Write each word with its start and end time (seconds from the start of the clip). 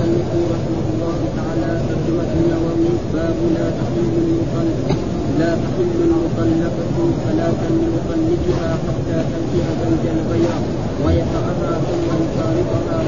المصنف 0.00 0.30
رحمه 0.54 0.84
الله 0.94 1.18
تعالى 1.36 1.70
ترجمة 1.88 2.28
النووي 2.38 2.88
باب 3.14 3.36
لا 3.56 3.66
تحل 3.78 4.12
المطلق 4.24 4.88
لا 5.38 5.50
تحل 5.64 5.96
المطلقة 6.08 6.96
صلاة 7.26 7.60
لمطلقها 7.82 8.70
حتى 8.84 9.18
تنكح 9.30 9.66
زوجا 9.82 10.14
غيره 10.30 10.60
ويطأها 11.04 11.72
ثم 11.86 12.08
يفارقها 12.22 12.98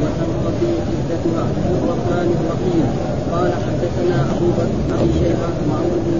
وتنقضي 0.00 0.72
عدتها 0.88 1.44
الرحمن 1.76 2.28
الرحيم 2.38 2.86
قال 3.32 3.50
حدثنا 3.66 4.18
أبو 4.32 4.46
بكر 4.58 4.94
أبي 4.94 5.12
شيبة 5.20 5.54
وعمر 5.68 5.98
بن 6.06 6.16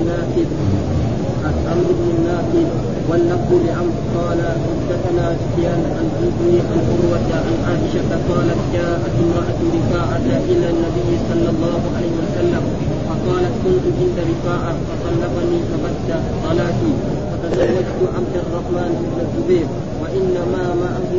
بن 1.54 2.08
النافذ 2.18 2.66
واللفظ 3.08 3.50
لعمرو 3.66 4.02
قال 4.16 4.40
حدثنا 4.66 5.36
سفيان 5.42 5.82
عن 5.96 6.06
ابني 6.28 6.56
عن 6.60 6.78
عروة 6.90 7.28
عن 7.46 7.54
عائشة 7.68 8.10
قالت 8.30 8.60
جاءت 8.72 9.12
امرأة 9.24 9.59
رفاعة 9.77 10.27
إلى 10.50 10.66
النبي 10.74 11.10
صلى 11.30 11.48
الله 11.55 11.80
عليه 11.96 12.12
وسلم 12.22 12.62
فقالت 13.09 13.55
كنت 13.64 13.84
عند 13.98 14.19
رفاعة 14.32 14.74
فطلقني 14.88 15.59
فبت 15.70 16.09
طلاقي 16.45 16.92
فتزوجت 17.32 18.00
عبد 18.16 18.34
الرحمن 18.47 18.91
بن 19.10 19.19
الزبير 19.27 19.66
وإنما 20.16 20.65
معه 20.84 21.12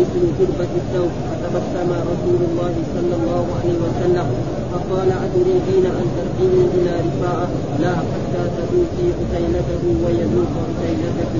مثل 0.00 0.22
كربة 0.38 0.72
الثوب 0.82 1.12
فتبسم 1.30 1.90
رسول 2.12 2.40
الله 2.48 2.74
صلى 2.94 3.14
الله 3.20 3.44
عليه 3.58 3.76
وسلم 3.86 4.26
فقال 4.72 5.10
أتريدين 5.26 5.86
أن 6.00 6.06
ترجعي 6.16 6.64
إلى 6.76 6.92
رفاعة؟ 7.08 7.48
لا 7.80 7.94
حتى 7.96 8.42
تذوقي 8.56 9.06
عسيلته 9.18 9.82
ويذوق 10.04 10.52
عسيلتك 10.68 11.34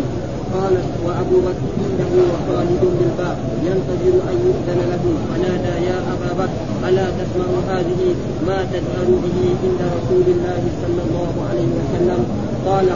قالت 0.55 0.89
وأبو 1.07 1.37
بكر 1.47 1.67
عنده 1.85 2.13
وخالد 2.33 2.83
بالباب 2.99 3.37
ينتظر 3.69 4.15
أن 4.31 4.37
يؤذن 4.47 4.81
له. 4.91 5.05
فنادى 5.29 5.87
يا 5.87 5.99
أبا 6.13 6.45
بكر 6.45 6.89
ألا 6.89 7.07
تسمع 7.19 7.51
هذه 7.69 8.01
ما 8.47 8.59
تجهر 8.73 9.09
به 9.25 9.39
عند 9.63 9.81
رسول 9.99 10.27
الله 10.35 10.63
صلى 10.83 11.03
الله 11.07 11.33
عليه 11.51 11.69
وسلم؟ 11.79 12.46
قال 12.67 12.89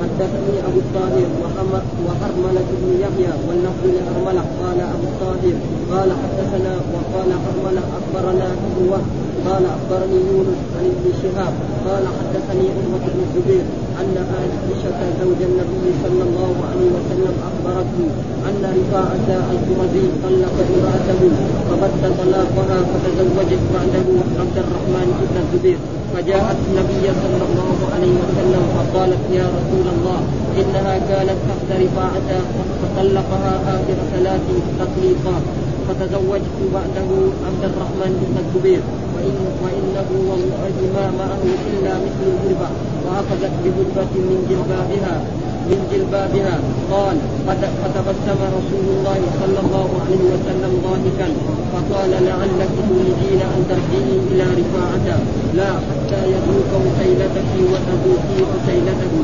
حدثني 0.00 0.54
أبو 0.68 0.78
الطاهر 0.84 1.28
وحرملة 2.06 2.64
بن 2.80 2.90
يحيى 3.04 3.32
واللفظ 3.48 3.84
لحرملة. 3.96 4.42
قال 4.62 4.78
أبو 4.94 5.04
الطاهر 5.12 5.54
قال 5.92 6.10
حدثنا 6.22 6.72
وقال 6.94 7.30
حرملة 7.44 7.82
أخبرنا 7.98 8.46
أبو 8.66 8.94
قال 9.46 9.64
أخبرني 9.76 10.18
يونس 10.30 10.60
عن 10.78 10.84
ابن 10.94 11.06
شهاب 11.22 11.54
قال 11.88 12.04
حدثني 12.18 12.66
عروة 12.76 13.04
بن 13.14 13.20
الزبير 13.26 13.64
أن 14.00 14.14
عائشة 14.32 14.98
زوج 15.20 15.40
النبي 15.50 15.86
صلى 16.04 16.22
الله 16.28 16.54
عليه 16.70 16.88
وسلم 16.96 17.34
أخبرته 17.48 18.08
أن 18.48 18.62
رفاعة 18.78 19.28
القرزي 19.54 20.04
طلق 20.24 20.56
امرأته 20.74 21.22
فبت 21.68 22.02
طلاقها 22.20 22.78
فتزوجت 22.90 23.62
بعده 23.74 24.08
عبد 24.40 24.56
الرحمن 24.64 25.08
بن 25.18 25.36
الزبير. 25.42 25.78
فجاءت 26.14 26.58
النبي 26.68 27.04
صلى 27.22 27.44
الله 27.48 27.78
عليه 27.94 28.14
وسلم 28.24 28.62
فقالت 28.76 29.22
يا 29.38 29.46
رسول 29.58 29.86
الله 29.94 30.20
إنها 30.60 30.94
كانت 31.10 31.38
تحت 31.48 31.68
رفاعة 31.82 32.30
فطلقها 32.80 33.52
آخر 33.74 33.98
ثلاث 34.12 34.44
تطليقات. 34.80 35.44
فتزوجت 35.86 36.56
بعده 36.74 37.10
عبد 37.46 37.64
الرحمن 37.70 38.12
بن 38.22 38.36
الزبير. 38.44 38.82
وإن 39.14 39.36
وإنه 39.64 40.08
والله 40.30 40.74
ما 40.94 41.04
معه 41.20 41.42
إلا 41.72 41.92
مثل 42.04 42.22
الهربة 42.32 42.68
وأخذت 43.06 43.54
بهربة 43.64 44.12
من 44.28 44.38
جلبابها. 44.50 45.14
من 45.70 45.80
جلبابها 45.92 46.56
قال 46.94 47.16
فتبسم 47.82 48.40
رسول 48.58 48.86
الله 48.96 49.20
صلى 49.40 49.58
الله 49.64 49.88
عليه 50.02 50.22
وسلم 50.32 50.72
ضاحكا 50.86 51.28
فقال 51.72 52.10
لعلك 52.28 52.72
تريدين 52.88 53.40
أن 53.54 53.60
ترجعي 53.70 54.14
إلى 54.30 54.44
رفاعة 54.60 55.08
لا 55.60 55.70
حتى 55.88 56.20
يذوق 56.34 56.70
وسيلتك 56.84 57.50
وتذوقي 57.72 58.38
وسيلته 58.50 59.14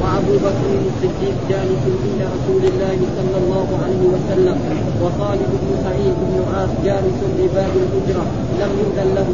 وأبو 0.00 0.34
بكر 0.46 0.70
الصديق 0.90 1.36
جالس 1.50 1.82
عند 2.02 2.20
رسول 2.36 2.62
الله 2.70 2.98
صلى 3.16 3.36
الله 3.42 3.68
عليه 3.82 4.02
وسلم. 4.14 4.56
وخالد 5.02 5.50
بن 5.62 5.70
سعيد 5.84 6.16
بن 6.30 6.36
عاص 6.52 6.72
جالس 6.86 7.18
بباب 7.38 7.72
الحجره 7.82 8.26
لم 8.60 8.70
يؤذن 8.80 9.08
له. 9.16 9.28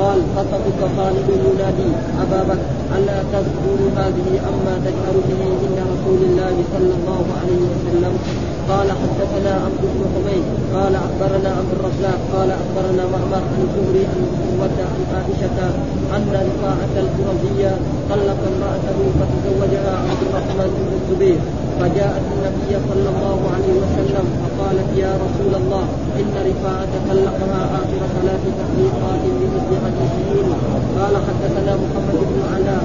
قال 0.00 0.18
خطبك 0.36 0.80
خالد 0.96 1.28
ينادي 1.46 1.88
أبا 2.22 2.40
بكر 2.48 2.66
ألا 2.96 3.18
تذكر 3.32 3.78
هذه 3.98 4.28
أما 4.50 4.74
تجهر 4.84 5.16
به 5.28 5.40
عند 5.62 5.78
رسول 5.92 6.07
الله 6.28 6.56
صلى 6.74 6.92
الله 6.98 7.24
عليه 7.40 7.60
وسلم. 7.72 8.14
قال 8.72 8.88
حدثنا 9.02 9.52
عبد 9.64 9.82
بن 9.94 10.02
حميد 10.12 10.44
قال 10.74 10.94
أخبرنا 11.06 11.50
عبد 11.58 11.72
الرزاق 11.76 12.20
قال 12.34 12.50
أخبرنا 12.60 13.02
معمر 13.12 13.42
عن 13.52 13.60
الزهري 13.66 14.04
عن 14.12 14.22
قوة 14.40 14.78
عن 14.92 15.02
عائشة 15.14 15.58
أن 16.16 16.24
رفاعة 16.48 16.94
القرظية 17.04 17.72
طلق 18.10 18.40
امرأته 18.52 18.98
فتزوجها 19.18 19.94
عبد 20.08 20.22
الرحمن 20.28 20.70
بن 20.76 20.90
الزبير. 20.98 21.40
فجاءت 21.80 22.26
النبي 22.34 22.72
صلى 22.90 23.08
الله 23.14 23.38
عليه 23.54 23.74
وسلم 23.82 24.26
فقالت 24.42 24.88
يا 25.04 25.12
رسول 25.24 25.52
الله 25.60 25.84
إن 26.20 26.32
رفاعة 26.50 26.92
طلقها 27.10 27.60
اخر 27.80 28.00
ثلاث 28.16 28.42
تحقيقات 28.58 29.22
بمثل 29.38 29.72
حديث 29.84 30.46
قال 30.98 31.14
حدثنا 31.26 31.72
محمد 31.82 32.18
بن 32.30 32.38
علاء 32.54 32.82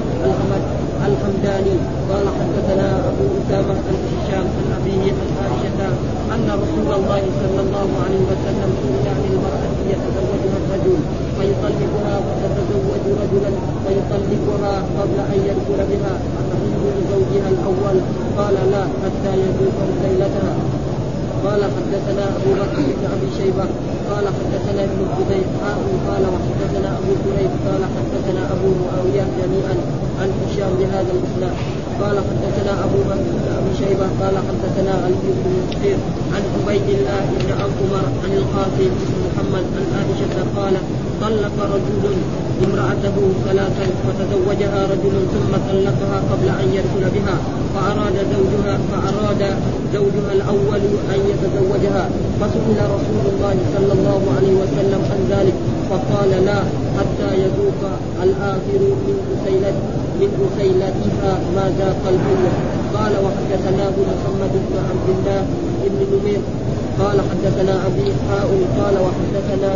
الحمداني 1.10 1.76
قال 2.10 2.26
حدثنا 2.38 2.88
ابو 3.10 3.24
اسامه 3.40 3.76
عن 3.86 3.96
هشام 4.14 4.46
عن 4.56 4.68
ابيه 4.78 5.12
عن 5.20 5.30
عائشه 5.42 5.80
ان 6.34 6.46
رسول 6.62 6.88
الله 6.98 7.22
صلى 7.40 7.60
الله 7.86 8.02
عليه 8.06 8.22
وسلم 8.32 8.70
سئل 8.82 9.06
عن 9.16 9.24
المرأة 9.32 9.74
يتزوجها 9.92 10.56
الرجل 10.62 10.96
فيطلقها 11.36 12.14
فتتزوج 12.28 13.04
رجلا 13.22 13.50
فيطلقها 13.84 14.74
قبل 14.98 15.18
أن 15.32 15.38
يدخل 15.48 15.80
بها 15.90 16.12
فتحل 16.34 16.82
لزوجها 16.96 17.48
الأول. 17.54 17.96
قال 18.38 18.56
لا 18.72 18.82
حتى 19.02 19.32
يذوق 19.44 19.78
ليلتها. 20.02 20.54
قال 21.44 21.60
حدثنا 21.76 22.24
أبو 22.36 22.50
بكر 22.60 22.82
بن 22.98 23.04
أبي 23.14 23.28
شيبة. 23.38 23.66
قال 24.10 24.24
حدثنا 24.36 24.80
ابن 24.88 24.98
الزبير. 25.06 25.46
قال 26.08 26.24
وحدثنا 26.34 26.90
أبو 27.00 27.12
كريب. 27.24 27.52
قال 27.66 27.82
حدثنا 27.96 28.42
أبو 28.54 28.68
معاوية 28.82 29.26
جميعا 29.40 29.76
عن 30.20 30.28
هشام 30.40 30.72
بهذا 30.80 31.12
الاسلام 31.16 31.56
قال 32.02 32.16
حدثنا 32.28 32.72
أبو 32.84 32.98
بكر 33.10 33.44
شيبة 33.78 34.06
قال 34.20 34.34
حدثنا 34.48 34.92
علي 35.04 35.26
بن 35.44 35.54
كثير 35.72 35.98
عن 36.34 36.42
عبيد 36.54 36.88
الله 36.96 37.20
بن 37.40 37.50
عمر 37.60 38.04
عن 38.24 38.32
القاسم 38.40 38.90
بن 39.00 39.14
محمد 39.26 39.64
عن 39.76 39.84
عائشة 39.96 40.36
قال 40.56 40.74
طلق 41.22 41.56
رجل 41.74 42.04
امرأته 42.66 43.16
ثلاثا 43.46 43.86
فتزوجها 44.04 44.80
رجل 44.92 45.14
ثم 45.34 45.52
طلقها 45.70 46.18
قبل 46.30 46.48
أن 46.62 46.68
يدخل 46.78 47.04
بها 47.16 47.36
فأراد 47.74 48.16
زوجها 48.34 48.78
فأراد 48.92 49.42
زوجها 49.94 50.32
الأول 50.32 50.82
أن 51.14 51.20
يتزوجها 51.30 52.10
فسئل 52.40 52.78
رسول 52.96 53.24
الله 53.32 53.56
صلى 53.74 53.92
الله 53.92 54.22
عليه 54.36 54.54
وسلم 54.62 55.00
عن 55.12 55.20
ذلك 55.30 55.54
فقال 55.90 56.44
لا. 56.44 56.83
يذوق 57.44 57.80
الآخر 58.22 58.80
من 59.06 59.16
أسيلة 59.34 59.76
من 60.20 60.30
أسيلتها 60.46 61.32
ما 61.56 61.66
ذاق 61.78 62.02
الأول 62.14 62.54
قال 62.96 63.12
وحدثناه 63.24 63.96
محمد 64.12 64.52
بن 64.66 64.76
عبد 64.88 65.08
الله 65.14 65.40
بن 65.92 66.00
نمير. 66.12 66.40
قال 67.00 67.18
حدثنا 67.30 67.74
أبي 67.86 68.04
اسحاق 68.14 68.50
قال 68.78 68.94
وحدثنا 69.04 69.70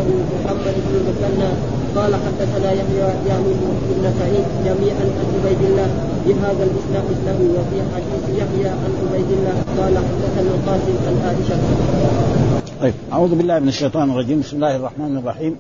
محمد 0.45 0.75
بن 0.87 0.93
المثنى 1.01 1.51
قال 1.97 2.13
حدثنا 2.15 2.73
يحيى 2.73 3.09
يعني 3.29 3.53
بن 3.91 4.05
سعيد 4.19 4.47
جميعا 4.67 5.05
عن 5.19 5.27
عبيد 5.35 5.61
الله. 5.71 5.89
بهذا 6.27 6.65
الاسلام 6.69 7.05
مثله 7.11 7.41
وفي 7.57 7.79
حديث 7.95 8.25
يحيى 8.41 8.69
عن 8.83 8.93
عبيد 9.03 9.31
الله. 9.39 9.57
قال 9.79 9.95
حدثنا 10.09 10.51
القاسم 10.57 10.97
عن 11.07 11.15
عائشة. 11.27 11.57
طيب 12.83 12.95
أعوذ 13.13 13.35
بالله 13.35 13.59
من 13.59 13.69
الشيطان 13.69 14.11
الرجيم. 14.11 14.41
بسم 14.41 14.57
الله 14.57 14.77
الرحمن 14.77 15.17
الرحيم. 15.17 15.57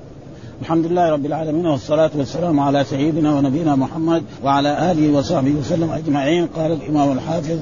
الحمد 0.62 0.86
لله 0.86 1.10
رب 1.10 1.26
العالمين 1.26 1.66
والصلاة 1.66 2.10
والسلام 2.14 2.60
على 2.60 2.84
سيدنا 2.84 3.34
ونبينا 3.34 3.76
محمد 3.76 4.22
وعلى 4.44 4.90
آله 4.92 5.18
وصحبه 5.18 5.50
وسلم 5.50 5.90
أجمعين. 5.90 6.46
قال 6.46 6.72
الإمام 6.72 7.12
الحافظ 7.12 7.58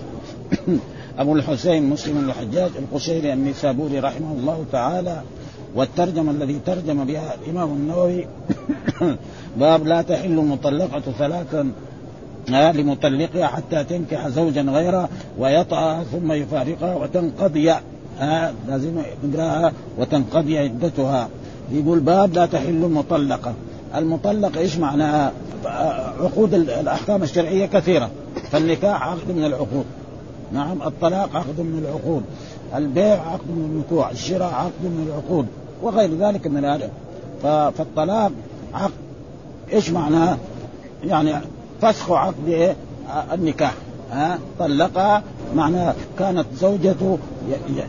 أبو 1.18 1.34
الحسين 1.34 1.90
مسلم 1.90 2.28
الحجاج 2.28 2.70
القشيري 2.78 3.32
النسابوري 3.32 3.98
رحمه 3.98 4.32
الله 4.32 4.64
تعالى 4.72 5.22
والترجمة 5.74 6.30
الذي 6.30 6.60
ترجم 6.66 7.04
بها 7.04 7.34
الإمام 7.34 7.68
النووي 7.68 8.26
باب 9.60 9.86
لا 9.86 10.02
تحل 10.02 10.38
المطلقة 10.38 11.02
ثلاثا 11.18 11.72
لمطلقها 12.48 13.46
حتى 13.46 13.84
تنكح 13.84 14.28
زوجا 14.28 14.62
غيره 14.62 15.08
ويطأها 15.38 16.04
ثم 16.04 16.32
يفارقها 16.32 16.94
وتنقضي 16.94 17.72
آه 18.20 18.52
لازم 18.68 19.02
نقراها 19.24 19.72
وتنقضي 19.98 20.58
عدتها. 20.58 21.28
يقول 21.70 22.00
باب 22.00 22.34
لا 22.34 22.46
تحل 22.46 22.84
المطلقة. 22.84 23.54
المطلقة 23.94 24.60
إيش 24.60 24.76
معناها 24.76 25.32
عقود 26.20 26.54
الأحكام 26.54 27.22
الشرعية 27.22 27.66
كثيرة. 27.66 28.10
فالنكاح 28.50 29.02
عقد 29.02 29.30
من 29.36 29.44
العقود. 29.44 29.84
نعم 30.52 30.82
الطلاق 30.82 31.36
عقد 31.36 31.60
من 31.60 31.84
العقود. 31.84 32.22
البيع 32.74 33.30
عقد 33.30 33.50
من 33.50 33.64
النكوح. 33.70 34.10
الشراء 34.10 34.54
عقد 34.54 34.82
من 34.82 35.06
العقود. 35.08 35.46
وغير 35.82 36.14
ذلك 36.14 36.46
من 36.46 36.64
هذا. 36.64 36.90
فالطلاق 37.42 38.32
عقد. 38.74 38.92
إيش 39.72 39.90
معناه؟ 39.90 40.38
يعني 41.04 41.32
فسخ 41.82 42.10
عقد 42.10 42.48
إيه؟ 42.48 42.76
النكاح. 43.32 43.74
ها؟ 44.12 44.38
طلقها. 44.58 45.22
معناه 45.54 45.94
كانت 46.18 46.46
زوجته 46.60 47.18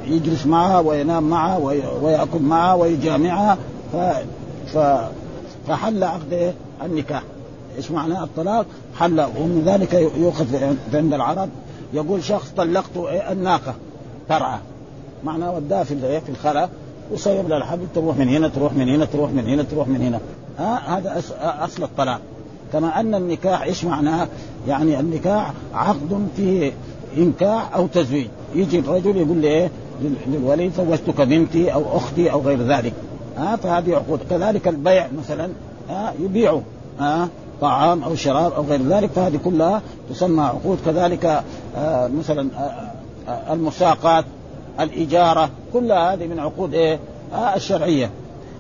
يجلس 0.08 0.46
معها 0.46 0.80
وينام 0.80 1.30
معها 1.30 1.58
ويأكل 2.02 2.40
معها 2.42 2.74
ويجامعها 2.74 3.58
ف... 3.94 3.96
ف... 4.74 4.78
فحل 5.68 6.04
عقد 6.04 6.34
إيه؟ 6.34 6.54
النكاح 6.86 7.24
إيش 7.78 7.92
معنى 7.92 8.24
الطلاق؟ 8.24 8.66
حل 9.00 9.22
ومن 9.22 9.64
ذلك 9.66 9.94
يؤخذ 9.94 10.64
عند 10.94 11.14
العرب 11.14 11.50
يقول 11.94 12.24
شخص 12.24 12.52
طلقت 12.58 12.98
إيه؟ 12.98 13.32
الناقة 13.32 13.76
ترعى 14.30 14.60
معناه 15.24 15.56
وداها 15.56 15.84
في 15.84 16.06
إيه؟ 16.06 16.20
في 16.20 16.30
الخلا 16.30 16.70
وصيب 17.14 17.50
لها 17.50 17.58
الحبل 17.58 17.86
تروح 17.96 18.18
من 18.18 18.30
هنا 18.30 18.48
تروح 18.48 18.74
من 18.74 18.90
هنا 18.90 19.06
تروح 19.06 19.32
من 19.32 19.48
هنا 19.48 19.64
تروح 19.64 19.88
من 19.88 20.02
هنا 20.02 20.20
ها 20.60 20.98
هذا 20.98 21.24
أصل 21.42 21.84
الطلاق 21.84 22.22
كما 22.74 23.00
أن 23.00 23.16
النكاح 23.16 23.62
إيش 23.62 23.86
معناه؟ 23.86 24.28
يعني 24.68 25.00
النكاح 25.00 25.54
عقد 25.74 26.28
فيه 26.36 26.72
إنكاح 27.18 27.76
أو 27.76 27.88
تزويج 27.88 28.28
يجي 28.58 28.80
الرجل 28.80 29.18
يقول 29.18 29.38
لي 29.38 29.48
إيه؟ 29.48 29.70
للولي 30.28 30.70
زوجتك 30.78 31.22
بنتي 31.22 31.74
أو 31.74 31.98
أختي 31.98 32.32
أو 32.32 32.42
غير 32.42 32.62
ذلك. 32.64 32.94
ها 33.38 33.56
فهذه 33.56 33.96
عقود. 33.96 34.20
كذلك 34.30 34.68
البيع 34.68 35.08
مثلا 35.18 35.50
ها 35.90 36.14
يبيعوا 36.20 36.62
ها 37.00 37.28
طعام 37.62 38.04
أو 38.04 38.16
شراب 38.16 38.54
أو 38.54 38.64
غير 38.64 38.82
ذلك 38.82 39.10
فهذه 39.10 39.40
كلها 39.46 39.82
تسمى 40.10 40.44
عقود. 40.44 40.78
كذلك 40.86 41.44
آه 41.78 42.08
مثلا 42.08 42.50
آه 42.58 43.32
آه 43.32 43.54
المساقات 43.54 44.26
الإجارة 44.80 45.50
كلها 45.74 46.14
هذه 46.14 46.28
من 46.28 46.40
عقود 46.40 46.74
إيه؟ 46.74 47.00
آه 47.34 47.56
الشرعية. 47.56 48.10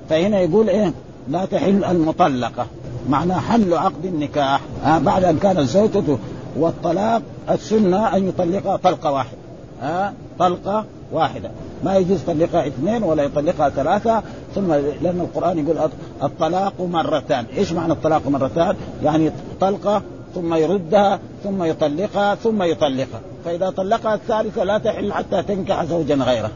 فهنا 0.09 0.39
يقول 0.39 0.69
إيه؟ 0.69 0.93
لا 1.29 1.45
تحل 1.45 1.83
المطلقة. 1.83 2.65
معنى 3.09 3.33
حل 3.33 3.73
عقد 3.73 4.05
النكاح. 4.05 4.61
آه 4.85 4.97
بعد 4.97 5.23
أن 5.23 5.37
كانت 5.37 5.59
زوجته 5.59 6.17
والطلاق 6.57 7.21
السنة 7.49 8.15
أن 8.15 8.27
يطلقها 8.27 8.77
طلقة 8.77 9.11
واحدة. 9.11 9.46
ها 9.81 10.13
طلقة 10.39 10.85
واحدة. 11.11 11.51
ما 11.83 11.97
يجوز 11.97 12.21
يطلقها 12.21 12.67
اثنين 12.67 13.03
ولا 13.03 13.23
يطلقها 13.23 13.69
ثلاثة 13.69 14.23
ثم 14.55 14.73
لأن 14.73 15.19
القرآن 15.19 15.59
يقول 15.59 15.89
الطلاق 16.23 16.81
مرتان، 16.81 17.45
إيش 17.57 17.71
معنى 17.71 17.93
الطلاق 17.93 18.27
مرتان؟ 18.27 18.75
يعني 19.03 19.31
طلقة 19.61 20.01
ثم 20.35 20.53
يردها 20.53 21.19
ثم 21.43 21.63
يطلقها 21.63 22.35
ثم 22.35 22.63
يطلقها، 22.63 23.21
فإذا 23.45 23.69
طلقها 23.69 24.15
الثالثة 24.15 24.63
لا 24.63 24.77
تحل 24.77 25.13
حتى 25.13 25.43
تنكح 25.43 25.83
زوجا 25.83 26.15
غيره. 26.15 26.51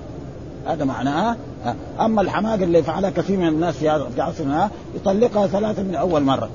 هذا 0.68 0.86
معناه 0.86 1.36
أما 2.00 2.22
الحماقه 2.22 2.64
اللي 2.64 2.84
فعلها 2.84 3.10
كثير 3.10 3.38
من 3.38 3.48
الناس 3.48 3.76
في 3.76 4.22
عصرنا 4.22 4.70
يطلقها 4.96 5.48
ثلاثة 5.48 5.84
من 5.84 5.96
أول 5.96 6.22
مرة. 6.22 6.50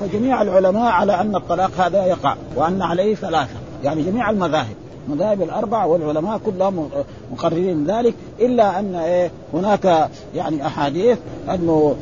فجميع 0.00 0.42
العلماء 0.42 0.92
على 0.92 1.20
أن 1.20 1.36
الطلاق 1.36 1.70
هذا 1.78 2.06
يقع 2.06 2.36
وأن 2.56 2.82
عليه 2.82 3.14
ثلاثة، 3.14 3.54
يعني 3.84 4.02
جميع 4.02 4.30
المذاهب. 4.30 4.76
المذاهب 5.08 5.42
الاربع 5.42 5.84
والعلماء 5.84 6.40
كلهم 6.46 6.88
مقررين 7.32 7.86
ذلك 7.86 8.14
إلا 8.40 8.78
أن 8.78 8.94
إيه 8.94 9.30
هناك 9.54 10.08
يعني 10.34 10.66
أحاديث 10.66 11.18
أنه 11.54 11.96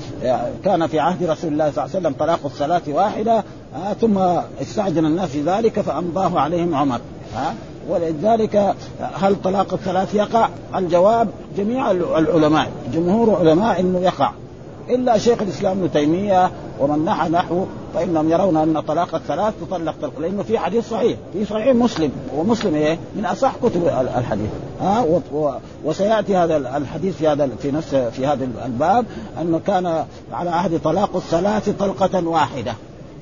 كان 0.64 0.86
في 0.86 1.00
عهد 1.00 1.22
رسول 1.22 1.52
الله 1.52 1.70
صلى 1.70 1.84
الله 1.84 1.96
عليه 1.96 2.08
وسلم 2.08 2.14
طلاق 2.18 2.40
الصلاة 2.44 2.82
واحدة 2.88 3.44
آه 3.76 3.92
ثم 3.92 4.18
استعجل 4.62 5.06
الناس 5.06 5.36
ذلك 5.36 5.80
فأمضاه 5.80 6.40
عليهم 6.40 6.74
عمر 6.74 7.00
ها 7.34 7.54
ولذلك 7.88 8.74
هل 9.00 9.42
طلاق 9.42 9.74
الثلاث 9.74 10.14
يقع؟ 10.14 10.48
الجواب 10.76 11.28
جميع 11.56 11.90
العلماء 11.90 12.70
جمهور 12.94 13.36
علماء 13.36 13.80
إنه 13.80 13.98
يقع 13.98 14.32
إلا 14.90 15.18
شيخ 15.18 15.42
الإسلام 15.42 15.78
ابن 15.78 15.92
تيمية 15.92 16.50
ومن 16.80 17.04
نحى 17.04 17.28
نحو 17.28 17.64
فانهم 17.94 18.30
يرون 18.30 18.56
أن 18.56 18.80
طلاق 18.80 19.14
الثلاث 19.14 19.54
تطلق 19.60 19.94
طلق 20.02 20.20
لأنه 20.20 20.42
في 20.42 20.58
حديث 20.58 20.90
صحيح. 20.90 21.18
في 21.32 21.44
صحيح 21.44 21.74
مسلم. 21.74 22.10
ومسلم 22.36 22.74
إيه؟ 22.74 22.98
من 23.16 23.26
أصح 23.26 23.52
كتب 23.62 23.86
الحديث. 24.16 24.50
ها؟ 24.80 25.04
وسيأتي 25.84 26.36
هذا 26.36 26.56
الحديث 26.56 27.16
في 27.16 27.28
هذا 27.28 27.48
في 27.62 27.70
نفس 27.70 27.94
في 27.94 28.26
هذا 28.26 28.48
الباب. 28.64 29.04
أنه 29.40 29.60
كان 29.66 30.04
على 30.32 30.50
عهد 30.50 30.80
طلاق 30.84 31.16
الثلاث 31.16 31.68
طلقة 31.78 32.28
واحدة. 32.28 32.74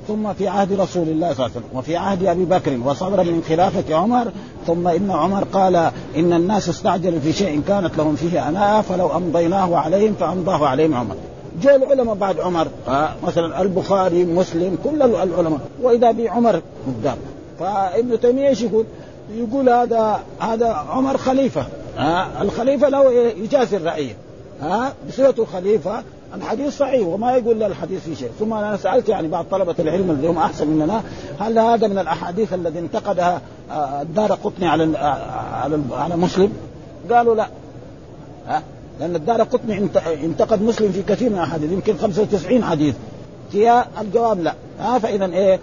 ثم 0.09 0.33
في 0.33 0.49
عهد 0.49 0.73
رسول 0.73 1.09
الله 1.09 1.35
صلى 1.35 1.47
الله 1.47 1.57
عليه 1.57 1.67
وسلم. 1.67 1.79
وفي 1.79 1.97
عهد 1.97 2.25
أبي 2.25 2.45
بكر. 2.45 2.79
وصدرا 2.85 3.23
من 3.23 3.43
خلافة 3.49 3.95
عمر. 3.95 4.33
ثم 4.67 4.89
إن 4.89 5.11
عمر 5.11 5.45
قال 5.45 5.77
إن 6.17 6.33
الناس 6.33 6.69
استعجلوا 6.69 7.21
في 7.21 7.33
شيء 7.33 7.63
كانت 7.69 7.99
لهم 7.99 8.17
فيه 8.17 8.49
أناء 8.49 8.83
فلو 8.83 9.17
أمضيناه 9.17 9.77
عليهم 9.77 10.15
فأمضاه 10.21 10.67
عليهم 10.67 10.95
عمر. 10.95 11.17
جاء 11.63 11.77
العلماء 11.77 12.15
بعد 12.15 12.41
عمر. 12.41 12.69
آه 12.89 13.11
مثلا 13.23 13.63
البخاري 13.63 14.25
مسلم 14.25 14.79
كل 14.85 15.03
العلماء. 15.03 15.61
وإذا 15.83 16.11
بعمر 16.11 16.63
قدام 16.87 17.17
فابن 17.61 18.21
تيمية 18.21 18.49
إيش 18.49 18.63
يقول؟ 18.63 18.85
يقول 19.35 19.69
هذا 19.69 20.21
هذا 20.41 20.67
عمر 20.67 21.17
خليفة. 21.17 21.67
آه 21.99 22.43
الخليفة 22.43 22.89
له 22.89 23.13
يجازي 23.13 23.77
الرعية. 23.77 24.17
ها؟ 24.63 24.87
آه 24.87 24.93
بصفته 25.09 25.45
خليفه 25.45 26.03
الحديث 26.35 26.79
صحيح 26.79 27.07
وما 27.07 27.37
يقول 27.37 27.63
الحديث 27.63 28.05
في 28.05 28.15
شيء. 28.15 28.31
ثم 28.41 28.53
أنا 28.53 28.77
سألت 28.77 29.09
يعني 29.09 29.29
بعض 29.29 29.45
طلبة 29.51 29.75
العلم 29.79 30.11
اللي 30.11 30.29
هم 30.29 30.39
أحسن 30.39 30.67
مننا 30.67 31.03
هل 31.41 31.59
هذا 31.59 31.89
من 31.89 31.99
الأحاديث 31.99 32.53
الذي 32.55 32.79
انتقدها 32.79 33.41
الدار 34.03 34.33
قطني 34.33 34.69
على 34.69 34.99
على 35.53 35.81
على 35.93 36.17
مسلم؟ 36.17 36.53
قالوا 37.11 37.35
لا. 37.35 37.47
ها؟ 38.49 38.63
لأن 39.01 39.17
الدار 39.17 39.43
قطني 39.43 39.89
انتقد 40.25 40.63
مسلم 40.63 40.93
في 40.93 41.03
كثير 41.03 41.31
من 41.31 41.37
الأحاديث 41.37 41.73
يمكن 41.73 41.97
95 41.97 42.65
حديث. 42.65 42.95
فيها 43.53 43.89
الجواب 44.01 44.43
لا. 44.43 44.55
ها 44.81 44.99
فاذا 44.99 45.25
إيه؟ 45.25 45.61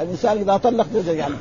الإنسان 0.00 0.36
إذا 0.36 0.56
طلق 0.56 0.86
زوجته 0.94 1.12
يعني 1.12 1.34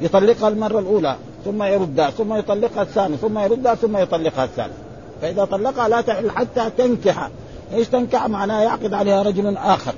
يطلقها 0.00 0.48
المرة 0.48 0.78
الأولى 0.78 1.16
ثم 1.44 1.62
يردها 1.62 2.10
ثم 2.10 2.34
يطلقها 2.34 2.82
الثانية 2.82 3.16
ثم 3.16 3.38
يردها 3.38 3.74
ثم 3.74 3.96
يطلقها 3.96 4.44
الثالث 4.44 4.74
فإذا 5.22 5.44
طلقها 5.44 5.88
لا 5.88 6.00
تحل 6.00 6.30
حتى 6.30 6.70
تنكح. 6.78 7.28
إيش 7.74 7.88
تنكح؟ 7.88 8.26
معناه 8.26 8.62
يعقد 8.62 8.94
عليها 8.94 9.22
رجل 9.22 9.56
آخر. 9.56 9.94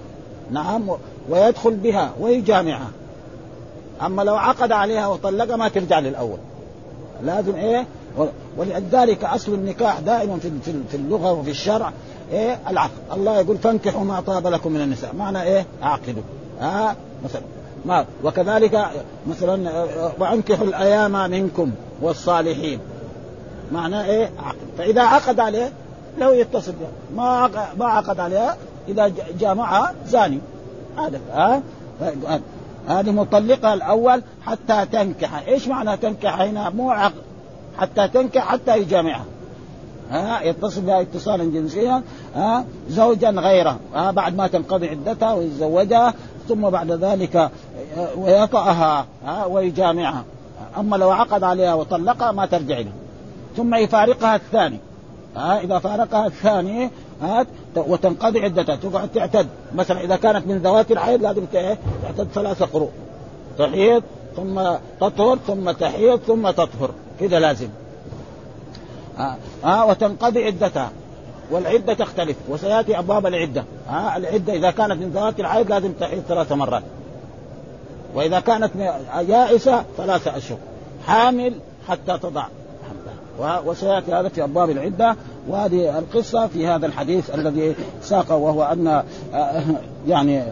نعم 0.50 0.90
ويدخل 1.30 1.74
بها 1.74 2.10
ويجامعها. 2.20 2.90
أما 4.06 4.22
لو 4.22 4.36
عقد 4.36 4.72
عليها 4.72 5.06
وطلقها 5.06 5.56
ما 5.56 5.68
ترجع 5.68 5.98
للأول. 5.98 6.38
لازم 7.24 7.54
إيه؟ 7.56 7.86
ولذلك 8.56 9.24
أصل 9.24 9.54
النكاح 9.54 10.00
دائما 10.00 10.38
في 10.38 10.50
في 10.90 10.96
اللغة 10.96 11.32
وفي 11.32 11.50
الشرع 11.50 11.92
إيه؟ 12.32 12.58
العقد 12.68 12.90
الله 13.12 13.40
يقول 13.40 13.58
فانكحوا 13.58 14.04
ما 14.04 14.20
طاب 14.20 14.46
لكم 14.46 14.72
من 14.72 14.80
النساء. 14.80 15.14
معنى 15.14 15.42
إيه؟ 15.42 15.66
اعقدوا 15.82 16.22
ها 16.60 16.90
آه؟ 16.90 16.96
مثلا. 17.24 17.42
ما 17.84 18.04
وكذلك 18.24 18.86
مثلا 19.26 19.86
وأنكحوا 20.18 20.66
الأيام 20.66 21.30
منكم 21.30 21.72
والصالحين. 22.02 22.80
معناه 23.72 24.04
إيه؟ 24.04 24.30
عقد 24.38 24.56
فإذا 24.78 25.02
عقد 25.02 25.40
عليه 25.40 25.72
له 26.18 26.34
يتصل 26.34 26.72
بها 26.72 26.90
ما 27.16 27.50
ما 27.78 27.84
عقد 27.84 28.20
عليها 28.20 28.56
إذا 28.88 29.12
جامعها 29.40 29.94
زاني. 30.06 30.38
هذا 30.98 31.20
ها 31.32 31.62
آه 32.02 32.40
هذه 32.88 33.10
مطلقها 33.10 33.74
الأول 33.74 34.22
حتى 34.46 34.86
تنكح. 34.92 35.48
إيش 35.48 35.68
معنى 35.68 35.96
تنكح 35.96 36.40
هنا؟ 36.40 36.70
مو 36.70 36.90
عقد. 36.90 37.29
حتى 37.80 38.08
تنكح 38.08 38.52
حتى 38.52 38.78
يجامعها. 38.78 39.24
ها 40.10 40.42
يتصل 40.42 40.80
بها 40.80 41.00
اتصالا 41.00 41.44
جنسيا 41.44 42.02
ها 42.34 42.64
زوجا 42.88 43.30
غيره. 43.30 43.78
ها 43.94 44.10
بعد 44.10 44.36
ما 44.36 44.46
تنقضي 44.46 44.88
عدتها 44.88 45.32
ويتزوجها 45.32 46.14
ثم 46.48 46.70
بعد 46.70 46.90
ذلك 46.90 47.50
ويطأها 48.16 49.06
ها 49.24 49.44
ويجامعها. 49.44 50.24
أما 50.78 50.96
لو 50.96 51.10
عقد 51.10 51.44
عليها 51.44 51.74
وطلقها 51.74 52.32
ما 52.32 52.46
ترجع 52.46 52.78
له. 52.78 52.92
ثم 53.56 53.74
يفارقها 53.74 54.36
الثاني. 54.36 54.78
ها 55.36 55.60
إذا 55.60 55.78
فارقها 55.78 56.26
الثاني 56.26 56.90
ها 57.22 57.46
وتنقضي 57.76 58.40
عدتها 58.40 58.76
تقعد 58.76 59.08
تعتد. 59.08 59.46
مثلا 59.74 60.00
إذا 60.00 60.16
كانت 60.16 60.46
من 60.46 60.58
ذوات 60.58 60.90
الحيض 60.90 61.22
لازم 61.22 61.44
تعتد 61.44 62.28
ثلاثة 62.34 62.66
قروء. 62.66 62.90
تحيض 63.58 64.02
ثم 64.36 64.60
تطهر 65.00 65.38
ثم 65.46 65.70
تحيض 65.70 66.18
ثم 66.18 66.50
تطهر. 66.50 66.90
كذا 67.20 67.38
لازم. 67.40 67.68
ها 69.18 69.36
آه 69.64 69.86
وتنقضي 69.86 70.44
عدتها. 70.44 70.90
والعدة 71.50 71.94
تختلف. 71.94 72.36
وسيأتي 72.48 72.98
أبواب 72.98 73.26
العدة. 73.26 73.64
ها 73.88 74.14
آه 74.14 74.16
العدة 74.16 74.52
إذا 74.52 74.70
كانت 74.70 74.92
من 74.92 75.10
ذوات 75.14 75.40
الحيض 75.40 75.70
لازم 75.70 75.92
تحيض 75.92 76.22
ثلاث 76.28 76.52
مرات. 76.52 76.82
وإذا 78.14 78.40
كانت 78.40 78.70
يائسة 79.28 79.84
ثلاثة 79.96 80.36
أشهر. 80.36 80.58
حامل 81.06 81.54
حتى 81.88 82.18
تضع 82.18 82.46
وسيأتي 83.64 84.12
هذا 84.12 84.28
في 84.28 84.44
أبواب 84.44 84.70
العدة. 84.70 85.16
وهذه 85.48 85.98
القصة 85.98 86.46
في 86.46 86.66
هذا 86.66 86.86
الحديث 86.86 87.34
الذي 87.34 87.74
ساقه 88.02 88.36
وهو 88.36 88.62
أن 88.62 89.02
يعني 90.08 90.44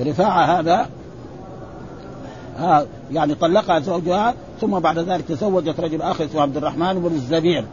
رفاعة 0.00 0.60
هذا 0.60 0.88
يعني 3.12 3.34
طلقها 3.34 3.78
زوجها 3.78 4.34
ثم 4.64 4.78
بعد 4.78 4.98
ذلك 4.98 5.24
تزوجت 5.28 5.80
رجل 5.80 6.02
اخر 6.02 6.24
اسمه 6.24 6.42
عبد 6.42 6.56
الرحمن 6.56 6.94
بن 6.94 7.14
الزبير. 7.14 7.64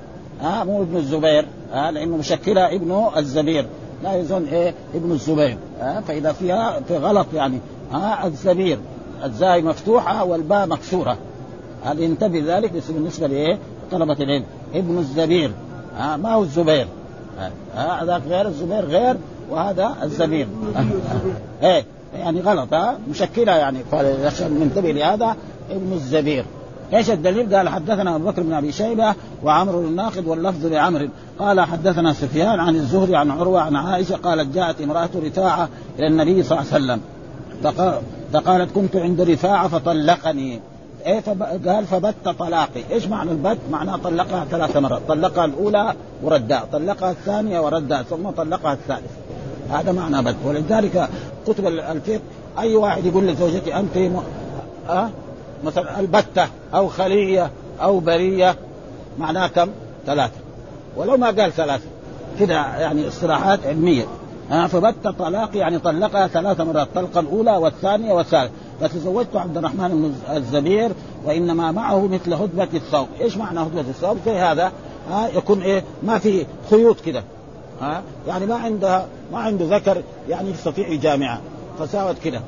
ها 0.41 0.63
مو 0.63 0.81
ابن 0.81 0.97
الزبير 0.97 1.45
ها 1.73 1.91
لأنه 1.91 2.17
مشكلة 2.17 2.75
ابنه 2.75 3.11
الزبير. 3.17 3.65
لا 4.03 4.15
يظن 4.15 4.45
إيه 4.45 4.73
ابن 4.95 5.11
الزبير 5.11 5.57
ها 5.79 6.01
فإذا 6.01 6.31
فيها 6.31 6.79
في 6.87 6.97
غلط 6.97 7.27
يعني 7.33 7.59
ها 7.91 8.27
الزبير. 8.27 8.79
الزاي 9.23 9.61
مفتوحة 9.61 10.23
والباء 10.23 10.67
مكسورة. 10.67 11.17
هذا 11.83 12.01
ينتبه 12.01 12.43
ذلك؟ 12.57 12.71
بالنسبة 12.89 13.27
لإيه؟ 13.27 13.59
طلبة 13.91 14.13
العلم. 14.13 14.45
ابن 14.75 14.97
الزبير 14.97 15.51
ها 15.97 16.17
ما 16.17 16.33
هو 16.33 16.43
الزبير؟ 16.43 16.87
هذاك 17.75 18.21
غير 18.27 18.47
الزبير 18.47 18.85
غير 18.85 19.15
وهذا 19.49 19.95
الزبير. 20.03 20.47
إيه 21.63 21.85
يعني 22.15 22.41
غلط 22.41 22.73
ها 22.73 22.99
مشكلة 23.09 23.51
يعني. 23.51 23.79
فعشان 23.91 24.59
ننتبه 24.59 24.91
لهذا؟ 24.91 25.35
ابن 25.71 25.93
الزبير. 25.93 26.45
إيش 26.93 27.09
الدليل؟ 27.09 27.55
قال 27.55 27.69
حدثنا 27.69 28.15
أبو 28.15 28.25
بكر 28.25 28.43
بن 28.43 28.53
أبي 28.53 28.71
شيبة 28.71 29.13
وعمرو 29.43 29.81
الناقد 29.81 30.27
واللفظ 30.27 30.65
لعمر 30.65 31.09
قال 31.39 31.61
حدثنا 31.61 32.13
سفيان 32.13 32.59
عن 32.59 32.75
الزهري 32.75 33.15
عن 33.15 33.31
عروة 33.31 33.61
عن 33.61 33.75
عائشة 33.75 34.15
قالت 34.15 34.55
جاءت 34.55 34.81
امرأة 34.81 35.09
رفاعة 35.15 35.69
إلى 35.99 36.07
النبي 36.07 36.43
صلى 36.43 36.59
الله 36.59 36.73
عليه 36.73 36.83
وسلم 36.83 37.01
فقالت 38.33 38.71
كنت 38.75 38.95
عند 38.95 39.21
رفاعة 39.21 39.67
فطلقني 39.67 40.59
إيه 41.05 41.19
قال 41.67 41.85
فبت 41.85 42.29
طلاقي، 42.39 42.83
إيش 42.91 43.07
معنى 43.07 43.31
البت؟ 43.31 43.57
معناه 43.71 43.97
طلقها 43.97 44.45
ثلاث 44.45 44.77
مرات، 44.77 45.01
طلقها 45.07 45.45
الأولى 45.45 45.93
وردها، 46.23 46.63
طلقها 46.71 47.11
الثانية 47.11 47.59
وردها، 47.59 48.03
ثم 48.03 48.29
طلقها 48.29 48.73
الثالثة. 48.73 49.15
هذا 49.69 49.91
معنى 49.91 50.23
بت، 50.23 50.35
ولذلك 50.45 51.09
كتب 51.47 51.67
الفقه 51.67 52.19
أي 52.59 52.75
واحد 52.75 53.05
يقول 53.05 53.27
لزوجتي 53.27 53.75
أنت 53.75 53.97
م... 53.97 54.19
أه؟ 54.89 55.09
مثلا 55.63 55.99
البتة 55.99 56.47
أو 56.73 56.87
خلية 56.87 57.51
أو 57.81 57.99
برية 57.99 58.55
معناه 59.19 59.47
كم؟ 59.47 59.69
ثلاثة. 60.05 60.33
ولو 60.97 61.17
ما 61.17 61.27
قال 61.27 61.51
ثلاثة. 61.51 61.83
كده 62.39 62.53
يعني 62.53 63.07
اصطلاحات 63.07 63.65
علمية. 63.65 64.05
ها 64.49 64.67
فبت 64.67 65.07
طلاق 65.07 65.57
يعني 65.57 65.79
طلقها 65.79 66.27
ثلاث 66.27 66.61
مرات 66.61 66.87
الطلقه 66.87 67.19
الأولى 67.19 67.51
والثانية 67.51 68.13
والثالثة. 68.13 68.51
فتزوجت 68.81 69.35
عبد 69.35 69.57
الرحمن 69.57 69.87
بن 69.87 70.35
الزبير 70.35 70.91
وإنما 71.25 71.71
معه 71.71 72.07
مثل 72.07 72.33
هدبة 72.33 72.67
الثوب، 72.73 73.07
إيش 73.21 73.37
معنى 73.37 73.59
هدبة 73.59 73.81
الثوب؟ 73.81 74.17
زي 74.25 74.39
هذا. 74.39 74.71
ها 75.09 75.27
يكون 75.27 75.61
إيه؟ 75.61 75.83
ما 76.03 76.19
في 76.19 76.45
خيوط 76.69 77.01
كده. 77.01 77.23
ها 77.81 78.01
يعني 78.27 78.45
ما 78.45 78.55
عندها 78.55 79.07
ما 79.31 79.39
عنده 79.39 79.77
ذكر 79.77 80.01
يعني 80.29 80.49
يستطيع 80.49 80.87
يجامعها. 80.87 81.41
فساوت 81.79 82.19
كده. 82.19 82.41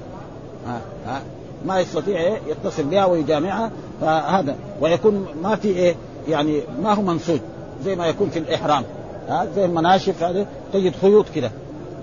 ها 0.67 0.81
ها. 1.07 1.21
ما 1.65 1.79
يستطيع 1.79 2.19
إيه 2.19 2.37
يتصل 2.47 2.83
بها 2.83 3.05
ويجامعها 3.05 3.71
فهذا. 4.01 4.55
ويكون 4.81 5.27
ما 5.43 5.55
في 5.55 5.67
إيه 5.67 5.95
يعني 6.29 6.61
ما 6.83 6.93
هو 6.93 7.01
منسوج 7.01 7.39
زي 7.85 7.95
ما 7.95 8.07
يكون 8.07 8.29
في 8.29 8.39
الإحرام. 8.39 8.83
ها 9.29 9.47
زي 9.55 9.65
المناشف 9.65 10.23
هذه 10.23 10.45
تجد 10.73 10.95
خيوط 11.01 11.25
كده. 11.35 11.51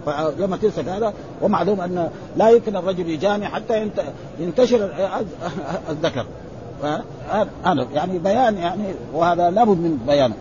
فلما 0.07 0.57
تمسك 0.57 0.89
هذا 0.89 1.13
ومعلوم 1.43 1.81
أن 1.81 2.11
لا 2.37 2.51
يمكن 2.51 2.77
الرجل 2.77 3.09
يجامع 3.09 3.49
حتى 3.49 3.91
ينتشر 4.41 4.91
الذكر. 5.91 6.27
هذا 7.65 7.87
يعني 7.95 8.19
بيان 8.19 8.57
يعني 8.57 8.85
وهذا 9.15 9.51
لابد 9.51 9.79
من 9.79 9.99
بيانه 10.07 10.35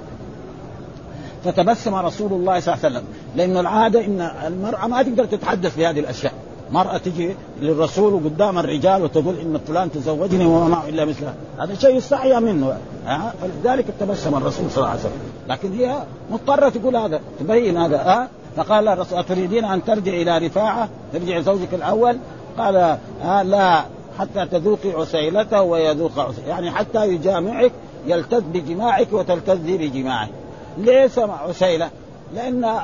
فتبسم 1.45 1.95
رسول 1.95 2.33
الله 2.33 2.59
صلى 2.59 2.73
الله 2.73 2.85
عليه 2.85 2.95
وسلم. 2.95 3.03
لأن 3.35 3.57
العادة 3.57 4.05
إن 4.05 4.21
المرأة 4.47 4.87
ما 4.87 5.03
تقدر 5.03 5.25
تتحدث 5.25 5.75
في 5.75 5.85
هذه 5.85 5.99
الأشياء. 5.99 6.33
مرأة 6.71 6.97
تجي 6.97 7.35
للرسول 7.61 8.13
وقدام 8.13 8.59
الرجال 8.59 9.03
وتقول 9.03 9.35
إن 9.39 9.59
فلان 9.67 9.91
تزوجني 9.91 10.45
وما 10.45 10.67
معه 10.67 10.89
إلا 10.89 11.05
مثله. 11.05 11.33
هذا 11.59 11.75
شيء 11.75 11.95
يستحيا 11.95 12.39
منه. 12.39 12.77
ها؟ 13.05 13.33
فلذلك 13.41 13.85
تبسم 13.99 14.35
الرسول 14.35 14.71
صلى 14.71 14.77
الله 14.77 14.89
عليه 14.89 14.99
وسلم. 14.99 15.11
لكن 15.49 15.73
هي 15.73 16.03
مضطرة 16.31 16.69
تقول 16.69 16.95
هذا 16.95 17.21
تبين 17.39 17.77
هذا 17.77 17.97
ها؟ 17.97 18.29
فقال 18.55 18.87
الرسول 18.87 19.19
أتريدين 19.19 19.65
أن 19.65 19.85
ترجع 19.85 20.11
إلى 20.11 20.37
رفاعة؟ 20.37 20.89
ترجع 21.13 21.39
زوجك 21.39 21.73
الأول؟ 21.73 22.17
قال 22.57 22.97
آه 23.23 23.43
لا 23.43 23.83
حتى 24.19 24.45
تذوقي 24.45 24.91
عسيلته 24.91 25.61
ويذوق 25.61 26.19
عسيلته 26.19 26.49
يعني 26.49 26.71
حتى 26.71 27.07
يجامعك 27.07 27.71
يلتذ 28.07 28.41
بجماعك 28.41 29.13
وتلتذي 29.13 29.77
بجماعه 29.77 30.29
ليه 30.77 31.07
سمع 31.07 31.41
عسيلة 31.41 31.89
لأن 32.35 32.79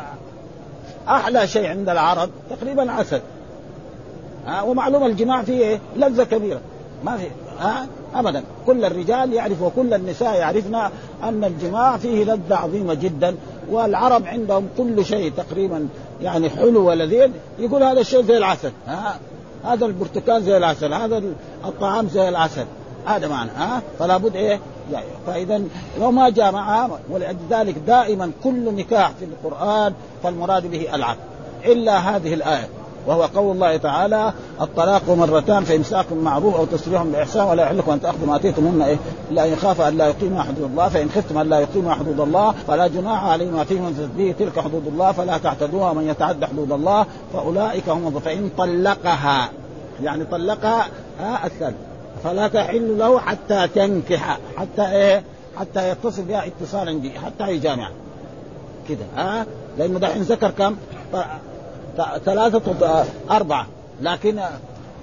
أحلى 1.07 1.47
شيء 1.47 1.67
عند 1.67 1.89
العرب 1.89 2.29
تقريبا 2.49 2.91
عسل. 2.91 3.21
ها 4.45 4.61
ومعلوم 4.61 5.05
الجماع 5.05 5.43
فيه 5.43 5.59
إيه؟ 5.59 5.79
لذة 5.95 6.23
كبيرة. 6.23 6.59
ما 7.03 7.17
في 7.17 7.27
ها 7.59 7.87
ابدا. 8.15 8.43
كل 8.65 8.85
الرجال 8.85 9.33
يعرف 9.33 9.61
وكل 9.61 9.93
النساء 9.93 10.35
يعرفن 10.35 10.75
أن 11.23 11.43
الجماع 11.43 11.97
فيه 11.97 12.23
لذة 12.23 12.55
عظيمة 12.55 12.93
جدا 12.93 13.35
والعرب 13.69 14.27
عندهم 14.27 14.67
كل 14.77 15.05
شيء 15.05 15.31
تقريبا 15.37 15.87
يعني 16.21 16.49
حلو 16.49 16.87
ولذيذ. 16.89 17.29
يقول 17.59 17.83
هذا 17.83 17.99
الشيء 18.01 18.21
زي 18.21 18.37
العسل 18.37 18.71
ها 18.87 19.19
هذا 19.65 19.85
البرتقال 19.85 20.43
زي 20.43 20.57
العسل 20.57 20.93
هذا 20.93 21.23
الطعام 21.65 22.07
زي 22.07 22.29
العسل. 22.29 22.65
هذا 23.05 23.27
معنى 23.27 23.51
ها 23.51 23.81
فلا 23.99 24.17
بد 24.17 24.35
إيه؟ 24.35 24.59
يعني 24.91 25.05
فاذا 25.27 25.61
لو 25.99 26.11
ما 26.11 26.29
جامعها 26.29 26.99
ولذلك 27.09 27.75
دائما 27.87 28.31
كل 28.43 28.75
نكاح 28.75 29.11
في 29.19 29.25
القرآن 29.25 29.93
فالمراد 30.23 30.71
به 30.71 30.95
العقد 30.95 31.17
إلا 31.65 31.97
هذه 31.97 32.33
الآية. 32.33 32.67
وهو 33.07 33.23
قول 33.23 33.55
الله 33.55 33.77
تعالى 33.77 34.33
الطلاق 34.61 35.09
مرتان 35.09 35.63
فإمساك 35.63 36.05
معروف 36.13 36.55
أو 36.55 36.65
تسريح 36.65 37.03
بإحسان 37.03 37.47
ولا 37.47 37.63
يحل 37.63 37.77
لكم 37.77 37.91
أن 37.91 38.01
تأخذوا 38.01 38.27
ما 38.27 38.35
آتيتموهن 38.35 38.81
إيه؟ 38.81 38.97
إن 39.31 39.53
يخاف 39.53 39.81
أن 39.81 39.97
لا 39.97 40.07
يقيما 40.07 40.43
حدود 40.43 40.63
الله 40.71 40.89
فإن 40.89 41.09
خفتم 41.09 41.37
أن 41.37 41.49
لا 41.49 41.59
يقيما 41.59 41.93
حدود 41.93 42.19
الله 42.19 42.51
فلا 42.67 42.87
جناح 42.87 43.23
عليهما 43.23 43.63
فيما 43.63 43.93
به 44.17 44.35
تلك 44.39 44.59
حدود 44.59 44.87
الله 44.87 45.11
فلا 45.11 45.37
تعتدوها. 45.37 45.93
من 45.93 46.07
يتعدى 46.07 46.45
حدود 46.45 46.71
الله 46.71 47.05
فأولئك 47.33 47.89
هم 47.89 48.19
فإن 48.19 48.49
طلقها 48.57 49.49
يعني 50.03 50.25
طلقها 50.25 50.87
ها 51.19 51.49
فلا 52.23 52.47
تحل 52.47 52.97
له 52.97 53.19
حتى 53.19 53.67
تنكح 53.67 54.39
حتى 54.57 54.91
إيه؟ 54.91 55.23
حتى 55.57 55.89
يتصل 55.89 56.21
بها 56.21 56.47
اتصالا 56.47 57.01
حتى 57.25 57.51
يجامع. 57.51 57.89
كده 58.89 59.05
ها؟ 59.17 59.45
لأنه 59.77 59.99
دحين 59.99 60.21
ذكر 60.21 60.51
كم؟ 60.51 60.75
ثلاثة 62.25 62.75
أربعة. 63.31 63.67
لكن 64.01 64.39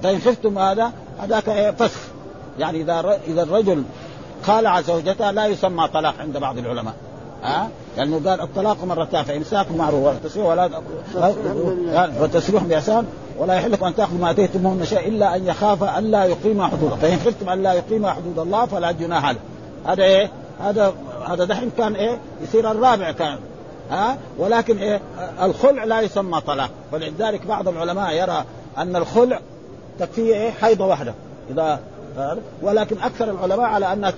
فإن 0.02 0.18
خفتم 0.18 0.58
هذا 0.58 0.92
هذاك 1.22 1.74
فسخ. 1.78 2.00
يعني 2.58 2.80
إذا 2.80 3.18
إذا 3.26 3.42
الرجل 3.42 3.84
خالع 4.42 4.80
زوجته 4.80 5.30
لا 5.30 5.46
يسمى 5.46 5.88
طلاق 5.88 6.14
عند 6.20 6.36
بعض 6.38 6.58
العلماء. 6.58 6.94
ها؟ 7.42 7.68
لأنه 7.96 8.20
قال 8.26 8.40
الطلاق 8.40 8.84
مرتان 8.84 9.24
فإمساك 9.24 9.72
معروف 9.72 10.04
والتسريح 10.04 10.46
ولا 10.46 10.70
والتسريح 12.20 12.62
بإحسان 12.62 13.06
ولا 13.38 13.54
يحل 13.54 13.72
لكم 13.72 13.86
أن 13.86 13.94
تاخذوا 13.94 14.18
ما 14.18 14.30
أتيتموهن 14.30 14.84
شيء 14.84 15.08
إلا 15.08 15.36
أن 15.36 15.46
يخاف 15.46 15.82
أن 15.82 16.10
لا 16.10 16.24
يقيم 16.24 16.62
حدود. 16.62 16.94
فإن 17.02 17.18
خفتم 17.18 17.48
أن 17.48 17.62
لا 17.62 17.72
يقيم 17.72 18.06
حدود 18.06 18.38
الله 18.38 18.66
فلا 18.66 18.92
جناح 18.92 19.24
عليه 19.24 19.40
هذا 19.86 20.02
إيه؟ 20.02 20.30
هذا 20.60 20.92
هذا 21.28 21.44
دحين 21.44 21.70
كان 21.78 21.94
إيه؟ 21.94 22.18
يصير 22.42 22.70
الرابع 22.70 23.10
كان. 23.10 23.38
ها؟ 23.90 24.18
ولكن 24.38 24.78
إيه؟ 24.78 25.00
الخلع 25.42 25.84
لا 25.84 26.00
يسمى 26.00 26.40
طلاق. 26.40 26.70
ولذلك 26.92 27.46
بعض 27.46 27.68
العلماء 27.68 28.14
يرى 28.14 28.44
أن 28.78 28.96
الخلع 28.96 29.40
تكفيه 29.98 30.34
إيه؟ 30.34 30.50
حيضة 30.50 30.86
واحدة. 30.86 31.14
إذا 31.50 31.80
ولكن 32.62 32.96
أكثر 33.02 33.30
العلماء 33.30 33.66
على 33.66 33.92
أنها 33.92 34.12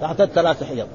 تعتد 0.00 0.28
ثلاث 0.34 0.64
حيض. 0.64 0.86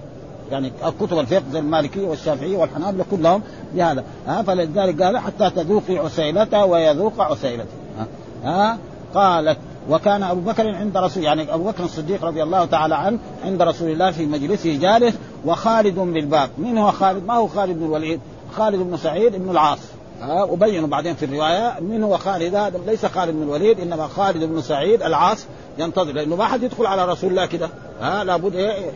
يعني 0.52 0.72
كتب 1.00 1.20
الفقه 1.20 1.44
زي 1.52 1.60
المالكية 1.60 2.08
والشافعية 2.08 2.58
والحنابلة 2.58 3.06
كلهم 3.12 3.42
بهذا. 3.74 4.04
ها؟ 4.28 4.42
فلذلك 4.42 5.02
قال 5.02 5.18
حتى 5.18 5.50
تذوقي 5.50 5.98
عسيلته 5.98 6.66
ويذوق 6.66 7.22
عسيلته 7.22 7.66
ها, 7.98 8.08
ها؟ 8.44 8.78
قالت 9.14 9.58
وكان 9.90 10.24
أبو 10.24 10.42
بكر 10.42 10.76
عند 10.76 10.98
رسول 10.98 11.24
يعني 11.24 11.54
أبو 11.54 11.64
بكر 11.64 11.84
الصديق 11.84 12.26
رضي 12.26 12.44
الله 12.44 12.66
تعالى 12.66 12.96
عنه 12.96 13.20
عند 13.46 13.62
رسول 13.62 13.90
الله 13.90 14.12
في 14.12 14.26
مجلسه 14.26 14.80
جالس 14.80 15.16
وخالد 15.46 16.00
بالباب 16.00 16.50
من 16.58 16.78
هو 16.78 16.92
خالد؟ 16.92 17.26
ما 17.26 17.34
هو 17.34 17.48
خالد 17.48 17.80
بن 17.80 17.86
الوليد؟ 17.86 18.20
خالد 18.58 18.80
بن 18.80 18.98
سعيد 18.98 19.36
بن 19.36 19.50
العاص. 19.50 19.80
ها 20.22 20.44
وبينوا 20.44 20.88
بعدين 20.88 21.16
في 21.16 21.26
الرواية. 21.26 21.80
من 21.80 22.04
هو 22.04 22.18
خالد؟ 22.18 22.56
هذا 22.56 22.80
ليس 22.86 23.06
خالد 23.06 23.32
بن 23.32 23.44
الوليد 23.44 23.80
إنما 23.80 24.08
خالد 24.08 24.44
بن 24.44 24.62
سعيد 24.62 25.04
العاص. 25.04 25.46
ينتظر 25.78 26.12
لأنه 26.12 26.36
ما 26.36 26.46
حد 26.46 26.64
يدخل 26.64 26.86
على 26.86 27.06
رسول 27.06 27.30
الله 27.30 27.46
كده. 27.46 27.70
ها 28.02 28.24
لابد 28.24 28.56
إيه؟ 28.56 28.92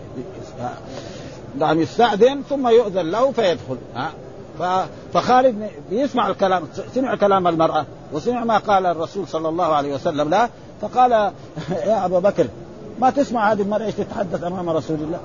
نعم 1.59 1.81
يستأذن 1.81 2.41
ثم 2.49 2.67
يؤذن 2.67 3.11
له 3.11 3.31
فيدخل. 3.31 3.77
ها 4.59 4.87
فخالد 5.13 5.69
بيسمع 5.89 6.27
الكلام 6.29 6.63
سمع 6.95 7.15
كلام 7.15 7.47
المرأة 7.47 7.85
وسمع 8.13 8.43
ما 8.43 8.57
قال 8.57 8.85
الرسول 8.85 9.27
صلى 9.27 9.49
الله 9.49 9.65
عليه 9.65 9.93
وسلم 9.93 10.29
له. 10.29 10.49
فقال 10.81 11.11
يا 11.71 12.05
أبا 12.05 12.19
بكر 12.19 12.47
ما 13.01 13.09
تسمع 13.09 13.51
هذه 13.51 13.61
المرأة 13.61 13.85
إيش 13.85 13.95
تتحدث 13.95 14.43
أمام 14.43 14.69
رسول 14.69 14.97
الله؟ 15.01 15.19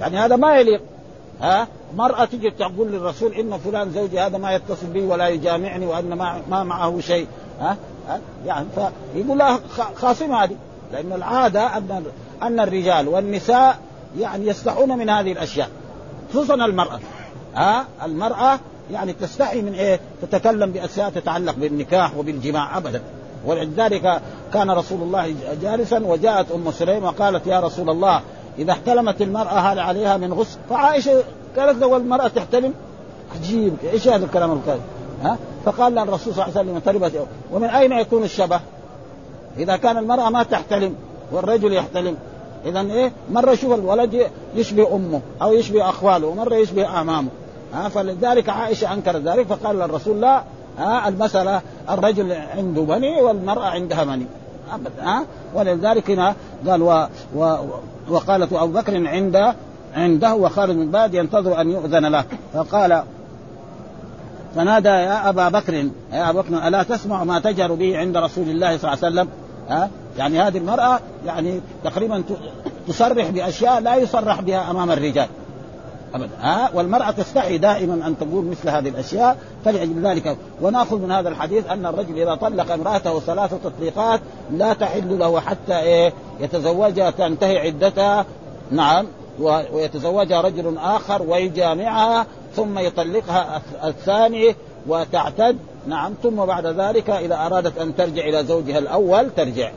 يعني 0.00 0.18
هذا 0.18 0.36
ما 0.36 0.56
يليق. 0.56 0.80
ها؟ 1.40 1.68
مرأة 1.96 2.24
تجي 2.24 2.50
تقول 2.50 2.92
للرسول 2.92 3.34
إن 3.34 3.58
فلان 3.58 3.90
زوجي 3.90 4.20
هذا 4.20 4.38
ما 4.38 4.52
يتصل 4.52 4.86
بي 4.86 5.00
ولا 5.00 5.28
يجامعني 5.28 5.86
وأن 5.86 6.14
ما, 6.14 6.42
ما 6.50 6.62
معه 6.64 7.00
شيء. 7.00 7.26
ها, 7.60 7.76
ها؟ 8.08 8.20
يعني 8.46 8.66
فيقول 9.14 9.38
لها 9.38 9.60
خاصم 9.94 10.34
هذه. 10.34 10.56
لأن 10.92 11.12
العادة 11.12 11.76
أن 11.76 12.04
أن 12.42 12.60
الرجال 12.60 13.08
والنساء 13.08 13.78
يعني 14.18 14.46
يستحون 14.46 14.98
من 14.98 15.10
هذه 15.10 15.32
الأشياء 15.32 15.68
خصوصا 16.30 16.54
المرأة. 16.54 17.00
ها؟ 17.54 17.84
المرأة 18.04 18.60
يعني 18.92 19.12
تستحي 19.12 19.62
من 19.62 19.74
إيه؟ 19.74 20.00
تتكلم 20.22 20.72
بأشياء 20.72 21.10
تتعلق 21.10 21.54
بالنكاح 21.54 22.16
وبالجماع 22.16 22.78
ابدا. 22.78 23.02
ولذلك 23.46 24.22
كان 24.54 24.70
رسول 24.70 25.02
الله 25.02 25.34
جالسا 25.62 26.06
وجاءت 26.06 26.52
أم 26.52 26.70
سليم 26.70 27.04
وقالت 27.04 27.46
يا 27.46 27.60
رسول 27.60 27.90
الله 27.90 28.20
إذا 28.58 28.72
احتلمت 28.72 29.22
المرأة 29.22 29.58
هل 29.58 29.78
عليها 29.78 30.16
من 30.16 30.32
غسل؟ 30.32 30.58
فعائشة 30.70 31.22
قالت 31.58 31.78
له 31.78 31.96
المراه 31.96 32.28
تحتلم 32.28 32.74
عجيب 33.36 33.76
إيش 33.92 34.08
هذا 34.08 34.24
الكلام 34.24 34.52
الكاذب؟ 34.52 34.82
ها؟ 35.22 35.38
فقال 35.64 35.94
لها 35.94 36.02
الرسول 36.02 36.34
صلى 36.34 36.44
الله 36.44 36.58
عليه 36.58 36.70
وسلم 36.70 36.78
تربت 36.78 37.26
ومن 37.52 37.68
أين 37.68 37.92
يكون 37.92 38.22
الشبه؟ 38.22 38.60
إذا 39.58 39.76
كان 39.76 39.96
المرأة 39.96 40.30
ما 40.30 40.42
تحتلم 40.42 40.94
والرجل 41.32 41.72
يحتلم 41.72 42.16
اذا 42.66 42.80
إيه 42.80 43.12
مرة 43.30 43.50
يشوف 43.50 43.74
الولد 43.74 44.26
يشبه 44.54 44.94
أمه 44.96 45.20
أو 45.42 45.52
يشبه 45.52 45.88
أخواله 45.88 46.26
ومرة 46.26 46.54
يشبه 46.54 46.86
أعمامه 46.86 47.28
ها 47.74 47.88
فلذلك 47.88 48.48
عائشة 48.48 48.92
أنكرت 48.92 49.22
ذلك 49.22 49.46
فقال 49.46 49.82
الرسول 49.82 50.20
لا 50.20 50.42
ها 50.78 51.08
المسألة 51.08 51.60
الرجل 51.90 52.32
عنده 52.32 52.82
بني 52.82 53.20
والمرأة 53.20 53.64
عندها 53.64 54.04
بني 54.04 54.26
أبدا. 54.74 55.02
ها؟ 55.02 55.24
ولذلك 55.54 56.10
هنا 56.10 56.34
قال 56.66 56.82
و 56.82 57.06
و 57.36 57.56
وقالت 58.08 58.52
أبو 58.52 58.72
بكر 58.72 59.06
عند 59.06 59.54
عنده 59.94 60.34
وخالد 60.34 60.76
بن 60.76 60.90
باد 60.90 61.14
ينتظر 61.14 61.60
أن 61.60 61.70
يؤذن 61.70 62.06
له 62.06 62.24
فقال 62.54 63.02
فنادى 64.54 64.88
يا 64.88 65.28
أبا 65.28 65.48
بكر 65.48 65.74
يا 65.74 66.30
ابا 66.30 66.40
بكر 66.40 66.68
ألا 66.68 66.82
تسمع 66.82 67.24
ما 67.24 67.38
تجهر 67.38 67.74
به 67.74 67.98
عند 67.98 68.16
رسول 68.16 68.48
الله 68.48 68.78
صلى 68.78 68.92
الله 68.92 69.04
عليه 69.04 69.14
وسلم؟ 69.14 69.28
ها؟ 69.68 69.90
يعني 70.18 70.40
هذه 70.40 70.58
المرأة 70.58 71.00
يعني 71.26 71.60
تقريبا 71.84 72.22
تصرح 72.88 73.30
بأشياء 73.30 73.80
لا 73.80 73.96
يصرح 73.96 74.40
بها 74.40 74.70
أمام 74.70 74.90
الرجال. 74.90 75.26
أبدا. 76.14 76.30
ها 76.40 76.70
والمرأة 76.74 77.10
تستحي 77.10 77.58
دائما 77.58 77.94
أن 77.94 78.18
تقول 78.18 78.44
مثل 78.44 78.68
هذه 78.68 78.88
الأشياء. 78.88 79.38
فلأجل 79.64 80.06
ذلك. 80.06 80.36
ونأخذ 80.62 80.98
من 80.98 81.12
هذا 81.12 81.28
الحديث 81.28 81.70
أن 81.70 81.86
الرجل 81.86 82.22
إذا 82.22 82.34
طلق 82.34 82.72
امرأته 82.72 83.20
ثلاث 83.20 83.54
تطليقات 83.64 84.20
لا 84.52 84.72
تحل 84.72 85.18
له 85.18 85.40
حتى 85.40 85.78
إيه 85.78 86.12
يتزوجها 86.40 87.10
تنتهي 87.10 87.58
عدتها 87.58 88.26
نعم. 88.70 89.06
ويتزوجها 89.72 90.40
رجل 90.40 90.78
آخر 90.78 91.22
ويجامعها 91.22 92.26
ثم 92.56 92.78
يطلقها 92.78 93.62
الثاني 93.84 94.54
وتعتد. 94.86 95.58
نعم. 95.86 96.14
ثم 96.22 96.36
بعد 96.36 96.66
ذلك 96.66 97.10
إذا 97.10 97.34
أرادت 97.34 97.78
أن 97.78 97.96
ترجع 97.96 98.28
إلى 98.28 98.44
زوجها 98.44 98.78
الأول 98.78 99.30
ترجع. 99.30 99.70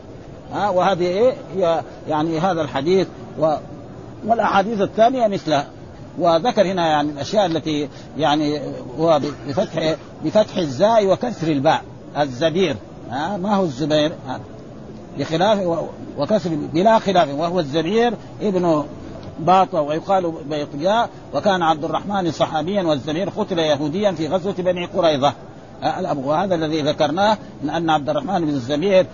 ها 0.54 0.70
وهذه 0.70 1.08
إيه 1.08 1.34
هي 1.56 1.82
يعني 2.10 2.40
هذا 2.40 2.62
الحديث. 2.62 3.08
و 3.40 3.56
والأحاديث 4.28 4.82
الثانية 4.82 5.28
مثلها. 5.28 5.68
وذكر 6.20 6.68
هنا 6.68 6.88
يعني 6.88 7.10
الأشياء 7.12 7.46
التي 7.46 7.90
يعني 8.18 8.62
هو 9.00 9.22
بفتح 9.48 9.96
بفتح 10.24 10.58
الزاء 10.58 11.08
وكسر 11.08 11.48
الباء. 11.48 11.82
الزبير 12.18 12.76
ها 13.10 13.38
ما 13.38 13.56
هو 13.56 13.64
الزبير؟ 13.64 14.12
بخلاف 15.20 15.88
وكسر 16.18 16.50
بلا 16.74 17.00
خلاف 17.00 17.30
وهو 17.30 17.60
الزبير 17.60 18.14
ابن 18.42 18.84
باطة 19.40 19.82
ويقال 19.82 20.34
بيطياء 20.50 21.10
وكان 21.34 21.62
عبد 21.62 21.84
الرحمن 21.84 22.32
صحابيا 22.32 22.84
والزبير 22.84 23.30
قتل 23.30 23.60
يهوديا 23.60 24.12
في 24.12 24.28
غزوة 24.28 24.54
بني 24.54 24.86
قريظة. 24.86 25.34
وهذا 26.26 26.56
الذي 26.56 26.82
ذكرناه 26.82 27.38
من 27.64 27.70
أن 27.70 27.90
عبد 27.90 28.10
الرحمن 28.10 28.42
بن 28.42 28.50
الزبير 28.50 29.06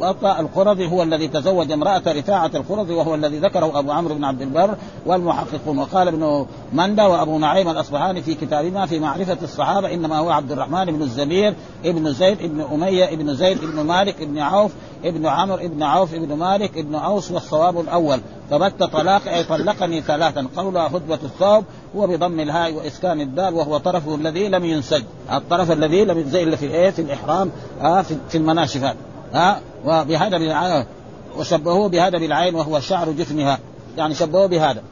بطة 0.00 0.40
القرظي 0.40 0.86
هو 0.86 1.02
الذي 1.02 1.28
تزوج 1.28 1.72
امرأة 1.72 2.02
رفاعة 2.06 2.50
القرظي 2.54 2.94
وهو 2.94 3.14
الذي 3.14 3.38
ذكره 3.38 3.78
أبو 3.78 3.92
عمرو 3.92 4.14
بن 4.14 4.24
عبد 4.24 4.42
البر 4.42 4.76
والمحققون. 5.06 5.78
وقال 5.78 6.08
ابن 6.08 6.46
مندى 6.72 7.02
وأبو 7.02 7.38
نعيم 7.38 7.68
الأصبهاني 7.68 8.22
في 8.22 8.34
كتابنا 8.34 8.86
في 8.86 9.00
معرفة 9.00 9.38
الصحابة 9.42 9.94
إنما 9.94 10.18
هو 10.18 10.30
عبد 10.30 10.52
الرحمن 10.52 10.84
بن 10.84 11.02
الزبير 11.02 11.54
ابن 11.84 12.12
زيد 12.12 12.42
ابن 12.42 12.60
أمية 12.60 13.04
ابن 13.04 13.34
زيد 13.34 13.58
ابن 13.64 13.80
مالك 13.80 14.22
ابن 14.22 14.38
عوف 14.38 14.72
ابن 15.04 15.26
عمرو 15.26 15.56
ابن 15.56 15.82
عوف 15.82 16.14
ابن 16.14 16.36
مالك 16.36 16.78
ابن 16.78 16.94
أوس 16.94 17.30
والصواب 17.30 17.80
الأول. 17.80 18.20
فبت 18.50 18.82
طلاق 18.82 19.28
أي 19.28 19.44
طلقني 19.44 20.00
ثلاثا. 20.00 20.46
قولها 20.56 20.88
خطبة 20.88 21.18
الثوب 21.22 21.64
هو 21.96 22.06
بضم 22.06 22.40
الهاء 22.40 22.72
وإسكان 22.72 23.20
الدال 23.20 23.54
وهو 23.54 23.78
طرفه 23.78 24.14
الذي 24.14 24.48
لم 24.48 24.64
ينسج. 24.64 25.02
الطرف 25.32 25.70
الذي 25.70 26.04
لم 26.04 26.24
زي 26.28 26.42
اللي 26.42 26.56
في 26.56 26.66
الايه 26.66 26.90
في 26.90 27.02
الإحرام. 27.02 27.50
آه 27.82 28.02
في, 28.02 28.16
في 28.28 28.38
المناشف 28.38 28.82
ها 28.82 28.94
آه 29.34 29.56
وبهذا 29.84 30.38
بالعين 30.38 30.84
وشبهوه 31.36 31.88
بهذا 31.88 32.18
بالعين 32.18 32.54
وهو 32.54 32.80
شعر 32.80 33.10
جفنها 33.10 33.58
يعني 33.96 34.14
شبهوه 34.14 34.46
بهذا. 34.46 34.82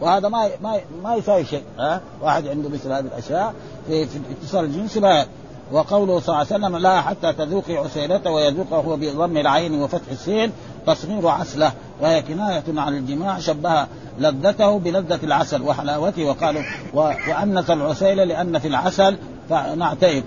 وهذا 0.00 0.28
ما 0.28 0.48
ما 0.62 0.80
ما 1.02 1.14
يساوي 1.14 1.44
شيء. 1.44 1.62
ها 1.78 1.94
آه 1.94 2.00
واحد 2.22 2.48
عنده 2.48 2.68
مثل 2.68 2.92
هذه 2.92 3.04
الأشياء 3.04 3.54
في, 3.86 4.06
في 4.06 4.18
اتصال 4.42 4.64
الجنس 4.64 4.96
لا. 4.96 5.26
وقوله 5.72 6.20
صلى 6.20 6.28
الله 6.28 6.46
عليه 6.52 6.66
وسلم 6.66 6.76
لا 6.76 7.00
حتى 7.00 7.32
تذوقي 7.32 7.76
عسيلته 7.76 8.30
ويذوقه 8.30 8.76
هو 8.76 8.96
بضم 8.96 9.36
العين 9.36 9.82
وفتح 9.82 10.10
السين 10.10 10.52
تصغير 10.86 11.28
عسلة. 11.28 11.72
وهي 12.00 12.22
كناية 12.22 12.64
عن 12.68 12.96
الجماع 12.96 13.38
شبه 13.38 13.86
لذته 14.18 14.78
بلذة 14.78 15.18
العسل 15.22 15.62
وحلاوته 15.62 16.24
وقالوا 16.24 16.62
وأنث 16.94 17.70
العسيلة 17.70 18.24
لأن 18.24 18.58
في 18.58 18.68
العسل 18.68 19.18
فنعتيب 19.50 20.24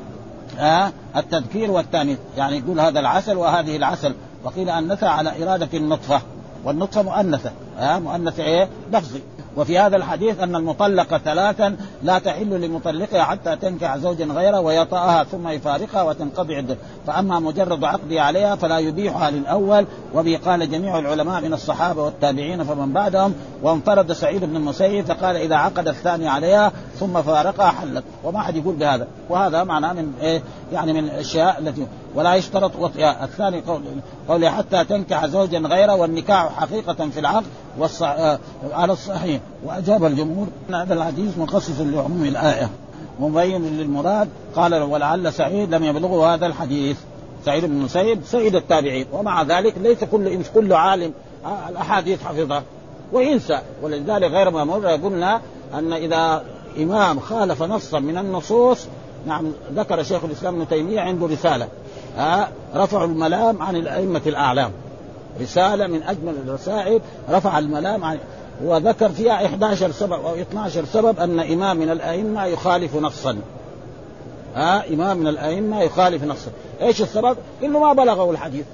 آه 0.60 0.91
التذكير 1.15 1.71
والتانيث 1.71 2.17
يعني 2.38 2.58
يقول 2.58 2.79
هذا 2.79 2.99
العسل 2.99 3.38
وهذه 3.38 3.75
العسل. 3.75 4.13
وقيل 4.43 4.69
أنثى 4.69 5.05
على 5.05 5.43
إرادة 5.43 5.77
النطفة 5.77 6.21
والنطفة 6.63 7.01
مؤنثة. 7.01 7.51
آه 7.79 7.99
مؤنثة 7.99 8.43
إيه؟ 8.43 8.69
لفظي. 8.93 9.21
وفي 9.57 9.79
هذا 9.79 9.95
الحديث 9.95 10.39
أن 10.39 10.55
المطلقه 10.55 11.17
ثلاثا 11.17 11.75
لا 12.03 12.19
تحل 12.19 12.62
لمطلقها 12.62 13.23
حتى 13.23 13.55
تنكح 13.55 13.97
زوجا 13.97 14.25
غيره 14.25 14.59
ويطأها 14.59 15.23
ثم 15.23 15.47
يفارقها 15.47 16.03
وتنقضي 16.03 16.55
عدة 16.55 16.77
فأما 17.07 17.39
مجرد 17.39 17.83
عقده 17.83 18.21
عليها 18.21 18.55
فلا 18.55 18.79
يبيحها 18.79 19.31
للأول 19.31 19.85
وبه 20.15 20.39
قال 20.45 20.71
جميع 20.71 20.99
العلماء 20.99 21.41
من 21.41 21.53
الصحابة 21.53 22.03
والتابعين 22.03 22.63
فمن 22.63 22.93
بعدهم 22.93 23.33
وانفرد 23.63 24.13
سعيد 24.13 24.45
بن 24.45 24.55
المسيب 24.55 25.05
فقال 25.05 25.35
إذا 25.35 25.55
عقد 25.55 25.88
الثاني 25.88 26.27
عليها 26.27 26.71
ثم 26.99 27.21
فارقها 27.21 27.71
حلت. 27.71 28.03
وما 28.23 28.41
حد 28.41 28.55
يقول 28.55 28.75
بهذا. 28.75 29.07
وهذا 29.29 29.63
معناه 29.63 29.93
من 29.93 30.13
إيه؟ 30.21 30.41
يعني 30.73 30.93
من 30.93 30.99
الأشياء 30.99 31.59
التي 31.59 31.88
ولا 32.15 32.36
يشترط 32.36 32.72
وطئها 32.80 33.24
الثاني 33.24 33.62
قول 33.62 33.82
قول 34.30 34.50
حتى 34.50 34.84
تنكح 34.84 35.26
زوجا 35.26 35.60
غيره 35.60 35.95
والنكاح 35.95 36.60
حقيقة 36.60 37.10
في 37.10 37.19
العقد 37.19 37.45
والص... 37.78 38.04
على 38.72 38.93
الصحيح. 38.93 39.41
وأجاب 39.65 40.06
الجمهور 40.06 40.48
أن 40.69 40.76
هذا 40.76 40.93
الحديث 40.93 41.38
مخصص 41.38 41.80
لعموم 41.80 42.24
الآية. 42.24 42.69
مبين 43.19 43.78
للمراد 43.78 44.30
قال 44.56 44.74
ولعل 44.74 45.34
سعيد 45.34 45.76
لم 45.76 45.84
يبلغه 45.84 46.34
هذا 46.34 46.45
الحديث. 46.45 46.98
سعيد 47.45 47.65
بن 47.65 47.72
المسيب 47.72 48.22
سيد 48.26 48.56
التابعين. 48.56 49.06
ومع 49.13 49.43
ذلك 49.43 49.78
ليس 49.78 50.04
كل 50.04 50.43
كل 50.56 50.74
عالم 50.74 51.13
الأحاديث 51.69 52.24
حفظها 52.24 52.63
وينسى 53.13 53.60
ولذلك 53.84 54.32
غير 54.32 54.50
ما 54.50 54.63
مر 54.63 54.88
قلنا 54.88 55.41
أن 55.74 55.93
إذا 55.93 56.43
إمام 56.78 57.19
خالف 57.19 57.63
نصا 57.63 58.00
من 58.00 58.17
النصوص 58.17 58.88
نعم 59.28 59.52
ذكر 59.76 60.04
شيخ 60.04 60.24
الإسلام 60.24 60.56
ابن 60.56 60.67
تيمية 60.67 61.00
عنده 61.00 61.28
رسالة. 61.28 61.67
ها 62.19 62.49
رفعوا 62.75 63.05
الملام 63.05 63.62
عن 63.62 63.75
الأئمة 63.75 64.21
الأعلام. 64.25 64.71
رسالة 65.41 65.88
من 65.88 66.03
أجمل 66.03 66.34
الرسائل 66.47 67.01
رفع 67.29 67.60
الملام 67.60 68.03
عن 68.03 68.17
وذكر 68.63 69.10
فيها 69.10 69.45
11 69.45 69.91
سبب 69.91 70.13
أو 70.13 70.36
12 70.36 70.86
سبب 70.86 71.19
أن 71.19 71.39
امام 71.39 71.77
من 71.77 71.89
الأئمة 71.89 72.45
يخالف 72.45 72.95
نصا. 72.95 73.38
ها 74.55 74.93
امام 74.93 75.17
من 75.17 75.27
الأئمة 75.27 75.82
يخالف 75.82 76.23
نصا. 76.23 76.51
إيش 76.82 77.01
السبب؟ 77.01 77.38
إنه 77.63 77.79
ما 77.79 77.93
بلغه 77.93 78.32
الحديث. 78.32 78.65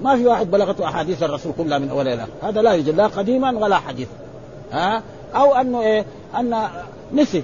ما 0.00 0.16
في 0.16 0.26
واحد 0.26 0.50
بلغته 0.50 0.84
أحاديث 0.84 1.22
الرسول 1.22 1.52
كلها 1.58 1.78
من 1.78 1.90
اول 1.90 2.08
إلى 2.08 2.26
هذا 2.42 2.62
لا 2.62 2.72
يوجد 2.72 2.94
لا 2.94 3.06
قديما 3.06 3.58
ولا 3.58 3.76
حديثا. 3.76 4.14
ها؟ 4.72 5.02
أو 5.34 5.54
أنه 5.54 5.80
إيه؟ 5.80 6.04
أن 6.38 6.68
نسي. 7.12 7.42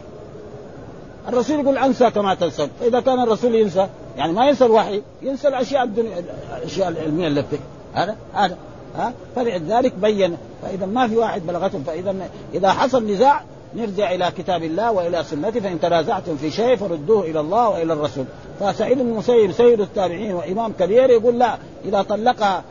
الرسول 1.29 1.61
يقول 1.61 1.79
أنسى 1.79 2.11
كما 2.11 2.35
تنسى 2.35 2.69
فإذا 2.81 3.01
كان 3.01 3.21
الرسول 3.21 3.55
ينسى 3.55 3.89
يعني 4.17 4.33
ما 4.33 4.49
ينسى 4.49 4.65
الوحي 4.65 5.03
ينسى 5.23 5.49
الأشياء 5.49 5.85
الدنيا 5.85 6.25
الأشياء 6.59 6.89
العلمية 6.89 7.29
التي 7.29 7.59
هذا 7.95 8.17
هذا 8.35 8.57
ها؟ 8.97 9.13
فلذلك 9.37 9.93
بين 9.95 10.37
فإذا 10.63 10.87
ما 10.87 11.09
في 11.09 11.17
واحد 11.17 11.47
بلغته 11.47 11.79
فإذا 11.87 12.15
إذا 12.55 12.73
حصل 12.73 13.07
نزاع 13.07 13.43
نرجع 13.75 14.15
إلى 14.15 14.33
كتاب 14.39 14.63
الله 14.63 14.93
وإلى 14.93 15.25
سنته 15.25 15.61
فإن 15.61 15.81
تنازعتم 15.81 16.37
في 16.37 16.51
شيء 16.51 16.77
فردوه 16.77 17.25
إلى 17.25 17.41
الله 17.41 17.69
وإلى 17.69 17.93
الرسول. 17.93 18.25
فسعيد 18.61 18.99
بن 18.99 19.09
المسيب 19.09 19.53
سيد 19.53 19.81
التابعين 19.81 20.35
وإمام 20.35 20.73
كبير 20.73 21.11
يقول 21.11 21.39
لا 21.39 21.57
إذا 21.85 22.03
طلقها 22.03 22.63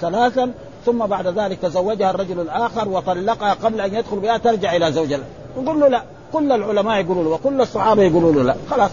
ثلاثا 0.00 0.52
ثم 0.86 1.06
بعد 1.06 1.26
ذلك 1.26 1.58
تزوجها 1.58 2.10
الرجل 2.10 2.40
الآخر 2.40 2.88
وطلقها 2.88 3.54
قبل 3.54 3.80
أن 3.80 3.94
يدخل 3.94 4.16
بها 4.16 4.38
ترجع 4.38 4.76
إلى 4.76 4.92
زوجها. 4.92 5.20
يقول 5.56 5.80
له 5.80 5.88
لا 5.88 6.02
كل 6.32 6.52
العلماء 6.52 7.00
يقولوا 7.00 7.24
له 7.24 7.30
وكل 7.30 7.60
الصحابة 7.60 8.02
يقولوا 8.02 8.32
له 8.32 8.42
لا 8.42 8.56
خلاص. 8.70 8.90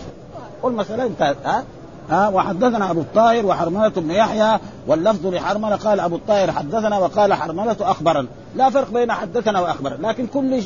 والمساله 0.65 1.03
انتهت 1.03 1.35
ها؟ 1.45 1.63
ها؟ 2.09 2.27
وحدثنا 2.27 2.91
أبو 2.91 3.01
الطاهر 3.01 3.45
وحرملة 3.45 3.89
بن 3.89 4.11
يحيى 4.11 4.59
واللفظ 4.87 5.27
لحرملة 5.27 5.75
قال 5.75 5.99
أبو 5.99 6.15
الطاهر 6.15 6.51
حدثنا 6.51 6.97
وقال 6.97 7.33
حرملة 7.33 7.75
اخبرنا 7.81 8.27
لا 8.55 8.69
فرق 8.69 8.91
بين 8.91 9.11
حدثنا 9.11 9.61
واخبرنا 9.61 10.07
لكن 10.07 10.27
كل 10.27 10.61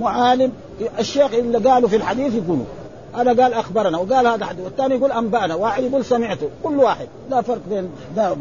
معالم 0.00 0.52
الشيخ 0.98 1.34
اللي 1.34 1.58
قالوا 1.58 1.88
في 1.88 1.96
الحديث 1.96 2.34
يقولوا. 2.34 2.64
هذا 3.14 3.42
قال 3.42 3.54
أخبرنا 3.54 3.98
وقال 3.98 4.26
هذا 4.26 4.46
حديث 4.46 4.64
والثاني 4.64 4.94
يقول 4.94 5.12
أنبأنا 5.12 5.54
واحد 5.54 5.82
يقول 5.82 6.04
سمعته 6.04 6.48
كل 6.62 6.76
واحد. 6.76 7.08
لا 7.30 7.42
فرق 7.42 7.60
بين 7.68 7.90
ده 8.16 8.34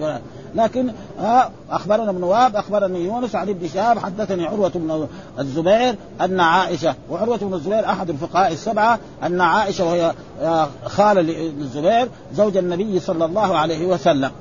لكن 0.55 0.91
ها 1.19 1.51
أخبرنا 1.71 2.09
ابن 2.09 2.23
وهب 2.23 2.55
أخبرني 2.55 3.05
يونس 3.05 3.35
عن 3.35 3.49
ابن 3.49 3.67
شهاب 3.67 3.99
حدثني 3.99 4.45
عروة 4.45 4.71
بن 4.75 5.07
الزبير 5.39 5.95
أن 6.21 6.39
عائشة 6.39 6.95
وعروة 7.09 7.37
بن 7.37 7.53
الزبير 7.53 7.85
أحد 7.85 8.09
الفقهاء 8.09 8.51
السبعة 8.51 8.99
أن 9.23 9.41
عائشة 9.41 9.85
وهي 9.85 10.13
خاله 10.85 11.21
للزبير 11.21 12.09
زوج 12.35 12.57
النبي 12.57 12.99
صلى 12.99 13.25
الله 13.25 13.57
عليه 13.57 13.85
وسلم. 13.85 14.31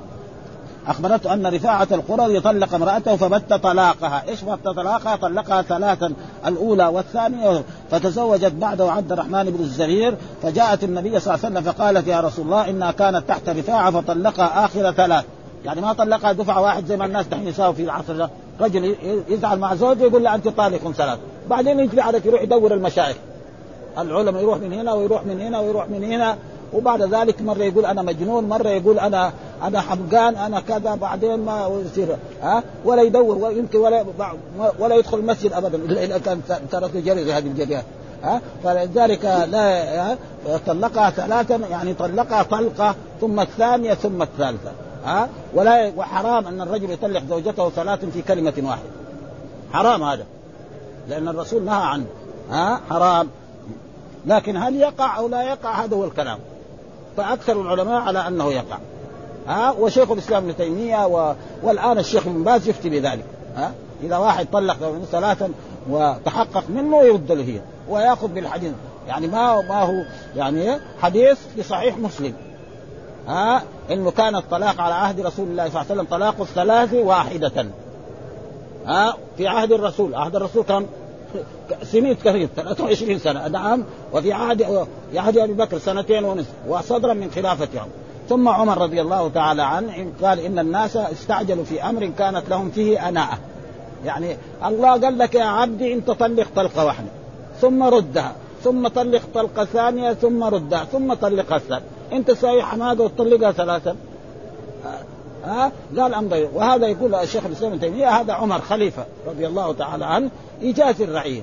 أخبرته 0.87 1.33
أن 1.33 1.47
رفاعة 1.47 1.87
القرظي 1.91 2.39
طلق 2.39 2.73
امرأته 2.73 3.15
فبت 3.15 3.53
طلاقها، 3.53 4.23
إيش 4.29 4.43
بت 4.43 4.65
طلاقها؟ 4.65 5.15
طلقها 5.15 5.61
ثلاثا 5.61 6.13
الأولى 6.47 6.87
والثانية. 6.87 7.63
فتزوجت 7.91 8.51
بعده 8.51 8.91
عبد 8.91 9.11
الرحمن 9.11 9.43
بن 9.43 9.63
الزرير 9.63 10.15
فجاءت 10.43 10.83
النبي 10.83 11.19
صلى 11.19 11.33
الله 11.33 11.45
عليه 11.45 11.59
وسلم 11.59 11.73
فقالت 11.73 12.07
يا 12.07 12.19
رسول 12.19 12.45
الله 12.45 12.69
إنها 12.69 12.91
كانت 12.91 13.23
تحت 13.27 13.49
رفاعة 13.49 13.91
فطلقها 13.91 14.65
آخر 14.65 14.91
ثلاث، 14.91 15.25
يعني 15.65 15.81
ما 15.81 15.93
طلقها 15.93 16.31
دفعة 16.31 16.61
واحد 16.61 16.85
زي 16.85 16.97
ما 16.97 17.05
الناس 17.05 17.27
دحين 17.27 17.47
يساووا 17.47 17.73
في 17.73 17.83
العصر 17.83 18.15
ده، 18.15 18.29
رجل 18.61 18.95
يزعل 19.29 19.59
مع 19.59 19.75
زوجه 19.75 20.03
يقول 20.03 20.23
له 20.23 20.35
أنت 20.35 20.47
طالق 20.47 20.91
ثلاث، 20.91 21.19
بعدين 21.49 21.79
يجي 21.79 22.01
عليك 22.01 22.25
يروح 22.25 22.41
يدور 22.41 22.73
المشايخ. 22.73 23.17
العلماء 23.97 24.41
يروح 24.41 24.57
من 24.57 24.73
هنا 24.73 24.93
ويروح 24.93 25.25
من 25.25 25.41
هنا 25.41 25.59
ويروح 25.59 25.89
من 25.89 26.03
هنا. 26.03 26.37
وبعد 26.73 27.01
ذلك 27.01 27.41
مرة 27.41 27.63
يقول 27.63 27.85
أنا 27.85 28.01
مجنون 28.01 28.49
مرة 28.49 28.69
يقول 28.69 28.99
أنا 28.99 29.31
أنا 29.63 29.81
حمقان 29.81 30.35
أنا 30.35 30.59
كذا 30.59 30.95
بعدين 30.95 31.39
ما 31.45 31.81
يصير 31.85 32.15
ها؟ 32.41 32.63
ولا 32.85 33.01
يدور 33.01 33.37
ويمكن 33.37 33.79
ولا 33.79 34.05
ولا 34.79 34.95
يدخل 34.95 35.17
المسجد 35.17 35.53
ابدا. 35.53 35.77
إلا 35.77 36.03
اذا 36.03 36.17
كان 36.17 36.41
ترك 36.71 36.97
جري 36.97 37.33
هذه 37.33 37.47
الجريات 37.47 37.83
ها؟ 38.23 38.41
فلذلك 38.63 39.25
لا 39.25 40.17
طلقها 40.67 41.09
ثلاثا 41.09 41.55
يعني 41.55 41.93
طلقها 41.93 42.43
طلقة 42.43 42.95
ثم 43.21 43.39
الثانية 43.39 43.93
ثم 43.93 44.21
الثالثة. 44.21 44.71
ها؟ 45.05 45.29
ولا 45.53 45.91
وحرام 45.97 46.47
أن 46.47 46.61
الرجل 46.61 46.91
يطلق 46.91 47.23
زوجته 47.29 47.69
ثلاث 47.69 48.05
في 48.05 48.21
كلمة 48.21 48.53
واحدة. 48.57 48.89
حرام 49.73 50.03
هذا. 50.03 50.25
لأن 51.09 51.27
الرسول 51.27 51.63
نهى 51.63 51.83
عنه. 51.83 52.05
ها؟ 52.51 52.81
حرام. 52.89 53.29
لكن 54.25 54.57
هل 54.57 54.75
يقع 54.75 55.17
أو 55.17 55.27
لا 55.27 55.41
يقع؟ 55.41 55.83
هذا 55.83 55.95
هو 55.95 56.05
الكلام. 56.05 56.39
فأكثر 57.17 57.61
العلماء 57.61 58.01
على 58.01 58.27
أنه 58.27 58.51
يقع. 58.51 58.77
ها؟ 59.47 59.71
وشيخ 59.71 60.11
الإسلام 60.11 60.43
ابن 60.43 60.57
تيمية 60.57 61.07
و... 61.07 61.33
والآن 61.63 61.97
الشيخ 61.97 62.27
ابن 62.27 62.43
باز 62.43 62.67
يفتي 62.67 62.89
بذلك. 62.89 63.25
ها؟ 63.55 63.71
إذا 64.03 64.17
واحد 64.17 64.47
طلق 64.53 65.01
ثلاثا 65.11 65.51
وتحقق 65.89 66.63
منه 66.69 67.03
يرد 67.03 67.31
له 67.31 67.43
هي. 67.43 67.61
ويأخذ 67.89 68.27
بالحديث. 68.27 68.73
يعني 69.07 69.27
ما 69.27 69.61
ما 69.61 69.83
هو 69.83 70.03
يعني 70.35 70.79
حديث 71.01 71.39
في 71.55 71.63
صحيح 71.63 71.97
مسلم. 71.97 72.33
ها 73.27 73.63
إنه 73.91 74.11
كان 74.11 74.35
الطلاق 74.35 74.81
على 74.81 74.93
عهد 74.93 75.19
رسول 75.19 75.47
الله 75.47 75.69
صلى 75.69 75.81
الله 75.81 75.91
عليه 75.91 76.01
وسلم 76.01 76.17
طلاق 76.17 76.41
الثلاث 76.41 76.93
واحدة. 76.93 77.65
ها 78.85 79.13
في 79.37 79.47
عهد 79.47 79.71
الرسول 79.71 80.15
عهد 80.15 80.35
الرسول 80.35 80.63
كان 80.63 80.85
سنين 81.83 82.13
كثير 82.13 82.49
23 82.55 83.19
سنة 83.19 83.47
نعم 83.47 83.83
وفي 84.13 84.33
عهد 84.33 84.87
عهد 85.15 85.37
أبي 85.37 85.53
بكر 85.53 85.77
سنتين 85.77 86.25
ونصف 86.25 86.53
وصدرا 86.67 87.13
من 87.13 87.31
خلافته 87.31 87.75
يعني. 87.75 87.91
ثم 88.29 88.47
عمر 88.47 88.77
رضي 88.77 89.01
الله 89.01 89.29
تعالى 89.29 89.63
عنه 89.63 90.11
قال 90.23 90.39
إن 90.39 90.59
الناس 90.59 90.97
استعجلوا 90.97 91.63
في 91.63 91.83
أمر 91.83 92.05
كانت 92.17 92.49
لهم 92.49 92.71
فيه 92.71 93.09
أناءة. 93.09 93.37
يعني 94.05 94.37
الله 94.65 94.89
قال 94.89 95.17
لك 95.17 95.35
يا 95.35 95.43
عبدي 95.43 95.93
انت 95.93 96.11
طلق 96.11 96.47
طلقة 96.55 96.85
واحدة 96.85 97.07
ثم 97.61 97.83
ردها 97.83 98.35
ثم 98.63 98.87
طلق 98.87 99.21
طلقة 99.33 99.65
ثانية 99.65 100.13
ثم 100.13 100.43
ردها 100.43 100.83
ثم 100.83 101.13
طلقها 101.13 101.55
الثالثه 101.55 101.85
انت 102.13 102.31
ساوي 102.31 102.63
حماده 102.63 103.03
وتطلقها 103.03 103.51
ثلاثا 103.51 103.95
ها؟ 105.45 105.71
قال 105.97 106.13
أمضي. 106.13 106.43
وهذا 106.53 106.87
يقول 106.87 107.15
الشيخ 107.15 107.45
الإسلام 107.45 107.71
ابن 107.71 107.81
تيمية 107.81 108.09
هذا 108.09 108.33
عمر 108.33 108.61
خليفة 108.61 109.05
رضي 109.27 109.47
الله 109.47 109.73
تعالى 109.73 110.05
عنه 110.05 110.29
يجازي 110.61 111.03
الرعيه 111.03 111.41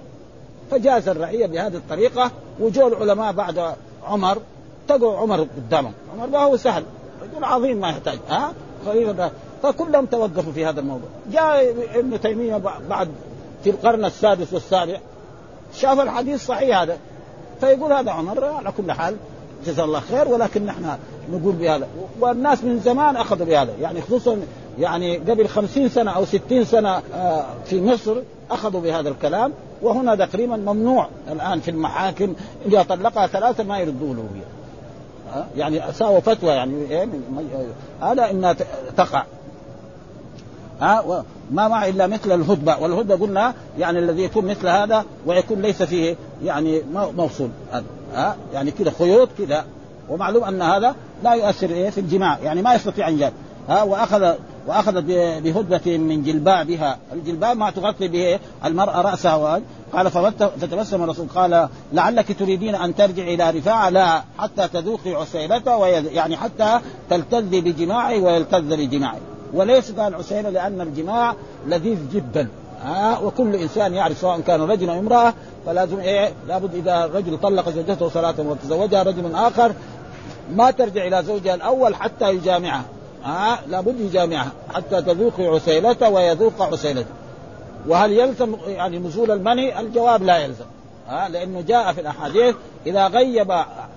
فجاز 0.70 1.08
الرعيه 1.08 1.46
بهذه 1.46 1.76
الطريقة 1.76 2.30
وجو 2.60 2.88
العلماء 2.88 3.32
بعد 3.32 3.74
عمر 4.06 4.38
تقوا 4.88 5.16
عمر 5.16 5.46
قدامهم. 5.56 5.92
عمر 6.14 6.26
ما 6.26 6.38
هو 6.38 6.56
سهل. 6.56 6.84
رجل 7.22 7.44
عظيم 7.44 7.80
ما 7.80 7.88
يحتاج. 7.88 8.18
ها؟ 8.28 8.52
خليفه 8.86 9.30
فكلهم 9.62 10.06
توقفوا 10.06 10.52
في 10.52 10.66
هذا 10.66 10.80
الموضوع. 10.80 11.08
جاء 11.32 11.74
ابن 11.94 12.20
تيمية 12.20 12.56
بعد 12.88 13.08
في 13.64 13.70
القرن 13.70 14.04
السادس 14.04 14.52
والسابع 14.52 15.00
شاف 15.74 16.00
الحديث 16.00 16.46
صحيح 16.46 16.80
هذا. 16.80 16.98
فيقول 17.60 17.92
هذا 17.92 18.10
عمر 18.10 18.44
على 18.44 18.72
كل 18.76 18.92
حال 18.92 19.16
جزاه 19.66 19.84
الله 19.84 20.00
خير 20.00 20.28
ولكن 20.28 20.66
نحن 20.66 20.96
نقول 21.32 21.52
بهذا. 21.52 21.86
والناس 22.20 22.64
من 22.64 22.80
زمان 22.80 23.16
أخذوا 23.16 23.46
بهذا. 23.46 23.72
يعني 23.80 24.00
خصوصا 24.00 24.40
يعني 24.78 25.16
قبل 25.16 25.48
خمسين 25.48 25.88
سنة 25.88 26.10
أو 26.10 26.24
ستين 26.24 26.64
سنة 26.64 27.02
آه، 27.14 27.44
في 27.64 27.80
مصر 27.80 28.16
أخذوا 28.50 28.80
بهذا 28.80 29.08
الكلام 29.08 29.52
وهنا 29.82 30.14
تقريبا 30.14 30.56
ممنوع 30.56 31.08
الآن 31.32 31.60
في 31.60 31.70
المحاكم. 31.70 32.34
إذا 32.66 32.82
طلقها 32.82 33.26
ثلاثة 33.26 33.64
ما 33.64 33.78
يردوا 33.78 34.14
له 34.14 34.24
آه، 35.34 35.44
يعني 35.56 35.80
ساووا 35.92 36.20
فتوى 36.20 36.50
يعني 36.50 36.74
إيه، 36.90 37.08
هذا 38.02 38.30
إنها 38.30 38.56
تقع. 38.96 39.24
ها 40.80 41.24
ما 41.50 41.68
مع 41.68 41.86
إلا 41.86 42.06
مثل 42.06 42.32
الهدبة. 42.32 42.78
والهدبة 42.78 43.16
قلنا 43.16 43.54
يعني 43.78 43.98
الذي 43.98 44.22
يكون 44.22 44.44
مثل 44.44 44.68
هذا 44.68 45.04
ويكون 45.26 45.62
ليس 45.62 45.82
فيه 45.82 46.16
يعني 46.44 46.82
موصول 46.92 47.48
ها؟ 48.14 48.36
يعني 48.52 48.70
كذا 48.70 48.92
خيوط 48.98 49.28
كذا. 49.38 49.64
ومعلوم 50.08 50.44
أن 50.44 50.62
هذا 50.62 50.94
لا 51.24 51.32
يؤثر 51.32 51.70
إيه؟ 51.70 51.90
في 51.90 52.00
الجماع. 52.00 52.38
يعني 52.38 52.62
ما 52.62 52.74
يستطيع 52.74 53.08
أن 53.08 53.30
ها؟ 53.68 53.82
واخذ 53.82 54.34
واخذت 54.66 55.04
بهدبة 55.44 55.98
من 55.98 56.22
جلبابها 56.22 56.98
الجلباب 57.12 57.56
ما 57.56 57.70
تغطي 57.70 58.08
به 58.08 58.38
المرأة 58.64 59.00
رأسها. 59.00 59.60
قال 59.92 60.10
فتبسم 60.60 61.02
الرسول. 61.02 61.26
قال 61.34 61.68
لعلك 61.92 62.38
تريدين 62.38 62.74
أن 62.74 62.94
ترجع 62.94 63.22
إلى 63.22 63.50
رفاعة. 63.50 63.88
لا 63.88 64.22
حتى 64.38 64.68
تذوقي 64.68 65.14
عسيلته 65.14 65.86
يعني 65.86 66.36
حتى 66.36 66.80
تلتذي 67.10 67.60
بجماعي 67.60 68.20
ويلتذ 68.20 68.76
بجماعي. 68.76 69.18
وليس 69.54 69.92
قال 69.92 70.14
عسيلة 70.14 70.50
لأن 70.50 70.80
الجماع 70.80 71.34
لذيذ 71.66 71.98
جدا. 72.12 72.48
ها؟ 72.82 73.18
وكل 73.18 73.54
إنسان 73.54 73.94
يعرف 73.94 74.18
سواء 74.18 74.40
كان 74.40 74.60
رجل 74.60 74.90
أو 74.90 74.98
امرأة 74.98 75.34
فلازم 75.68 76.00
إيه؟ 76.00 76.32
لابد 76.46 76.74
إذا 76.74 77.04
الرجل 77.04 77.38
طلق 77.38 77.68
زوجته 77.68 78.08
صلاة 78.08 78.34
وتزوجها 78.38 79.02
رجل 79.02 79.34
آخر 79.34 79.72
ما 80.54 80.70
ترجع 80.70 81.06
إلى 81.06 81.22
زوجها 81.22 81.54
الأول 81.54 81.94
حتى 81.94 82.30
يجامعها. 82.30 82.84
ها 83.24 83.60
لابد 83.68 84.00
يجامعها 84.00 84.52
حتى 84.74 85.02
تذوق 85.02 85.40
عسيلته 85.40 86.08
ويذوق 86.08 86.62
عسيلته. 86.62 87.10
وهل 87.88 88.12
يلزم 88.12 88.56
يعني 88.66 88.98
نزول 88.98 89.30
المني؟ 89.30 89.80
الجواب 89.80 90.22
لا 90.22 90.38
يلزم. 90.38 90.64
ها 91.08 91.28
لأنه 91.28 91.60
جاء 91.60 91.92
في 91.92 92.00
الأحاديث 92.00 92.54
إذا 92.86 93.06
غيب 93.06 93.54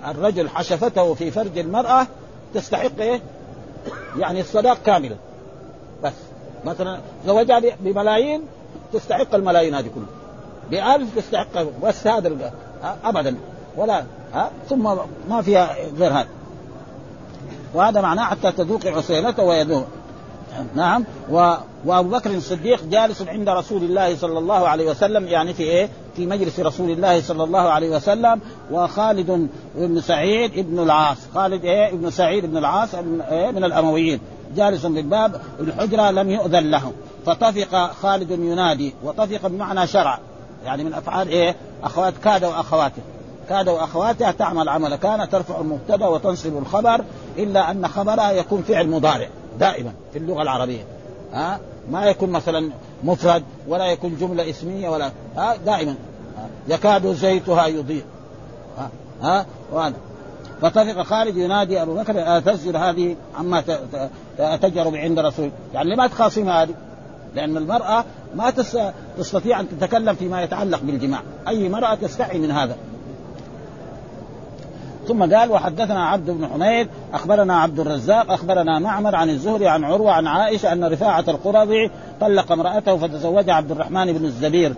الرجل 0.07 0.49
حشفته 0.49 1.13
في 1.13 1.31
فرج 1.31 1.57
المرأة 1.57 2.07
تستحق 2.53 2.99
إيه؟ 2.99 3.21
يعني 4.17 4.41
الصداق 4.41 4.77
كاملا. 4.85 5.15
بس. 6.03 6.13
مثلا 6.65 6.99
زوجها 7.27 7.61
بملايين 7.79 8.41
تستحق 8.93 9.35
الملايين 9.35 9.75
هذه 9.75 9.89
كلها. 9.95 10.20
بألف 10.71 11.15
تستحق 11.15 11.47
بس 11.83 12.07
هذا 12.07 12.51
ابدا. 13.03 13.35
ولا 13.77 14.03
ها 14.33 14.51
ثم 14.69 14.83
ما 15.29 15.41
فيها 15.41 15.75
غير 15.97 16.11
هذا. 16.11 16.27
وهذا 17.73 18.01
معناه 18.01 18.23
حتى 18.25 18.51
تذوق 18.51 18.87
عسيلته 18.87 19.43
ويذوق. 19.43 19.87
نعم. 20.75 21.05
و... 21.31 21.53
وأبو 21.85 22.09
بكر 22.09 22.31
الصديق 22.31 22.83
جالس 22.83 23.21
عند 23.21 23.49
رسول 23.49 23.83
الله 23.83 24.15
صلى 24.15 24.39
الله 24.39 24.67
عليه 24.67 24.89
وسلم 24.89 25.27
يعني 25.27 25.53
في 25.53 25.63
إيه؟ 25.63 25.89
في 26.15 26.25
مجلس 26.25 26.59
رسول 26.59 26.89
الله 26.89 27.21
صلى 27.21 27.43
الله 27.43 27.59
عليه 27.59 27.89
وسلم 27.95 28.41
وخالد 28.71 29.49
بن 29.75 30.01
سعيد 30.01 30.57
ابن 30.57 30.79
العاص، 30.79 31.17
خالد 31.33 31.65
إيه؟ 31.65 31.89
ابن 31.89 32.09
سعيد 32.09 32.45
بن 32.45 32.57
العاص 32.57 32.95
من, 32.95 33.21
إيه؟ 33.21 33.51
من 33.51 33.63
الأمويين، 33.63 34.19
جالس 34.55 34.85
بالباب 34.85 35.41
الحجرة 35.59 36.11
لم 36.11 36.29
يؤذن 36.29 36.71
له، 36.71 36.91
فطفق 37.25 37.91
خالد 37.91 38.31
ينادي، 38.31 38.93
وطفق 39.03 39.47
بمعنى 39.47 39.87
شرع، 39.87 40.19
يعني 40.65 40.83
من 40.83 40.93
أفعال 40.93 41.27
إيه؟ 41.27 41.55
أخوات 41.83 42.13
كاد 42.23 42.43
وأخواته، 42.43 43.01
كاد 43.49 43.69
واخواتها 43.69 44.31
تعمل 44.31 44.69
عمل 44.69 44.95
كان 44.95 45.29
ترفع 45.29 45.59
المبتدأ 45.59 46.07
وتنصب 46.07 46.57
الخبر 46.57 47.03
إلا 47.37 47.71
أن 47.71 47.87
خبرها 47.87 48.31
يكون 48.31 48.61
فعل 48.61 48.87
مضارع 48.87 49.27
دائما 49.59 49.93
في 50.13 50.19
اللغة 50.19 50.41
العربية. 50.41 50.83
ها؟ 51.33 51.59
ما 51.91 52.05
يكون 52.05 52.29
مثلا 52.29 52.71
مفرد 53.03 53.43
ولا 53.67 53.85
يكون 53.85 54.17
جملة 54.19 54.49
اسمية 54.49 54.89
ولا 54.89 55.11
ها؟ 55.37 55.55
دائما. 55.55 55.95
يكاد 56.67 57.07
زيتها 57.07 57.67
يضيء. 57.67 58.03
ها؟ 58.77 58.89
ها؟ 59.21 59.45
وهذا. 59.71 59.95
فطفق 60.61 61.01
خالد 61.01 61.37
ينادي 61.37 61.81
أبو 61.81 61.95
بكر 61.95 62.39
تسجل 62.39 62.77
هذه 62.77 63.15
عما 63.37 63.63
تجرب 64.61 64.95
عند 64.95 65.19
رسول. 65.19 65.51
يعني 65.73 65.95
لما 65.95 66.07
تخاصم 66.07 66.49
هذه؟ 66.49 66.73
لأن 67.35 67.57
المرأة 67.57 68.05
ما 68.35 68.53
تستطيع 69.17 69.59
أن 69.59 69.69
تتكلم 69.69 70.15
فيما 70.15 70.43
يتعلق 70.43 70.79
بالجماع. 70.83 71.21
أي 71.47 71.69
مراه 71.69 71.95
تستحي 71.95 72.37
من 72.37 72.51
هذا. 72.51 72.75
ثم 75.07 75.35
قال 75.35 75.51
وحدثنا 75.51 76.05
عبد 76.05 76.29
بن 76.29 76.47
حميد 76.47 76.87
أخبرنا 77.13 77.59
عبد 77.59 77.79
الرزاق 77.79 78.31
أخبرنا 78.31 78.79
معمر 78.79 79.15
عن 79.15 79.29
الزهري 79.29 79.67
عن 79.67 79.83
عروة 79.83 80.11
عن 80.11 80.27
عائشة 80.27 80.71
أن 80.71 80.83
رفاعة 80.83 81.23
القرظي 81.27 81.91
طلق 82.21 82.51
امرأته 82.51 82.97
فتزوجها 82.97 83.53
عبد 83.53 83.71
الرحمن 83.71 84.13
بن 84.13 84.25
الزبير. 84.25 84.73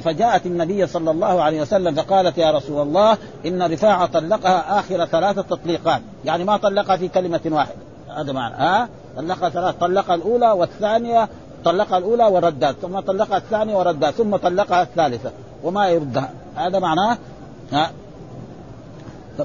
فجاءت 0.00 0.46
النبي 0.46 0.86
صلى 0.86 1.10
الله 1.10 1.42
عليه 1.42 1.62
وسلم 1.62 1.94
فقالت 1.94 2.38
يا 2.38 2.50
رسول 2.50 2.82
الله 2.82 3.16
إن 3.46 3.62
رفاعة 3.62 4.06
طلقها 4.06 4.78
آخر 4.78 5.06
ثلاثة 5.06 5.42
تطليقات. 5.42 6.00
يعني 6.24 6.44
ما 6.44 6.56
طلقها 6.56 6.96
في 6.96 7.08
كلمة 7.08 7.40
واحدة. 7.46 7.76
هذا 8.16 8.32
معنى. 8.32 8.54
ها؟ 8.54 8.88
طلقها 9.16 9.48
ثلاث 9.48 9.74
طلقها 9.74 10.14
الأولى 10.14 10.50
والثانية 10.50 11.28
طلقها 11.64 11.98
الأولى 11.98 12.24
وردت 12.24 12.76
ثم 12.82 13.00
طلقها 13.00 13.36
الثانية 13.36 13.76
وردت 13.76 14.14
ثم 14.14 14.36
طلقها 14.36 14.82
الثالثة 14.82 15.30
وما 15.64 15.88
يردها. 15.88 16.30
هذا 16.56 16.78
معناه 16.78 17.18
ها 17.72 17.90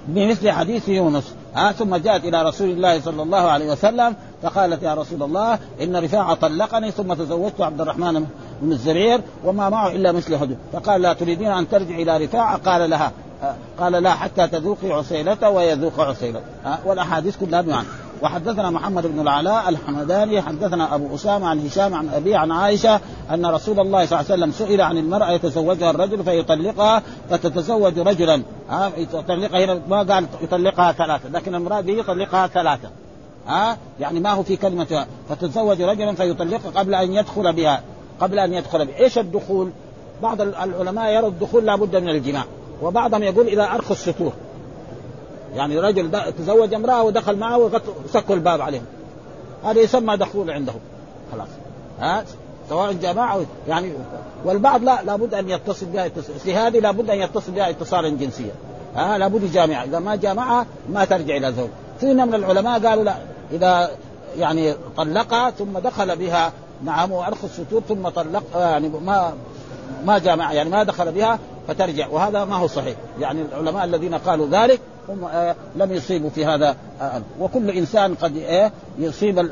بمثل 0.07 0.51
حديث 0.51 0.89
يونس 0.89 1.33
ها 1.55 1.71
ثم 1.71 1.95
جاءت 1.95 2.23
إلى 2.23 2.43
رسول 2.43 2.69
الله 2.69 3.01
صلى 3.01 3.23
الله 3.23 3.37
عليه 3.37 3.71
وسلم 3.71 4.15
فقالت 4.43 4.83
يا 4.83 4.93
رسول 4.93 5.23
الله 5.23 5.59
إن 5.81 5.95
رفاعه 5.95 6.33
طلقني 6.33 6.91
ثم 6.91 7.13
تزوجت 7.13 7.61
عبد 7.61 7.81
الرحمن 7.81 8.25
بن 8.61 8.71
الزبير 8.71 9.21
وما 9.45 9.69
معه 9.69 9.91
إلا 9.91 10.11
مثل 10.11 10.37
حدود 10.37 10.57
فقال 10.73 11.01
لا 11.01 11.13
تريدين 11.13 11.51
أن 11.51 11.69
ترجع 11.69 11.95
إلى 11.95 12.25
رفاعه 12.25 12.57
قال 12.57 12.89
لها 12.89 13.11
قال 13.79 13.93
لا 13.93 14.13
حتى 14.13 14.47
تذوقي 14.47 14.91
عسيلته 14.91 15.49
ويذوق 15.49 15.99
عسيلته 15.99 16.41
والأحاديث 16.85 17.37
كلها 17.37 17.61
بمعنى. 17.61 17.87
وحدثنا 18.21 18.69
محمد 18.69 19.07
بن 19.07 19.19
العلاء 19.19 19.69
الحمداني 19.69 20.41
حدثنا 20.41 20.95
أبو 20.95 21.15
أسامة 21.15 21.47
عن 21.47 21.65
هشام 21.65 21.93
عن 21.93 22.09
ابي 22.09 22.35
عن 22.35 22.51
عائشة 22.51 22.99
أن 23.33 23.45
رسول 23.45 23.79
الله 23.79 24.05
صلى 24.05 24.19
الله 24.19 24.31
عليه 24.31 24.43
وسلم 24.43 24.51
سئل 24.51 24.81
عن 24.81 24.97
المرأة 24.97 25.31
يتزوجها 25.31 25.89
الرجل 25.89 26.23
فيطلقها 26.23 27.03
فتتزوج 27.29 27.99
رجلا. 27.99 28.41
ها 28.69 28.91
يطلقها 28.97 29.65
هنا 29.65 29.81
ما 29.89 30.03
قال 30.03 30.25
يطلقها 30.41 30.91
ثلاثة 30.91 31.29
لكن 31.29 31.55
المرأة 31.55 31.81
به 31.81 31.93
يطلقها 31.93 32.47
ثلاثة. 32.47 32.89
ها 33.47 33.77
يعني 33.99 34.19
ما 34.19 34.31
هو 34.31 34.43
في 34.43 34.55
كلمه 34.55 35.05
فتتزوج 35.29 35.81
رجلا 35.81 36.13
فيطلقها 36.13 36.71
قبل 36.75 36.95
أن 36.95 37.13
يدخل 37.13 37.53
بها. 37.53 37.81
قبل 38.19 38.39
أن 38.39 38.53
يدخل 38.53 38.85
بها. 38.85 38.99
إيش 38.99 39.17
الدخول؟ 39.17 39.71
بعض 40.23 40.41
العلماء 40.41 41.13
يرى 41.13 41.27
الدخول 41.27 41.65
لابد 41.65 41.95
من 41.95 42.09
الجماع. 42.09 42.43
وبعضهم 42.81 43.23
يقول 43.23 43.47
إذا 43.47 43.63
أرخوا 43.63 43.91
السطور 43.91 44.33
يعني 45.55 45.79
رجل 45.79 46.11
تزوج 46.37 46.73
امرأة 46.73 47.03
ودخل 47.03 47.37
معه 47.37 47.57
وسكوا 48.05 48.35
الباب 48.35 48.61
عليهم. 48.61 48.85
هذا 49.63 49.79
يسمى 49.79 50.17
دخول 50.17 50.51
عنده. 50.51 50.73
خلاص. 51.31 51.47
ها؟ 51.99 52.23
سواء 52.69 52.93
جماعة 52.93 53.41
يعني 53.67 53.93
والبعض 54.45 54.83
لا 54.83 55.03
لابد 55.03 55.33
أن 55.33 55.49
يتصل 55.49 55.85
بها 55.85 56.05
اتصال 56.05 56.39
في 56.39 56.55
هذه 56.55 56.79
لابد 56.79 57.09
أن 57.09 57.17
يتصل 57.17 57.51
بها 57.51 57.69
اتصالا 57.69 58.09
جنسيا. 58.09 58.51
ها؟ 58.95 59.17
لابد 59.17 59.43
يجامعها 59.43 59.83
إذا 59.83 59.99
ما 59.99 60.15
جامعها 60.15 60.65
ما 60.89 61.05
ترجع 61.05 61.37
إلى 61.37 61.53
زوج. 61.53 61.69
في 61.99 62.13
من 62.13 62.35
العلماء 62.35 62.87
قالوا 62.87 63.03
لا 63.03 63.15
إذا 63.51 63.91
يعني 64.37 64.73
طلقها 64.97 65.51
ثم 65.51 65.79
دخل 65.79 66.15
بها. 66.15 66.51
نعم 66.83 67.11
وارخى 67.11 67.45
الستور 67.45 67.81
ثم 67.89 68.09
طلق 68.09 68.43
يعني 68.55 68.89
ما 68.89 69.33
ما 70.05 70.17
جامع 70.17 70.53
يعني 70.53 70.69
ما 70.69 70.83
دخل 70.83 71.11
بها 71.11 71.39
فترجع. 71.67 72.07
وهذا 72.07 72.45
ما 72.45 72.55
هو 72.55 72.67
صحيح. 72.67 72.95
يعني 73.19 73.41
العلماء 73.41 73.85
الذين 73.85 74.15
قالوا 74.15 74.47
ذلك 74.47 74.79
هم 75.09 75.25
آه 75.25 75.55
لم 75.75 75.91
يصيبوا 75.91 76.29
في 76.29 76.45
هذا 76.45 76.75
آه 77.01 77.21
وكل 77.39 77.69
إنسان 77.69 78.15
قد 78.15 78.37
آه 78.37 78.71
يصيب 78.99 79.49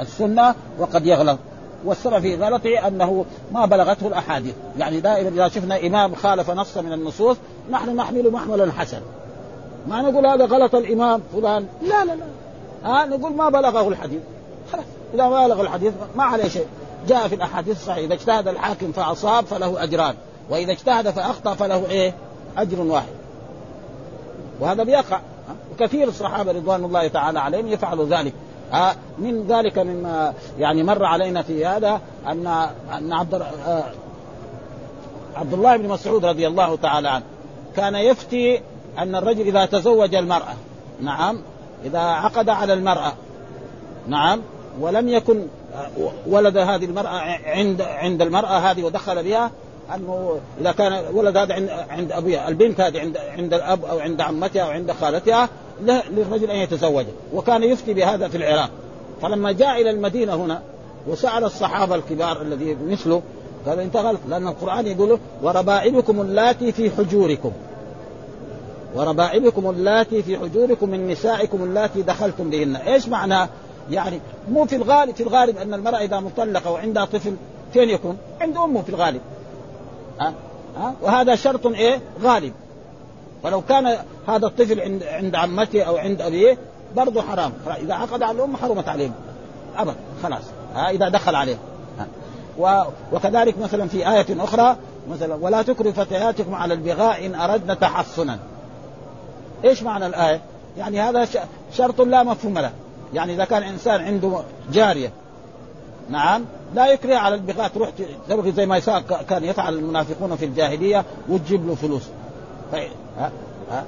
السنة 0.00 0.54
وقد 0.78 1.06
يغلط 1.06 1.38
والسبب 1.84 2.18
في 2.18 2.36
غلطه 2.36 2.88
أنه 2.88 3.24
ما 3.52 3.66
بلغته 3.66 4.06
الأحاديث. 4.06 4.54
يعني 4.78 5.00
دائما 5.00 5.28
إذا 5.28 5.48
شفنا 5.48 5.86
إمام 5.86 6.14
خالف 6.14 6.50
نصا 6.50 6.80
من 6.80 6.92
النصوص 6.92 7.36
نحن 7.70 7.96
نحمل 7.96 8.30
محمل 8.30 8.72
حسن 8.72 9.00
ما 9.88 10.02
نقول 10.02 10.26
هذا 10.26 10.44
غلط 10.44 10.74
الإمام 10.74 11.20
فلان. 11.32 11.66
لا 11.82 12.04
لا 12.04 12.12
لا. 12.12 12.24
ها 12.84 13.06
نقول 13.06 13.32
ما 13.32 13.48
بلغه 13.48 13.88
الحديث. 13.88 14.20
خلاص. 14.72 14.84
إذا 15.14 15.28
ما 15.28 15.46
بلغ 15.46 15.60
الحديث 15.60 15.92
ما 16.16 16.24
عليه 16.24 16.48
شيء. 16.48 16.66
جاء 17.08 17.28
في 17.28 17.34
الأحاديث 17.34 17.76
الصحيحة 17.76 18.06
إذا 18.06 18.14
اجتهد 18.14 18.48
الحاكم 18.48 18.92
فأصاب 18.92 19.46
فله 19.46 19.82
أجران 19.82 20.14
وإذا 20.50 20.72
اجتهد 20.72 21.10
فأخطأ 21.10 21.54
فله 21.54 21.90
إيه؟ 21.90 22.14
أجر 22.56 22.80
واحد. 22.80 23.21
وهذا 24.62 24.82
بيقع. 24.82 25.20
وكثير 25.72 26.08
الصحابة 26.08 26.52
رضوان 26.52 26.84
الله 26.84 27.08
تعالى 27.08 27.40
عليهم 27.40 27.66
يفعلوا 27.68 28.06
ذلك. 28.06 28.32
آه 28.72 28.94
من 29.18 29.46
ذلك 29.46 29.78
مما 29.78 30.34
يعني 30.58 30.82
مر 30.82 31.04
علينا 31.04 31.42
في 31.42 31.66
هذا 31.66 32.00
ان 32.26 32.46
أن 32.98 33.12
عبد 33.12 33.34
آه 33.34 33.84
عبد 35.36 35.52
الله 35.52 35.76
بن 35.76 35.88
مسعود 35.88 36.24
رضي 36.24 36.46
الله 36.46 36.76
تعالى 36.76 37.08
عنه 37.08 37.24
كان 37.76 37.94
يفتي 37.94 38.60
أن 38.98 39.14
الرجل 39.14 39.40
إذا 39.40 39.66
تزوج 39.66 40.14
المرأة 40.14 40.54
نعم 41.00 41.38
إذا 41.84 41.98
عقد 41.98 42.48
على 42.48 42.72
المرأة 42.72 43.12
نعم 44.08 44.40
ولم 44.80 45.08
يكن 45.08 45.46
ولد 46.26 46.56
هذه 46.56 46.84
المرأة 46.84 47.38
عند 47.46 47.82
عند 47.82 48.22
المرأة 48.22 48.58
هذه 48.58 48.82
ودخل 48.82 49.22
بها 49.22 49.50
انه 49.94 50.38
إذا 50.60 50.72
كان 50.72 51.04
ولد 51.14 51.36
هذا 51.36 51.54
عند 51.54 51.70
عند 51.70 52.12
ابوها 52.12 52.48
البنت 52.48 52.80
هذه 52.80 53.00
عند 53.00 53.16
عند 53.16 53.54
الأب 53.54 53.84
أو 53.84 53.98
عند 53.98 54.20
عمتها 54.20 54.62
أو 54.62 54.70
عند 54.70 54.92
خالتها 54.92 55.48
للرجل 56.10 56.50
أن 56.50 56.56
يتزوجها. 56.56 57.12
وكان 57.34 57.62
يفتي 57.62 57.94
بهذا 57.94 58.28
في 58.28 58.36
العراق. 58.36 58.70
فلما 59.22 59.52
جاء 59.52 59.80
إلى 59.80 59.90
المدينة 59.90 60.34
هنا 60.34 60.62
وسأل 61.06 61.44
الصحابة 61.44 61.94
الكبار 61.94 62.42
الذي 62.42 62.76
مثله 62.86 63.22
قال 63.66 63.80
انت 63.80 63.96
غلط 63.96 64.20
لأن 64.28 64.48
القرآن 64.48 64.86
يقول 64.86 65.18
وربائبكم 65.42 66.20
اللاتي 66.20 66.72
في 66.72 66.90
حجوركم. 66.90 67.52
وربائبكم 68.94 69.70
اللاتي 69.70 70.22
في 70.22 70.38
حجوركم 70.38 70.88
من 70.88 71.08
نسائكم 71.08 71.62
اللاتي 71.62 72.02
دخلتم 72.02 72.50
بهن. 72.50 72.76
إيش 72.76 73.08
معنى؟ 73.08 73.48
يعني 73.90 74.20
مو 74.50 74.66
في 74.66 74.76
الغالب 74.76 75.14
في 75.14 75.22
الغالب 75.22 75.56
أن 75.56 75.74
المرأة 75.74 75.98
إذا 75.98 76.20
مطلقة 76.20 76.70
وعندها 76.70 77.04
طفل 77.04 77.34
فين 77.72 77.88
يكون؟ 77.90 78.16
عند 78.40 78.56
أمه 78.56 78.82
في 78.82 78.88
الغالب. 78.88 79.20
ها؟ 80.22 80.34
ها؟ 80.76 80.94
وهذا 81.02 81.34
شرط 81.34 81.66
إيه؟ 81.66 82.00
غالب. 82.22 82.52
ولو 83.42 83.60
كان 83.60 83.98
هذا 84.28 84.46
الطفل 84.46 84.80
عند 84.80 85.02
عند 85.02 85.34
عمته 85.34 85.82
أو 85.82 85.96
عند 85.96 86.20
أبيه 86.22 86.58
برضه 86.96 87.22
حرام. 87.22 87.52
إذا 87.66 87.94
عقد 87.94 88.22
على 88.22 88.36
الأم 88.36 88.56
حرمت 88.56 88.88
عليهم 88.88 89.12
ابدا 89.76 89.96
خلاص. 90.22 90.42
ها؟ 90.74 90.90
إذا 90.90 91.08
دخل 91.08 91.34
عليه. 91.34 91.56
ها. 91.98 92.06
وكذلك 93.12 93.58
مثلا 93.58 93.88
في 93.88 94.10
آية 94.10 94.26
أخرى 94.44 94.76
مثلا 95.10 95.34
ولا 95.34 95.62
تكرهوا 95.62 95.92
فتياتكم 95.92 96.54
على 96.54 96.74
البغاء 96.74 97.26
إن 97.26 97.34
أردنا 97.34 97.74
تحصنا. 97.74 98.38
إيش 99.64 99.82
معنى 99.82 100.06
الآية؟ 100.06 100.40
يعني 100.78 101.00
هذا 101.00 101.28
شرط 101.72 102.00
لا 102.00 102.22
مفهوم 102.22 102.58
له. 102.58 102.70
يعني 103.14 103.34
إذا 103.34 103.44
كان 103.44 103.62
إنسان 103.62 104.00
عنده 104.00 104.42
جارية 104.72 105.12
نعم. 106.10 106.44
لا 106.74 106.92
يكره 106.92 107.14
على 107.14 107.34
البغاء 107.34 107.68
تروح 107.68 107.90
تبغي 108.28 108.52
زي 108.52 108.66
ما 108.66 108.78
كان 109.28 109.44
يفعل 109.44 109.74
المنافقون 109.74 110.36
في 110.36 110.44
الجاهلية 110.44 111.04
وتجيب 111.28 111.66
له 111.68 111.74
فلوس. 111.74 112.02
طيب. 112.72 112.90
ها؟ 113.18 113.30
ها؟ 113.70 113.84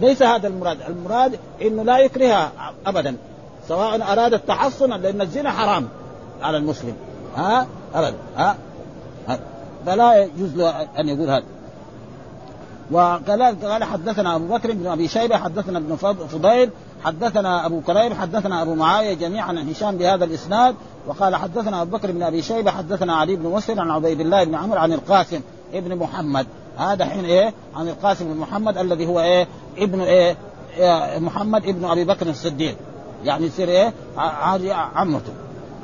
ليس 0.00 0.22
هذا 0.22 0.48
المراد. 0.48 0.78
المراد 0.88 1.38
إنه 1.62 1.82
لا 1.82 1.98
يكرهها 1.98 2.52
ابدا. 2.86 3.16
سواء 3.68 4.12
أراد 4.12 4.34
التحصن 4.34 4.90
لأن 4.90 5.20
الزنا 5.20 5.52
حرام 5.52 5.88
على 6.42 6.56
المسلم. 6.56 6.96
ها؟ 7.36 7.66
ابدا. 7.94 8.16
ها, 8.36 8.56
ها. 9.28 9.38
فلا 9.86 10.22
يجوز 10.22 10.56
له 10.56 10.70
أن 10.98 11.08
يقول 11.08 11.30
هذا. 11.30 11.44
وكذلك 12.92 13.64
قال 13.64 13.84
حدثنا 13.84 14.36
أبو 14.36 14.46
بكر 14.46 14.72
بن 14.72 14.86
أبي 14.86 15.08
شيبة 15.08 15.36
حدثنا 15.36 15.78
ابن 15.78 15.96
فضيل 16.26 16.70
حدثنا 17.04 17.66
أبو 17.66 17.80
كريم 17.80 18.14
حدثنا 18.14 18.62
أبو 18.62 18.74
معاوية 18.74 19.14
جميعا 19.14 19.48
عن 19.48 19.70
هشام 19.70 19.96
بهذا 19.96 20.24
الإسناد 20.24 20.74
وقال 21.06 21.36
حدثنا 21.36 21.82
أبو 21.82 21.96
بكر 21.96 22.12
بن 22.12 22.22
أبي 22.22 22.42
شيبة 22.42 22.70
حدثنا 22.70 23.16
علي 23.16 23.36
بن 23.36 23.50
مسلم 23.50 23.80
عن 23.80 23.90
عبيد 23.90 24.20
الله 24.20 24.44
بن 24.44 24.54
عمرو 24.54 24.78
عن 24.78 24.92
القاسم 24.92 25.40
ابن 25.74 25.96
محمد. 25.96 26.46
هذا 26.76 27.04
حين 27.04 27.24
إيه؟ 27.24 27.52
عن 27.76 27.88
القاسم 27.88 28.32
بن 28.32 28.36
محمد 28.40 28.78
الذي 28.78 29.06
هو 29.06 29.20
إيه؟ 29.20 29.46
ابن 29.78 30.00
إيه, 30.00 30.36
إيه 30.76 31.18
محمد 31.18 31.66
ابن 31.66 31.84
أبي 31.84 32.04
بكر 32.04 32.30
الصديق. 32.30 32.76
يعني 33.24 33.46
يصير 33.46 33.68
إيه؟ 33.68 33.92
عمته. 34.94 35.32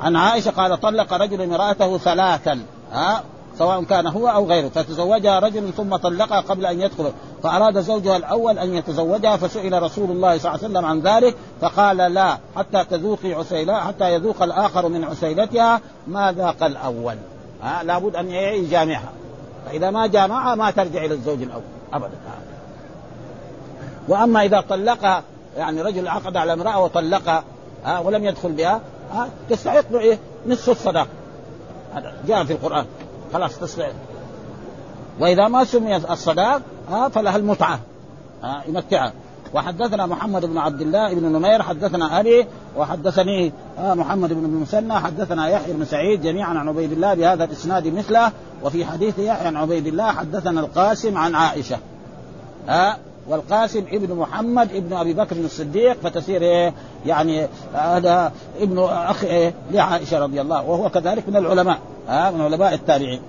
عن 0.01 0.15
عائشة 0.15 0.51
قال 0.51 0.79
طلق 0.79 1.13
رجل 1.13 1.41
امرأته 1.41 1.97
ثلاثا. 1.97 2.59
ها؟ 2.91 3.23
سواء 3.57 3.83
كان 3.83 4.07
هو 4.07 4.27
أو 4.27 4.45
غيره. 4.45 4.67
فتزوجها 4.67 5.39
رجل 5.39 5.73
ثم 5.73 5.95
طلقها 5.95 6.39
قبل 6.39 6.65
أن 6.65 6.81
يدخل. 6.81 7.11
فأراد 7.43 7.79
زوجها 7.79 8.17
الأول 8.17 8.59
أن 8.59 8.73
يتزوجها 8.73 9.37
فسئل 9.37 9.83
رسول 9.83 10.11
الله 10.11 10.37
صلى 10.37 10.51
الله 10.51 10.63
عليه 10.63 10.73
وسلم 10.73 10.85
عن 10.85 10.99
ذلك 10.99 11.35
فقال 11.61 11.97
لا 11.97 12.37
حتى 12.55 12.83
تذوقي 12.83 13.33
عسيلة 13.33 13.79
حتى 13.79 14.13
يذوق 14.13 14.43
الآخر 14.43 14.87
من 14.87 15.03
عسيلتها 15.03 15.81
ما 16.07 16.31
ذاق 16.31 16.63
الأول؟ 16.63 17.15
ها 17.63 17.83
لابد 17.83 18.15
أن 18.15 18.31
يجامعها 18.31 19.09
فإذا 19.65 19.89
ما 19.89 20.07
جامعها 20.07 20.55
ما 20.55 20.71
ترجع 20.71 21.05
إلى 21.05 21.13
الزوج 21.13 21.41
الأول 21.41 21.63
ابدا. 21.93 22.17
وأما 24.07 24.43
إذا 24.45 24.61
طلقها 24.61 25.23
يعني 25.57 25.81
رجل 25.81 26.07
عقد 26.07 26.37
على 26.37 26.53
امرأة 26.53 26.83
وطلقها 26.83 27.43
ها 27.85 27.99
ولم 27.99 28.25
يدخل 28.25 28.51
بها 28.51 28.81
ها 29.11 29.29
تستحق 29.49 29.95
إيه؟ 29.95 30.19
نصف 30.47 30.69
الصداق 30.69 31.07
هذا 31.93 32.13
جاء 32.27 32.43
في 32.43 32.53
القرآن. 32.53 32.85
خلاص 33.33 33.59
تصلح 33.59 33.91
وإذا 35.19 35.47
ما 35.47 35.63
سميت 35.63 36.11
الصداق 36.11 36.61
ها 36.89 37.09
فلها 37.09 37.35
المتعة. 37.35 37.79
ها 38.43 38.63
يمتعها. 38.67 39.13
وحدثنا 39.53 40.05
محمد 40.05 40.45
بن 40.45 40.57
عبد 40.57 40.81
الله 40.81 41.13
بن 41.13 41.23
نمير 41.23 41.61
حدثنا 41.61 42.19
أبي 42.19 42.45
وحدثني 42.77 43.51
محمد 43.79 44.33
بن 44.33 44.45
المثنى 44.45 44.93
حدثنا 44.93 45.49
يحيى 45.49 45.73
بن 45.73 45.85
سعيد 45.85 46.21
جميعا 46.21 46.49
عن 46.49 46.67
عبيد 46.67 46.91
الله 46.91 47.13
بهذا 47.13 47.43
الإسناد 47.43 47.87
مثله. 47.87 48.31
وفي 48.63 48.85
حديث 48.85 49.19
يحيى 49.19 49.47
عن 49.47 49.55
عبيد 49.55 49.87
الله 49.87 50.11
حدثنا 50.11 50.59
القاسم 50.59 51.17
عن 51.17 51.35
عائشة. 51.35 51.77
ها 52.67 52.97
والقاسم 53.27 53.85
ابن 53.91 54.15
محمد 54.15 54.71
ابن 54.75 54.93
أبي 54.93 55.13
بكر 55.13 55.35
الصديق 55.35 55.97
فتصير 56.03 56.41
إيه؟ 56.41 56.73
يعني 57.05 57.47
هذا 57.73 58.31
ابن 58.59 58.79
أخ 58.79 59.23
إيه؟ 59.23 59.53
لعائشة 59.71 60.19
رضي 60.19 60.41
الله 60.41 60.69
وهو 60.69 60.89
كذلك 60.89 61.29
من 61.29 61.35
العلماء 61.35 61.77
ها؟ 62.07 62.31
من 62.31 62.41
علماء 62.41 62.73
التابعين. 62.73 63.21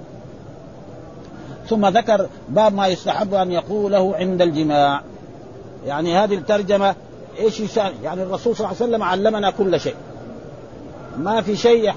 ثم 1.68 1.86
ذكر 1.86 2.28
باب 2.48 2.74
ما 2.74 2.86
يستحب 2.86 3.34
أن 3.34 3.52
يقوله 3.52 4.16
عند 4.16 4.42
الجماع. 4.42 5.02
يعني 5.86 6.16
هذه 6.16 6.34
الترجمة 6.34 6.94
إيش 7.38 7.60
يسأل؟ 7.60 7.92
يعني 8.04 8.22
الرسول 8.22 8.56
صلى 8.56 8.66
الله 8.66 8.76
عليه 8.80 8.90
وسلم 8.90 9.02
علمنا 9.02 9.50
كل 9.50 9.80
شيء. 9.80 9.96
ما 11.18 11.42
في 11.42 11.56
شيء 11.56 11.92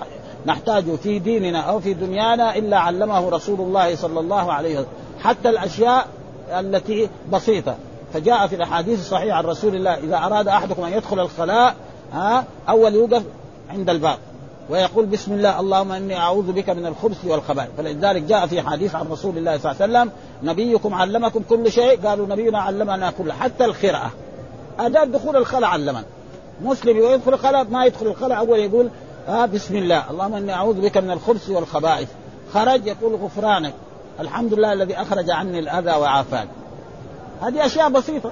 نحتاجه 0.46 0.96
في 1.04 1.20
ديننا 1.20 1.60
أو 1.60 1.80
في 1.80 1.94
دنيانا 1.94 2.56
إلا 2.56 2.80
علمه 2.80 3.30
رسول 3.30 3.62
الله 3.62 3.96
صلى 3.96 4.20
الله 4.20 4.54
عليه 4.54 4.74
وسلم. 4.74 4.90
حتى 5.20 5.50
الأشياء 5.50 6.08
التي 6.60 7.10
بسيطة. 7.32 7.76
فجاء 8.14 8.48
في 8.48 8.56
الأحاديث 8.56 9.00
الصحيحة 9.00 9.38
عن 9.38 9.44
رسول 9.44 9.76
الله 9.76 9.94
إذا 9.94 10.18
أراد 10.18 10.48
أحدكم 10.48 10.84
أن 10.84 10.94
يدخل 10.94 11.20
الخلاء 11.20 11.76
ها 12.14 12.44
أول 12.70 12.96
يوقف 12.96 13.24
عند 13.70 13.90
الباب 13.90 14.18
ويقول 14.70 15.06
بسم 15.06 15.34
الله 15.34 15.60
اللهم 15.60 15.92
إني 15.92 16.18
أعوذ 16.18 16.52
بك 16.52 16.70
من 16.70 16.86
الخبث 16.86 17.26
والخبائث. 17.26 17.70
فلذلك 17.78 18.22
جاء 18.22 18.48
في 18.48 18.62
حديث 18.62 18.96
عن 18.96 19.08
رسول 19.08 19.38
الله 19.38 19.58
صلى 19.58 19.72
الله 19.72 19.84
عليه 19.84 19.94
وسلم 19.94 20.12
نبيكم 20.44 20.94
علمكم 20.94 21.44
كل 21.50 21.72
شيء 21.72 22.08
قالوا 22.08 22.28
نبينا 22.28 22.60
علمنا 22.60 23.12
كل 23.12 23.34
حتى 23.34 23.66
الخرعة. 23.66 24.12
اداب 24.80 25.12
دخول 25.12 25.36
الخلاء 25.36 25.70
علمنا. 25.70 26.04
مسلم 26.62 26.98
يدخل 26.98 27.34
الخلاء 27.34 27.64
ما 27.64 27.86
يدخل 27.86 28.08
الخلاء 28.08 28.38
أول 28.38 28.60
يقول 28.60 28.90
آه 29.28 29.46
بسم 29.46 29.76
الله 29.76 30.10
اللهم 30.12 30.34
إني 30.34 30.54
أعوذ 30.54 30.82
بك 30.82 30.98
من 30.98 31.12
الخبث 31.12 31.50
والخبائث. 31.50 32.08
خرج 32.54 32.88
يقول 32.88 33.16
غفرانك 33.16 33.74
الحمد 34.20 34.54
لله 34.54 34.74
الذي 34.74 34.96
أخرج 34.96 35.30
عني 35.30 35.60
الأذى 35.60 35.92
وعافاني 35.92 36.50
هذه 37.42 37.66
أشياء 37.66 37.90
بسيطة. 37.90 38.32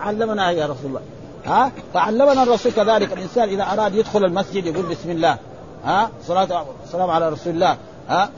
علمنا 0.00 0.50
يا 0.50 0.66
رسول 0.66 0.86
الله. 0.86 1.00
ها؟ 1.46 1.72
فعلمنا 1.94 2.42
الرسول 2.42 2.72
كذلك. 2.72 3.12
الإنسان 3.12 3.48
إذا 3.48 3.62
أراد 3.62 3.94
يدخل 3.94 4.24
المسجد 4.24 4.66
يقول 4.66 4.86
بسم 4.86 5.10
الله. 5.10 5.38
ها؟ 5.84 6.10
صلاه 6.26 6.64
والسلام 6.82 7.10
على 7.10 7.28
رسول 7.28 7.54
الله. 7.54 7.76
ها؟ 8.08 8.30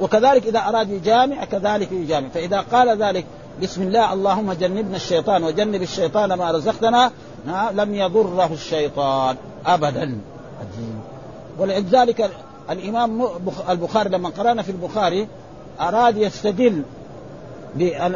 وكذلك 0.00 0.46
إذا 0.46 0.58
أراد 0.58 0.90
يجامع 0.90 1.44
كذلك 1.44 1.92
يجامع. 1.92 2.28
فإذا 2.28 2.60
قال 2.60 3.02
ذلك 3.02 3.24
بسم 3.62 3.82
الله 3.82 4.12
اللهم 4.12 4.52
جنبنا 4.52 4.96
الشيطان 4.96 5.44
وجنب 5.44 5.82
الشيطان 5.82 6.32
ما 6.32 6.50
رزقتنا 6.50 7.10
ها؟ 7.48 7.72
لم 7.72 7.94
يضره 7.94 8.50
الشيطان. 8.52 9.36
ابدا. 9.66 10.18
ولذلك 11.58 12.30
الإمام 12.70 13.28
البخاري 13.70 14.10
لما 14.10 14.28
قرأنا 14.28 14.62
في 14.62 14.70
البخاري 14.70 15.28
أراد 15.80 16.16
يستدل 16.16 16.82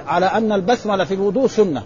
على 0.06 0.26
أن 0.26 0.52
البسملة 0.52 1.04
في 1.04 1.14
الوضوء 1.14 1.46
سنة. 1.46 1.82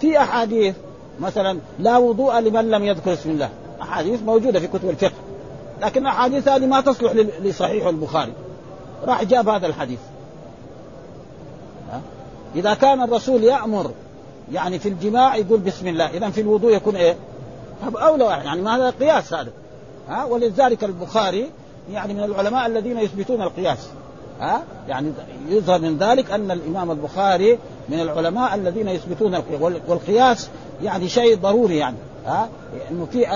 في 0.00 0.18
أحاديث 0.18 0.74
مثلا 1.20 1.58
لا 1.78 1.96
وضوء 1.96 2.38
لمن 2.38 2.70
لم 2.70 2.84
يذكر 2.84 3.12
اسم 3.12 3.30
الله. 3.30 3.50
أحاديث 3.82 4.22
موجودة 4.22 4.60
في 4.60 4.66
كتب 4.66 4.90
الفقه. 4.90 5.12
لكن 5.82 6.02
الاحاديث 6.02 6.48
هذه 6.48 6.66
ما 6.66 6.80
تصلح 6.80 7.12
لصحيح 7.42 7.86
البخاري. 7.86 8.32
راح 9.06 9.24
جاب 9.24 9.48
هذا 9.48 9.66
الحديث. 9.66 9.98
إذا 12.56 12.74
كان 12.74 13.02
الرسول 13.02 13.44
يأمر 13.44 13.90
يعني 14.52 14.78
في 14.78 14.88
الجماع 14.88 15.36
يقول 15.36 15.60
بسم 15.60 15.86
الله. 15.86 16.10
اذا 16.10 16.30
في 16.30 16.40
الوضوء 16.40 16.76
يكون 16.76 16.96
إيه؟ 16.96 17.16
طب 17.86 17.96
أولى 17.96 18.24
يعني 18.24 18.62
ما 18.62 18.76
هذا 18.76 18.90
قياس 18.90 19.34
هذا. 19.34 19.50
ها؟ 20.08 20.24
ولذلك 20.24 20.84
البخاري 20.84 21.50
يعني 21.92 22.14
من 22.14 22.24
العلماء 22.24 22.66
الذين 22.66 22.98
يثبتون 22.98 23.42
القياس. 23.42 23.88
ها؟ 24.40 24.62
يعني 24.88 25.12
يظهر 25.48 25.80
من 25.80 25.98
ذلك 25.98 26.30
أن 26.30 26.50
الإمام 26.50 26.90
البخاري 26.90 27.58
من 27.88 28.00
العلماء 28.00 28.54
الذين 28.54 28.88
يثبتون 28.88 29.34
القياس 29.34 29.72
والقياس 29.88 30.48
يعني 30.82 31.08
شيء 31.08 31.36
ضروري 31.36 31.76
يعني 31.76 31.96
ها؟ 32.26 32.48
إنه 32.90 33.06
في 33.12 33.26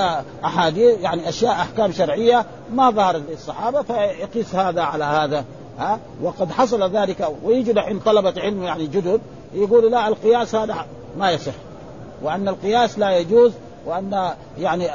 أحاديث 0.44 1.00
يعني 1.00 1.28
أشياء 1.28 1.52
أحكام 1.52 1.92
شرعية 1.92 2.44
ما 2.72 2.90
ظهرت 2.90 3.22
للصحابة 3.30 3.82
فيقيس 3.82 4.54
هذا 4.54 4.82
على 4.82 5.04
هذا 5.04 5.44
ها؟ 5.78 5.98
وقد 6.22 6.50
حصل 6.50 6.96
ذلك 6.96 7.28
ويجي 7.44 7.70
الحين 7.70 8.00
طلبة 8.00 8.34
علم 8.36 8.62
يعني 8.62 8.86
جدد 8.86 9.20
يقولوا 9.54 9.90
لا 9.90 10.08
القياس 10.08 10.54
هذا 10.54 10.86
ما 11.18 11.30
يصح 11.30 11.52
وأن 12.22 12.48
القياس 12.48 12.98
لا 12.98 13.18
يجوز 13.18 13.52
وأن 13.86 14.30
يعني 14.58 14.88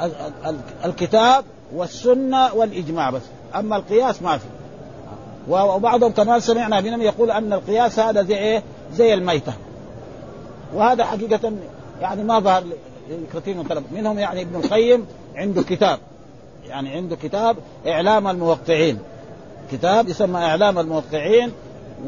الكتاب 0.84 1.44
والسنة 1.74 2.54
والإجماع 2.54 3.10
بس 3.10 3.22
أما 3.54 3.76
القياس 3.76 4.22
ما 4.22 4.38
في. 4.38 4.44
وبعضهم 5.48 6.12
كمان 6.12 6.40
سمعنا 6.40 6.80
منهم 6.80 7.02
يقول 7.02 7.30
أن 7.30 7.52
القياس 7.52 7.98
هذا 7.98 8.22
زي 8.22 8.38
إيه؟ 8.38 8.62
زي 8.92 9.14
الميتة. 9.14 9.52
وهذا 10.74 11.04
حقيقة 11.04 11.52
يعني 12.00 12.24
ما 12.24 12.38
ظهر 12.38 12.64
لكثير 13.10 13.56
من 13.56 13.82
منهم 13.92 14.18
يعني 14.18 14.42
ابن 14.42 14.56
القيم 14.56 15.06
عنده 15.34 15.62
كتاب. 15.62 15.98
يعني 16.68 16.90
عنده 16.90 17.16
كتاب 17.16 17.56
إعلام 17.86 18.28
الموقعين. 18.28 18.98
كتاب 19.72 20.08
يسمى 20.08 20.38
إعلام 20.38 20.78
الموقعين 20.78 21.52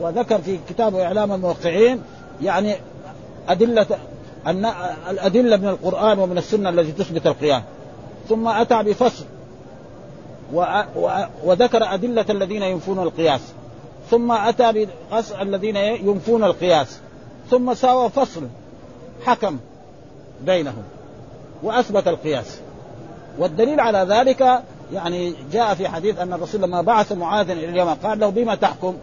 وذكر 0.00 0.38
في 0.38 0.58
كتابه 0.68 1.04
إعلام 1.04 1.32
الموقعين 1.32 2.02
يعني 2.42 2.74
أدلة 3.48 3.86
أن 4.46 4.66
الأدلة 5.10 5.56
من 5.56 5.68
القرآن 5.68 6.18
ومن 6.18 6.38
السنة 6.38 6.68
التي 6.68 6.92
تثبت 6.92 7.26
القيام. 7.26 7.62
ثم 8.28 8.48
أتى 8.48 8.82
بفصل 8.82 9.24
وذكر 11.44 11.94
أدلة 11.94 12.24
الذين 12.30 12.62
ينفون 12.62 12.98
القياس. 12.98 13.40
ثم 14.10 14.32
أتى 14.32 14.72
بقص 14.72 15.32
الذين 15.32 15.76
ينفون 15.76 16.44
القياس. 16.44 16.98
ثم 17.50 17.74
ساوى 17.74 18.10
فصل 18.10 18.42
حكم 19.26 19.58
بينهم 20.46 20.82
وأثبت 21.62 22.08
القياس. 22.08 22.58
والدليل 23.38 23.80
على 23.80 23.98
ذلك 23.98 24.62
يعني 24.92 25.34
جاء 25.52 25.74
في 25.74 25.88
حديث 25.88 26.18
أن 26.18 26.32
الرسول 26.32 26.62
لما 26.62 26.82
بعث 26.82 27.12
معاذ 27.12 27.50
إلى 27.50 27.68
اليمن 27.68 27.94
قال 27.94 28.18
له 28.20 28.28
بما 28.28 28.54
تحكم؟ 28.54 28.94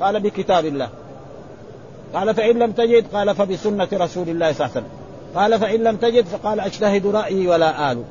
قال 0.00 0.20
بكتاب 0.20 0.66
الله. 0.66 0.88
قال 2.14 2.34
فإن 2.34 2.58
لم 2.58 2.72
تجد؟ 2.72 3.06
قال 3.12 3.34
فبسنة 3.34 3.88
رسول 3.92 4.28
الله 4.28 4.52
صلى 4.52 4.66
الله 4.66 4.76
عليه 4.76 4.86
وسلم. 4.86 4.88
قال 5.34 5.60
فإن 5.60 5.80
لم 5.80 5.96
تجد؟ 5.96 6.24
فقال 6.24 6.60
أجتهد 6.60 7.06
رأيي 7.06 7.48
ولا 7.48 7.92
آل. 7.92 8.02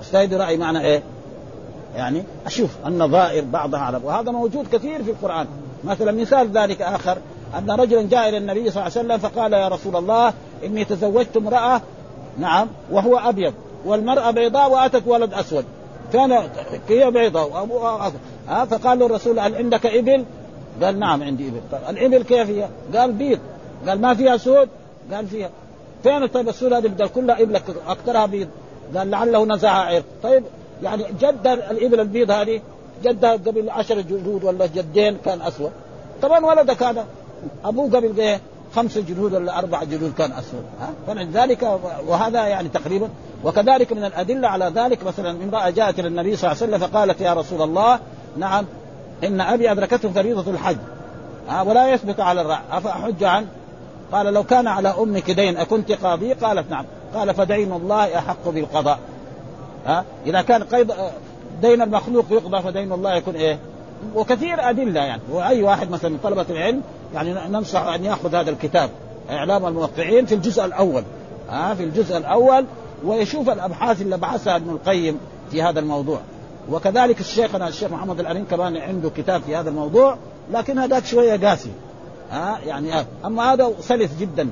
أجتهد 0.00 0.34
رأيي 0.34 0.56
معنى 0.56 0.80
إيه؟ 0.80 1.02
يعني 1.96 2.22
أشوف 2.46 2.70
النظائر 2.86 3.44
بعضها 3.44 3.80
على 3.80 4.00
وهذا 4.04 4.30
موجود 4.30 4.66
كثير 4.72 5.02
في 5.02 5.10
القرآن. 5.10 5.46
مثلا 5.84 6.12
مثال 6.12 6.50
ذلك 6.50 6.82
آخر 6.82 7.18
أن 7.58 7.70
رجلا 7.70 8.02
جاء 8.02 8.28
إلى 8.28 8.38
النبي 8.38 8.70
صلى 8.70 8.86
الله 8.86 8.98
عليه 8.98 9.06
وسلم 9.06 9.18
فقال 9.18 9.52
يا 9.52 9.68
رسول 9.68 9.96
الله 9.96 10.32
إني 10.64 10.84
تزوجت 10.84 11.36
امرأة 11.36 11.80
نعم 12.38 12.68
وهو 12.90 13.18
أبيض 13.18 13.54
والمرأة 13.84 14.30
بيضاء 14.30 14.70
وآتت 14.70 15.02
ولد 15.06 15.34
أسود. 15.34 15.64
كان 16.12 16.32
هي 16.88 17.10
بيضاء 17.10 17.52
وابوها 17.52 18.08
اسود 18.08 18.20
ها؟ 18.48 18.64
فقال 18.64 18.98
له 18.98 19.06
الرسول 19.06 19.38
هل 19.38 19.54
عندك 19.54 19.86
إبل؟ 19.86 20.24
قال 20.82 20.98
نعم 20.98 21.22
عندي 21.22 21.48
إبل. 21.48 21.60
طيب 21.72 21.80
الإبل 21.90 22.22
كيف 22.22 22.50
هي؟ 22.50 22.68
قال 22.96 23.12
بيض. 23.12 23.38
قال 23.88 24.00
ما 24.00 24.14
فيها 24.14 24.36
سود؟ 24.36 24.68
قال 25.12 25.26
فيها. 25.26 25.50
فين؟ 26.02 26.26
طيب 26.26 26.48
السود 26.48 26.72
هذه؟ 26.72 26.92
قال 26.98 27.12
كلها 27.12 27.42
ابل 27.42 27.60
أكثرها 27.86 28.26
بيض. 28.26 28.48
قال 28.96 29.10
لعله 29.10 29.46
نزعها 29.46 29.94
عرق. 29.94 30.04
طيب 30.22 30.44
يعني 30.82 31.04
جد 31.20 31.46
الإبل 31.46 32.00
البيض 32.00 32.30
هذه 32.30 32.60
جدها 33.04 33.32
قبل 33.32 33.70
عشر 33.70 34.00
جلود 34.00 34.44
ولا 34.44 34.66
جدين 34.66 35.18
كان 35.24 35.42
اسود 35.42 35.70
طبعا 36.22 36.46
ولدك 36.46 36.82
هذا 36.82 37.06
أبوه 37.64 37.90
قبل 37.90 38.20
إيه 38.20 38.40
خمس 38.74 38.98
جلود 38.98 39.34
ولا 39.34 39.58
أربع 39.58 39.84
جلود 39.84 40.12
كان 40.18 40.32
اسود 40.32 40.64
فلذلك 41.06 41.80
وهذا 42.06 42.46
يعني 42.46 42.68
تقريبا. 42.68 43.08
وكذلك 43.44 43.92
من 43.92 44.04
الأدلة 44.04 44.48
على 44.48 44.72
ذلك 44.74 45.04
مثلا 45.04 45.30
امراه 45.30 45.70
جاءت 45.70 45.98
إلى 45.98 46.08
النبي 46.08 46.36
صلى 46.36 46.52
الله 46.52 46.62
عليه 46.62 46.74
وسلم 46.74 46.88
فقالت 46.88 47.20
يا 47.20 47.34
رسول 47.34 47.62
الله 47.62 47.98
نعم 48.36 48.64
إن 49.24 49.40
أبي 49.40 49.72
أدركته 49.72 50.08
فريضة 50.08 50.50
الحج 50.50 50.76
ولا 51.66 51.90
يثبت 51.90 52.20
على 52.20 52.40
الرع 52.40 52.60
أفأحج 52.72 53.24
عنه؟ 53.24 53.46
قال 54.12 54.26
لو 54.26 54.42
كان 54.44 54.66
على 54.66 54.94
أمك 54.98 55.30
دين 55.30 55.56
أكنت 55.56 55.92
قاضي؟ 55.92 56.32
قالت 56.32 56.70
نعم. 56.70 56.84
قال 57.14 57.34
فدين 57.34 57.72
الله 57.72 58.18
أحق 58.18 58.48
بالقضاء. 58.48 58.98
ها؟ 59.86 60.04
إذا 60.26 60.42
كان 60.42 60.62
قيد 60.62 60.92
دين 61.62 61.82
المخلوق 61.82 62.24
يقضى 62.30 62.62
فدين 62.62 62.92
الله 62.92 63.14
يكون 63.14 63.34
إيه؟ 63.34 63.58
وكثير 64.14 64.70
أدلة 64.70 65.00
يعني. 65.00 65.22
وأي 65.30 65.62
واحد 65.62 65.90
مثلا 65.90 66.10
من 66.10 66.18
طلبة 66.22 66.46
العلم 66.50 66.82
يعني 67.14 67.34
ننصح 67.48 67.82
أن 67.82 68.04
يأخذ 68.04 68.34
هذا 68.34 68.50
الكتاب. 68.50 68.90
إعلام 69.30 69.66
الموقعين 69.66 70.26
في 70.26 70.34
الجزء 70.34 70.64
الأول. 70.64 71.04
ها؟ 71.50 71.74
في 71.74 71.84
الجزء 71.84 72.16
الأول 72.16 72.64
ويشوف 73.04 73.50
الأبحاث 73.50 74.02
اللي 74.02 74.16
بحثها 74.16 74.56
ابن 74.56 74.70
القيم 74.70 75.18
في 75.50 75.62
هذا 75.62 75.80
الموضوع. 75.80 76.20
وكذلك 76.70 77.20
الشيخنا 77.20 77.68
الشيخ 77.68 77.92
محمد 77.92 78.20
الأمين 78.20 78.44
كمان 78.44 78.76
عنده 78.76 79.10
كتاب 79.10 79.42
في 79.42 79.56
هذا 79.56 79.70
الموضوع 79.70 80.16
لكن 80.52 80.78
هذاك 80.78 81.04
شوية 81.04 81.48
قاسي. 81.48 81.70
ها؟ 82.30 82.58
يعني. 82.66 83.06
أما 83.24 83.52
هذا 83.52 83.72
سلس 83.80 84.10
جدا. 84.20 84.48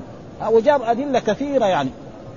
وجاب 0.51 0.81
أدلة 0.81 1.19
كثيرة 1.19 1.65
يعني. 1.65 1.89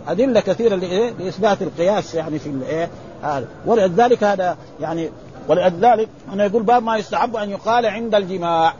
أدلة 0.08 0.40
كثيرة 0.40 0.74
لإيه؟ 0.74 1.10
لإثبات 1.18 1.62
القياس 1.62 2.14
يعني 2.14 2.38
في 2.38 2.48
الايه؟ 2.48 2.90
هذا 3.22 3.48
ولذلك 3.66 4.24
هذا 4.24 4.56
يعني 4.80 5.10
ولذلك 5.48 6.08
أنا 6.32 6.44
يقول 6.44 6.62
باب 6.62 6.82
ما 6.82 6.96
يستحب 6.96 7.36
أن 7.36 7.50
يقال 7.50 7.86
عند 7.86 8.14
الجماع 8.14 8.74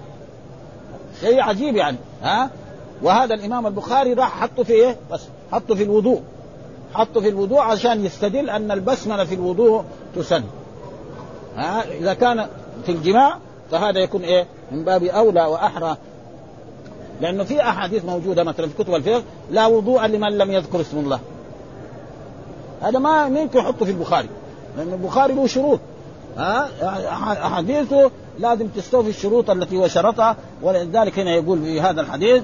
شيء 1.20 1.40
عجيب 1.40 1.76
يعني 1.76 1.96
ها 2.22 2.50
وهذا 3.02 3.34
الإمام 3.34 3.66
البخاري 3.66 4.12
راح 4.12 4.40
حطه 4.40 4.62
في 4.62 4.72
إيه؟ 4.72 4.96
بس 5.10 5.20
حطه 5.52 5.74
في 5.74 5.82
الوضوء 5.82 6.22
حطه 6.94 7.20
في 7.20 7.28
الوضوء 7.28 7.60
عشان 7.60 8.04
يستدل 8.04 8.50
أن 8.50 8.70
البسملة 8.70 9.24
في 9.24 9.34
الوضوء 9.34 9.84
تسن 10.16 10.42
ها 11.56 11.84
إذا 12.00 12.14
كان 12.14 12.46
في 12.86 12.92
الجماع 12.92 13.38
فهذا 13.70 14.00
يكون 14.00 14.22
إيه؟ 14.22 14.46
من 14.72 14.84
باب 14.84 15.04
أولى 15.04 15.42
وأحرى 15.44 15.96
لأنه 17.20 17.44
في 17.44 17.60
أحاديث 17.60 18.04
موجودة 18.04 18.44
مثلا 18.44 18.66
في 18.66 18.84
كتب 18.84 18.94
الفقه 18.94 19.22
لا 19.50 19.66
وضوء 19.66 20.06
لمن 20.06 20.38
لم 20.38 20.50
يذكر 20.50 20.80
اسم 20.80 20.98
الله. 20.98 21.20
هذا 22.82 22.98
ما 22.98 23.26
يمكن 23.26 23.58
يحطه 23.58 23.84
في 23.84 23.90
البخاري 23.90 24.28
لأن 24.76 24.92
البخاري 24.92 25.34
له 25.34 25.46
شروط. 25.46 25.80
ها؟ 26.36 26.68
أحاديثه 27.46 28.10
لازم 28.38 28.68
تستوفي 28.68 29.08
الشروط 29.08 29.50
التي 29.50 29.76
هو 29.76 29.88
شرطها 29.88 30.36
ولذلك 30.62 31.18
هنا 31.18 31.30
يقول 31.34 31.62
في 31.62 31.80
هذا 31.80 32.00
الحديث 32.00 32.42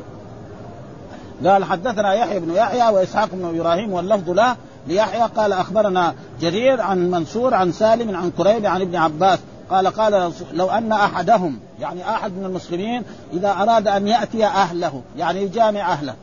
قال 1.47 1.65
حدثنا 1.65 2.15
يحيى 2.15 2.41
بن 2.41 2.55
يحيى 2.55 2.95
وإسحاق 2.95 3.29
بن 3.33 3.59
إبراهيم 3.59 3.93
واللفظ 3.93 4.31
له 4.31 4.57
ليحيى 4.89 5.23
قال 5.37 5.53
أخبرنا 5.53 6.15
جرير 6.41 6.81
عن 6.81 7.11
منصور 7.11 7.55
عن 7.55 7.73
سالم 7.73 8.17
عن 8.17 8.31
كريب 8.31 8.67
عن 8.67 8.81
ابن 8.81 8.97
عباس 8.97 9.39
قال 9.71 9.87
قال 9.87 10.33
لو 10.53 10.71
أن 10.71 10.93
أحدهم 10.93 11.61
يعني 11.81 12.11
أحد 12.11 12.33
من 12.33 12.45
المسلمين 12.45 13.03
إذا 13.33 13.51
أراد 13.51 13.89
أن 13.89 14.09
يأتي 14.09 14.47
أهله 14.47 15.03
يعني 15.17 15.43
يجامع 15.43 15.93
أهله. 15.93 16.15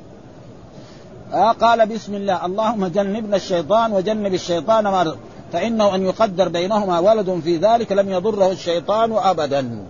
آه 1.33 1.51
قال 1.51 1.85
بسم 1.85 2.15
الله 2.15 2.45
اللهم 2.45 2.87
جنبنا 2.87 3.35
الشيطان 3.35 3.93
وجنب 3.93 4.33
الشيطان 4.33 4.83
ما 4.83 5.15
فإنه 5.53 5.95
أن 5.95 6.05
يقدر 6.05 6.49
بينهما 6.49 6.99
ولد 6.99 7.41
في 7.43 7.57
ذلك 7.57 7.91
لم 7.91 8.09
يضره 8.09 8.51
الشيطان 8.51 9.11
ابدا. 9.11 9.85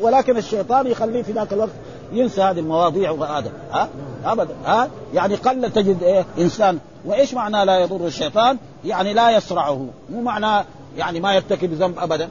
ولكن 0.00 0.36
الشيطان 0.36 0.86
يخليه 0.86 1.22
في 1.22 1.32
ذاك 1.32 1.52
الوقت 1.52 1.70
ينسى 2.12 2.42
هذه 2.42 2.58
المواضيع 2.58 3.10
وهذا. 3.10 3.52
ها 3.72 3.88
ابدا. 4.24 4.54
ها 4.64 4.88
يعني 5.14 5.34
قل 5.34 5.72
تجد 5.72 6.02
إيه 6.02 6.24
إنسان. 6.38 6.78
وإيش 7.04 7.34
معنى 7.34 7.64
لا 7.64 7.78
يضر 7.78 8.06
الشيطان؟ 8.06 8.58
يعني 8.84 9.14
لا 9.14 9.30
يصرعه 9.30 9.86
مو 10.10 10.20
معنى 10.20 10.66
يعني 10.96 11.20
ما 11.20 11.34
يرتكب 11.34 11.72
ذنب 11.72 11.98
ابدا. 11.98 12.28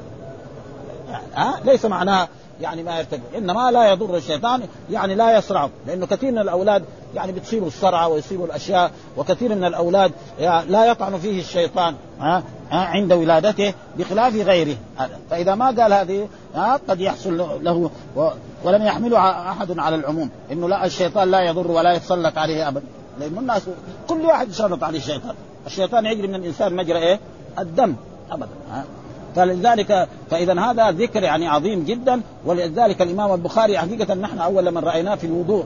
ها؟ 1.36 1.60
ليس 1.66 1.86
معناه 1.86 2.28
يعني 2.62 2.84
ما 2.84 2.98
يرتكب. 2.98 3.22
إنما 3.38 3.72
لا 3.72 3.92
يضر 3.92 4.18
الشيطان 4.18 4.62
يعني 4.92 5.16
لا 5.16 5.38
يصرعه 5.38 5.70
لأنه 5.88 6.06
كثير 6.06 6.32
من 6.32 6.38
الأولاد 6.38 6.84
يعني 7.16 7.32
بتصيبوا 7.32 7.68
الصرعه 7.68 8.08
ويصيبوا 8.08 8.46
الأشياء 8.46 8.92
وكثير 9.18 9.56
من 9.56 9.64
الأولاد 9.64 10.12
لا 10.68 10.86
يطعن 10.86 11.18
فيه 11.18 11.40
الشيطان 11.40 11.96
ها؟ 12.20 12.44
عند 12.72 13.14
ولادته 13.14 13.74
بخلاف 13.98 14.36
غيره. 14.36 14.78
فإذا 15.30 15.56
ما 15.56 15.66
قال 15.66 15.94
هذه 15.94 16.28
قد 16.90 17.02
يحصل 17.02 17.38
له 17.38 17.92
ولم 18.64 18.82
يحمله 18.84 19.52
أحد 19.52 19.80
على 19.80 19.96
العموم. 19.96 20.30
إنه 20.52 20.70
لا 20.70 20.86
الشيطان 20.86 21.32
لا 21.32 21.42
يضر 21.42 21.72
ولا 21.72 21.94
يتسلط 21.94 22.38
عليه 22.38 22.68
ابدا 22.68 22.86
لأن 23.20 23.38
الناس 23.38 23.62
كل 24.08 24.22
واحد 24.22 24.50
يسلط 24.50 24.84
عليه 24.84 25.00
الشيطان. 25.00 25.36
الشيطان 25.66 26.06
يجري 26.06 26.28
من 26.28 26.36
الإنسان 26.36 26.76
مجرى 26.76 26.98
إيه؟ 26.98 27.20
الدم 27.60 27.96
ابدا 28.32 28.50
فلذلك 29.38 30.08
فإذا 30.32 30.60
هذا 30.60 30.92
ذكر 30.92 31.24
يعني 31.24 31.48
عظيم 31.48 31.84
جدا 31.84 32.22
ولذلك 32.46 33.02
الإمام 33.02 33.34
البخاري 33.34 33.78
حقيقة 33.78 34.14
نحن 34.14 34.40
أول 34.40 34.66
لما 34.66 34.80
رأيناه 34.80 35.16
في 35.16 35.28
الوضوء. 35.28 35.64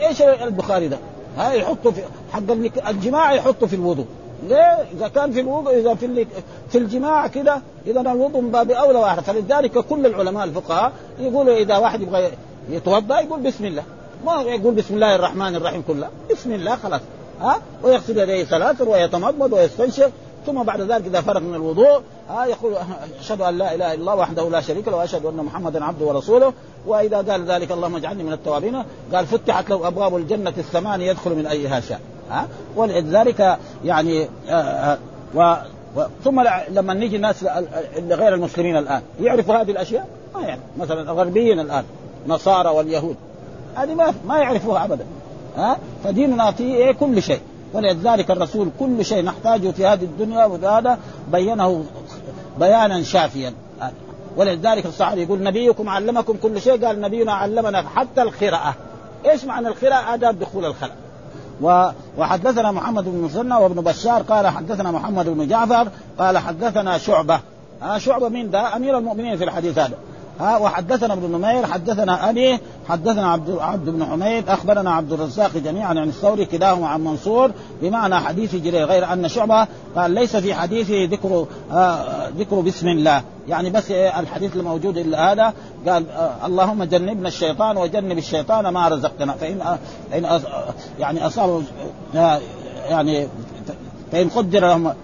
إيش 0.00 0.22
البخاري 0.22 0.88
ده؟ 0.88 0.98
ها 1.38 1.52
يحطه 1.52 1.90
في 1.90 2.00
حق 2.32 2.50
الجماع 2.88 3.32
يحطه 3.32 3.66
في 3.66 3.76
الوضوء. 3.76 4.06
ليه؟ 4.48 4.78
إذا 4.96 5.08
كان 5.08 5.32
في 5.32 5.40
الوضوء 5.40 5.78
إذا 5.78 5.94
في 5.94 6.26
في 6.68 6.78
الجماع 6.78 7.26
كده 7.26 7.62
إذا 7.86 8.00
الوضوء 8.00 8.40
من 8.40 8.50
باب 8.50 8.70
أولى 8.70 8.98
وأحد. 8.98 9.22
فلذلك 9.22 9.78
كل 9.78 10.06
العلماء 10.06 10.44
الفقهاء 10.44 10.92
يقولوا 11.18 11.56
إذا 11.56 11.76
واحد 11.76 12.02
يبغى 12.02 12.30
يتوضأ 12.70 13.20
يقول 13.20 13.40
بسم 13.40 13.64
الله. 13.64 13.82
ما 14.26 14.42
يقول 14.42 14.74
بسم 14.74 14.94
الله 14.94 15.14
الرحمن 15.14 15.56
الرحيم 15.56 15.82
كله. 15.88 16.08
بسم 16.30 16.52
الله 16.52 16.76
خلاص. 16.76 17.00
ها؟ 17.40 17.60
ويغسل 17.82 18.18
يديه 18.18 18.44
ثلاثا 18.44 18.84
ويتمضمض 18.84 19.52
ويستنشق. 19.52 20.10
ثم 20.46 20.62
بعد 20.62 20.80
ذلك 20.80 21.06
إذا 21.06 21.20
فرغ 21.20 21.40
من 21.40 21.54
الوضوء 21.54 22.00
ها 22.28 22.46
يقول 22.46 22.74
أشهد 23.20 23.40
أن 23.40 23.58
لا 23.58 23.74
إله 23.74 23.94
إلا 23.94 24.00
الله 24.00 24.14
وحده 24.14 24.48
لا 24.48 24.60
شريك 24.60 24.88
له 24.88 24.96
وأشهد 24.96 25.26
أن 25.26 25.36
محمدا 25.36 25.84
عبده 25.84 26.06
ورسوله. 26.06 26.52
وإذا 26.86 27.16
قال 27.16 27.50
ذلك 27.50 27.72
اللهم 27.72 27.96
اجعلني 27.96 28.22
من 28.22 28.32
التوابين 28.32 28.82
قال 29.14 29.26
فتحت 29.26 29.70
له 29.70 29.88
أبواب 29.88 30.16
الجنة 30.16 30.52
الثمانيه 30.58 31.10
يدخل 31.10 31.34
من 31.34 31.46
أيها 31.46 31.80
شاء 31.80 32.00
ها. 32.30 32.48
ولذلك 32.76 33.58
يعني 33.84 34.28
آه، 34.48 34.52
آه، 34.52 34.98
و 35.34 35.56
ثم 36.24 36.42
لما 36.68 36.94
نيجي 36.94 37.16
الناس 37.16 37.44
غير 38.10 38.34
المسلمين 38.34 38.76
الآن 38.76 39.02
يعرفوا 39.20 39.54
هذه 39.54 39.70
الأشياء؟ 39.70 40.06
ما 40.34 40.40
يعني 40.40 40.60
مثلا 40.78 41.00
الغربيين 41.00 41.60
الآن 41.60 41.84
نصارى 42.26 42.68
واليهود 42.68 43.16
هذه 43.74 43.94
ما 43.94 44.14
ما 44.26 44.38
يعرفوها 44.38 44.84
ابدا 44.84 45.04
ها. 45.56 45.78
فديننا 46.04 46.50
فيه 46.50 46.74
إيه؟ 46.74 46.92
كل 46.92 47.22
شيء. 47.22 47.40
ولذلك 47.76 48.30
الرسول 48.30 48.70
كل 48.80 49.04
شيء 49.04 49.24
نحتاجه 49.24 49.70
في 49.70 49.86
هذه 49.86 50.04
الدنيا 50.04 50.44
وهذا 50.44 50.98
بينه 51.32 51.84
بيانا 52.60 53.02
شافيا. 53.02 53.52
ولذلك 54.36 54.86
الصحابي 54.86 55.22
يقول 55.22 55.42
نبيكم 55.42 55.88
علمكم 55.88 56.36
كل 56.42 56.60
شيء 56.60 56.86
قال 56.86 57.00
نبينا 57.00 57.32
علمنا 57.32 57.84
حتى 57.88 58.22
القراءة. 58.22 58.74
إيش 59.26 59.44
معنى 59.44 59.68
القراءة؟ 59.68 60.14
آداب 60.14 60.38
دخول 60.38 60.64
الخلاء 60.64 60.96
وحدثنا 62.18 62.72
محمد 62.72 63.04
بن 63.04 63.18
مسنى 63.18 63.54
وابن 63.54 63.80
بشار 63.80 64.22
قال 64.22 64.46
حدثنا 64.46 64.90
محمد 64.90 65.28
بن 65.28 65.48
جعفر 65.48 65.88
قال 66.18 66.38
حدثنا 66.38 66.98
شعبة. 66.98 67.40
آه 67.82 67.98
شعبة 67.98 68.28
مين 68.28 68.50
ده؟ 68.50 68.76
أمير 68.76 68.98
المؤمنين 68.98 69.36
في 69.36 69.44
الحديث 69.44 69.78
هذا. 69.78 69.94
ها 70.40 70.58
وحدثنا 70.58 71.14
ابن 71.14 71.32
نمير 71.32 71.66
حدثنا 71.66 72.30
أبي 72.30 72.58
حدثنا 72.88 73.32
عبد 73.32 73.58
عبد 73.60 73.90
بن 73.90 74.04
حميد 74.04 74.48
أخبرنا 74.48 74.90
عبد 74.94 75.12
الرزاق 75.12 75.56
جميعا 75.56 75.88
عن 75.88 76.08
الثوري 76.08 76.44
كلاهما 76.44 76.88
عن 76.88 77.04
منصور 77.04 77.50
بمعنى 77.82 78.16
حديث 78.16 78.54
جرير 78.54 78.86
غير 78.86 79.12
أن 79.12 79.28
شعبة 79.28 79.66
قال 79.96 80.10
ليس 80.10 80.36
في 80.36 80.54
حديثه 80.54 81.04
ذكر 81.04 81.46
آه 81.72 82.28
ذكر 82.28 82.60
بسم 82.60 82.88
الله. 82.88 83.22
يعني 83.48 83.70
بس 83.70 83.90
الحديث 83.90 84.56
الموجود 84.56 84.96
الا 84.96 85.32
هذا 85.32 85.52
قال 85.88 86.10
آه 86.10 86.46
اللهم 86.46 86.84
جنبنا 86.84 87.28
الشيطان 87.28 87.76
وجنب 87.76 88.18
الشيطان 88.18 88.68
ما 88.68 88.88
رزقتنا. 88.88 89.32
فإن 89.32 89.60
آه 89.60 89.78
ان 90.14 90.40
يعني 90.98 91.26
أصابوا 91.26 91.62
يعني 92.88 93.28
فإن 94.12 94.28
قدر 94.28 94.60
لهم 94.60 94.94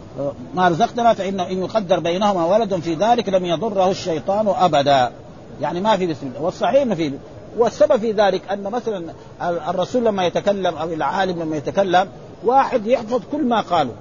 ما 0.55 0.69
رزقتنا 0.69 1.15
فإن 1.15 1.41
إن 1.41 1.59
يقدر 1.59 2.01
بينهما 2.01 2.45
ولد 2.45 2.75
في 2.75 2.95
ذلك 2.95 3.29
لم 3.29 3.45
يضره 3.45 3.91
الشيطان 3.91 4.49
أبدا. 4.49 5.11
يعني 5.61 5.81
ما 5.81 5.97
في 5.97 6.07
بسم 6.07 6.27
الله. 6.27 6.43
والصحيح 6.43 6.83
انه 6.83 6.95
في. 6.95 7.13
والسبب 7.59 7.97
في 7.97 8.13
ذلك 8.13 8.43
أن 8.53 8.63
مثلا 8.63 9.05
الرسول 9.43 10.05
لما 10.05 10.27
يتكلم 10.27 10.75
أو 10.75 10.93
العالم 10.93 11.43
لما 11.43 11.57
يتكلم 11.57 12.09
واحد 12.45 12.87
يحفظ 12.87 13.21
كل 13.33 13.45
ما 13.45 13.61
قاله 13.61 13.93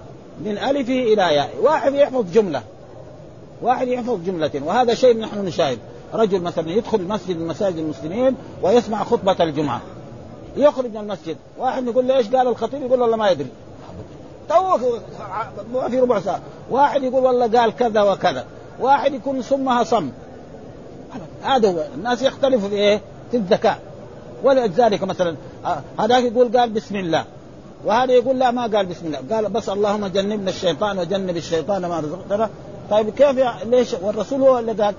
من 0.45 0.51
الفه 0.51 0.93
إلى 0.93 1.21
ياء. 1.21 1.49
واحد 1.61 1.93
يحفظ 1.93 2.31
جملة. 2.31 2.63
واحد 3.61 3.87
يحفظ 3.87 4.19
جملة. 4.25 4.51
وهذا 4.65 4.93
شيء 4.93 5.17
نحن 5.17 5.45
نشاهد. 5.45 5.77
رجل 6.13 6.41
مثلا 6.41 6.69
يدخل 6.69 7.01
مسجد 7.01 7.37
من 7.37 7.47
مساجد 7.47 7.77
المسلمين 7.77 8.35
ويسمع 8.63 9.03
خطبة 9.03 9.35
الجمعة. 9.39 9.81
يخرج 10.57 10.91
من 10.91 10.97
المسجد. 10.97 11.37
واحد 11.57 11.87
يقول 11.87 12.07
له 12.07 12.17
إيش 12.17 12.27
قال 12.27 12.47
الخطيب؟ 12.47 12.81
يقول 12.81 13.01
والله 13.01 13.17
ما 13.17 13.29
يدري. 13.29 13.49
تو 14.49 14.77
في 15.89 15.99
ربع 15.99 16.19
ساعة. 16.19 16.41
واحد 16.69 17.03
يقول 17.03 17.23
والله 17.23 17.59
قال 17.59 17.75
كذا 17.75 18.01
وكذا. 18.01 18.45
واحد 18.79 19.13
يكون 19.13 19.41
صمها 19.41 19.83
صم. 19.83 20.09
هذا 21.43 21.69
هو. 21.69 21.83
الناس 21.95 22.21
يختلفوا 22.21 22.69
في 22.69 22.75
إيه؟ 22.75 23.01
في 23.31 23.37
الذكاء. 23.37 23.79
ولذلك 24.43 25.03
مثلا 25.03 25.35
هذاك 25.99 26.23
يقول 26.23 26.57
قال 26.57 26.69
بسم 26.69 26.95
الله. 26.95 27.25
وهذا 27.85 28.11
يقول 28.11 28.39
لا 28.39 28.51
ما 28.51 28.61
قال 28.61 28.85
بسم 28.85 29.05
الله. 29.05 29.19
قال 29.35 29.49
بس 29.49 29.69
اللهم 29.69 30.07
جنبنا 30.07 30.49
الشيطان 30.49 30.99
وجنب 30.99 31.37
الشيطان 31.37 31.85
ما 31.85 31.99
رزقتنا 31.99 32.49
طيب 32.91 33.09
كيف 33.09 33.39
ليش؟ 33.65 33.93
والرسول 34.01 34.41
هو 34.41 34.59
اللي 34.59 34.71
قال 34.71 34.95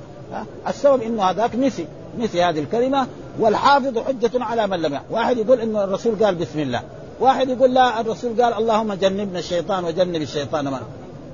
السبب 0.68 1.02
إنه 1.02 1.22
هذاك 1.22 1.56
نسي. 1.56 1.86
نسي 2.18 2.42
هذه 2.42 2.58
الكلمة. 2.58 3.06
والحافظ 3.40 3.98
حجة 3.98 4.44
على 4.44 4.66
من 4.66 4.82
لم 4.82 4.92
يعلم 4.92 5.04
واحد 5.10 5.38
يقول 5.38 5.60
إنه 5.60 5.84
الرسول 5.84 6.24
قال 6.24 6.34
بسم 6.34 6.58
الله. 6.58 6.82
واحد 7.20 7.48
يقول 7.48 7.74
لا 7.74 8.00
الرسول 8.00 8.42
قال 8.42 8.54
اللهم 8.54 8.92
جنبنا 8.92 9.38
الشيطان 9.38 9.84
وجنب 9.84 10.22
الشيطان 10.22 10.68
ما 10.68 10.80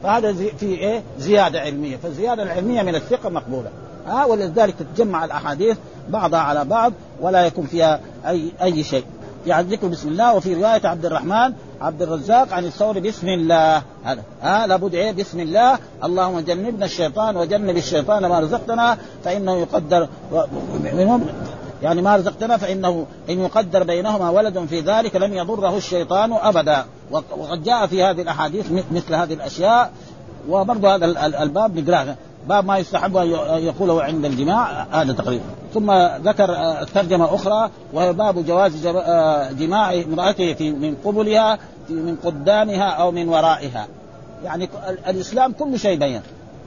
فهذا 0.03 0.33
في 0.33 0.67
إيه؟ 0.67 1.03
زيادة 1.19 1.61
علمية. 1.61 1.97
فالزيادة 1.97 2.43
العلمية 2.43 2.83
من 2.83 2.95
الثقة 2.95 3.29
مقبولة. 3.29 3.71
ها 4.09 4.25
ولذلك 4.25 4.75
تتجمع 4.75 5.25
الأحاديث 5.25 5.77
بعضها 6.09 6.41
على 6.41 6.65
بعض 6.65 6.93
ولا 7.21 7.47
يكون 7.47 7.67
فيها 7.67 8.01
اي 8.27 8.53
أي 8.63 8.85
شيء. 8.85 9.05
يعني 9.47 9.69
ذكر 9.69 9.87
بسم 9.87 10.09
الله 10.09 10.35
وفي 10.35 10.55
رواية 10.55 10.87
عبد 10.87 11.07
الرحمن 11.07 11.53
عبد 11.81 12.03
الرزاق 12.03 12.53
عن 12.53 12.65
الثوري 12.65 13.01
بسم 13.01 13.29
الله. 13.29 13.83
هذا. 14.05 14.23
ها 14.43 14.67
لابد 14.67 14.95
إيه؟ 14.95 15.13
بسم 15.13 15.41
الله. 15.41 15.79
اللهم 16.05 16.41
جنبنا 16.41 16.85
الشيطان 16.85 17.37
وجنب 17.37 17.77
الشيطان 17.77 18.27
ما 18.27 18.41
رزقتنا 18.41 18.99
فإنه 19.25 19.57
يقدر 19.57 20.09
يعني 21.83 22.03
ما 22.03 22.17
رزقتنا 22.17 22.57
فإنه 22.57 23.07
إن 23.31 23.41
يقدر 23.41 23.83
بينهما 23.83 24.31
ولد 24.31 24.67
في 24.71 24.81
ذلك 24.81 25.17
لم 25.17 25.35
يضره 25.35 25.77
الشيطان 25.77 26.33
أبدا. 26.33 26.85
وقد 27.11 27.63
جاء 27.63 27.87
في 27.87 28.03
هذه 28.03 28.23
الأحاديث 28.23 28.67
مثل 28.93 29.15
هذه 29.15 29.35
الأشياء. 29.35 29.93
وبرضه 30.49 30.95
هذا 30.95 31.07
الباب 31.43 31.79
نقراه 31.79 32.17
باب 32.47 32.65
ما 32.65 32.79
يستحب 32.79 33.17
أن 33.17 33.29
يقوله 33.63 34.03
عند 34.03 34.25
الجماع 34.25 34.87
هذا 34.91 35.13
تقريبا. 35.13 35.45
ثم 35.75 35.93
ذكر 36.25 36.57
آه، 36.57 36.85
ترجمة 36.85 37.35
أخرى 37.35 37.71
وهي 37.93 38.13
باب 38.13 38.47
جواز 38.47 38.87
آه، 38.87 39.53
جماع 39.53 39.95
امرأته 39.95 40.55
في 40.55 40.71
من 40.71 40.97
قبلها 41.05 41.59
من 41.89 42.17
قدامها 42.25 42.91
أو 42.91 43.11
من 43.11 43.29
ورائها. 43.29 43.87
يعني 44.45 44.69
الإسلام 45.09 45.53
كل 45.53 45.79
شيء 45.79 45.99
بين 45.99 46.21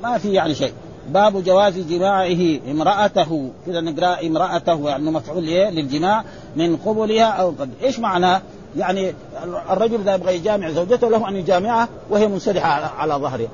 ما 0.03 0.17
في 0.17 0.33
يعني 0.33 0.55
شيء. 0.55 0.73
باب 1.09 1.43
جواز 1.43 1.77
جماعة 1.77 2.27
امرأته 2.71 3.49
كذا 3.65 3.81
نقرأ 3.81 4.27
امرأته 4.27 4.89
يعني 4.89 5.11
مفعول 5.11 5.47
إيه؟ 5.47 5.69
للجماع 5.69 6.23
من 6.55 6.77
قبلها 6.77 7.25
أو 7.25 7.49
قبل 7.49 7.69
إيش 7.83 7.99
معناه؟ 7.99 8.41
يعني 8.77 9.13
الرجل 9.69 10.01
إذا 10.01 10.15
يبغى 10.15 10.35
يجامع 10.35 10.71
زوجته 10.71 11.09
له 11.09 11.29
أن 11.29 11.35
يجامعها 11.35 11.87
وهي 12.09 12.27
منسدحة 12.27 12.67
على 12.69 13.13
ظهرها 13.13 13.47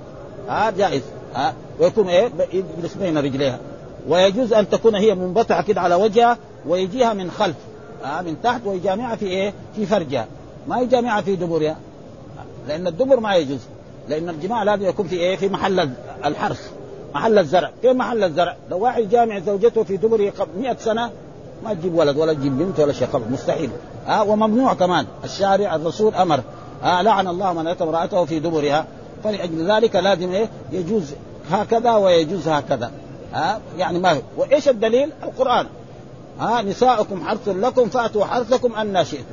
هذا 0.50 0.68
آه 0.68 0.70
جائز. 0.70 1.02
ها؟ 1.38 1.54
ويكون 1.80 2.08
إيه؟ 2.08 2.32
يجلس 2.54 2.98
رجليها. 2.98 3.60
ويجوز 4.10 4.54
أن 4.54 4.70
تكون 4.70 4.96
هي 4.96 5.16
منبطحة 5.16 5.62
كده 5.62 5.82
على 5.82 5.96
وجهها 5.96 6.38
ويجيها 6.68 7.14
من 7.14 7.32
خلف 7.32 7.56
ها؟ 8.04 8.22
من 8.22 8.36
تحت 8.44 8.62
ويجامعها 8.66 9.16
في 9.16 9.26
إيه؟ 9.26 9.54
في 9.76 9.86
فرجها. 9.86 10.28
ما 10.68 10.80
يجامعها 10.80 11.22
في 11.22 11.36
دبرها 11.36 11.78
لأن 12.68 12.88
الدبر 12.88 13.20
ما 13.20 13.36
يجوز. 13.36 13.60
لأن 14.10 14.30
الجماع 14.30 14.64
لازم 14.64 14.86
يكون 14.86 15.08
في 15.08 15.16
إيه؟ 15.16 15.36
في 15.36 15.50
محل 15.50 15.90
الحرث 16.26 16.72
محل 17.16 17.40
الزرع، 17.40 17.72
كيف 17.82 17.92
محل 17.92 18.24
الزرع؟ 18.24 18.56
لو 18.70 18.80
واحد 18.80 19.10
جامع 19.10 19.40
زوجته 19.40 19.84
في 19.84 19.98
دبره 19.98 20.30
قبل 20.30 20.60
100 20.60 20.78
سنة 20.80 21.12
ما 21.64 21.74
تجيب 21.74 21.96
ولد 21.96 22.18
ولا 22.18 22.34
تجيب 22.34 22.58
بنت 22.58 22.80
ولا 22.80 22.94
شيء 22.94 23.08
قبل 23.08 23.32
مستحيل 23.32 23.70
ها؟ 24.08 24.22
وممنوع 24.22 24.74
كمان. 24.74 25.06
الشارع 25.24 25.76
الرسول 25.76 26.16
أمر 26.16 26.40
ها؟ 26.84 27.04
لعن 27.04 27.28
الله 27.28 27.54
من 27.54 27.68
اتى 27.68 27.84
امراته 27.84 28.26
في 28.26 28.40
دبرها 28.40 28.86
فلأجل 29.24 29.72
ذلك 29.72 29.96
لازم 29.96 30.32
إيه؟ 30.32 30.50
يجوز 30.72 31.14
هكذا 31.52 31.96
ويجوز 31.96 32.48
هكذا. 32.48 32.92
ها؟ 33.34 33.60
يعني 33.78 34.00
ما 34.00 34.12
هو. 34.14 34.22
وإيش 34.38 34.70
الدليل؟ 34.70 35.12
القرآن. 35.24 35.66
ها؟ 36.40 36.62
نساؤكم 36.62 37.24
حرث 37.24 37.48
لكم 37.48 37.90
فأتوا 37.90 38.26
حرثكم 38.26 38.76
أن 38.76 39.06
شئتم 39.06 39.24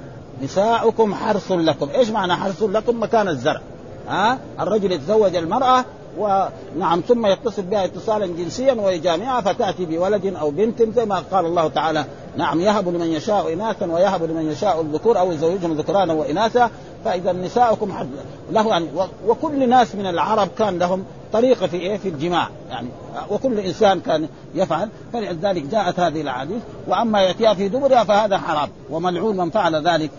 نساؤكم 0.43 1.15
حرث 1.15 1.53
لكم. 1.53 1.89
إيش 1.95 2.09
معنى 2.09 2.35
حرث 2.35 2.63
لكم؟ 2.63 3.03
مكان 3.03 3.29
الزرع. 3.29 3.61
ها؟ 4.09 4.39
الرجل 4.61 4.93
يتزوج 4.93 5.37
المرأة 5.37 5.85
ونعم 6.19 7.01
ثم 7.09 7.27
يتصل 7.27 7.63
بها 7.63 7.85
اتصالا 7.85 8.27
جنسيا 8.27 8.73
ويجامعها 8.73 9.41
فتأتي 9.41 9.87
بولد 9.87 10.35
أو 10.41 10.51
بنت 10.51 10.83
زي 10.83 11.05
ما 11.05 11.23
قال 11.33 11.47
الله 11.47 11.69
تعالى. 11.69 12.05
نعم 12.37 12.61
يهب 12.61 12.89
لمن 12.89 13.07
يشاء 13.07 13.53
إناثا 13.53 13.87
ويهب 13.87 14.23
لمن 14.23 14.51
يشاء 14.51 14.81
الذكور 14.81 15.19
أو 15.19 15.33
يزوجهم 15.33 15.73
ذكرانا 15.73 16.13
وإناثا. 16.13 16.71
فإذا 17.05 17.33
نساؤكم 17.33 18.09
له 18.51 18.69
يعني 18.69 18.89
وكل 19.27 19.69
ناس 19.69 19.95
من 19.95 20.07
العرب 20.07 20.49
كان 20.59 20.79
لهم 20.79 21.05
طريقة 21.35 21.67
في 21.67 21.77
إيه؟ 21.77 21.97
في 21.97 22.09
الجماع. 22.09 22.49
يعني 22.71 22.89
وكل 23.31 23.59
إنسان 23.59 24.01
كان 24.01 24.29
يفعل 24.55 24.89
فلذلك 25.13 25.63
جاءت 25.63 26.01
هذه 26.01 26.21
الأحاديث 26.21 26.63
وأما 26.89 27.23
يأتيها 27.23 27.55
في 27.55 27.69
دبرها 27.69 28.05
فهذا 28.05 28.39
حرام 28.39 28.69
وملعون 28.91 29.37
من 29.37 29.51
فعل 29.51 29.89
ذلك 29.89 30.11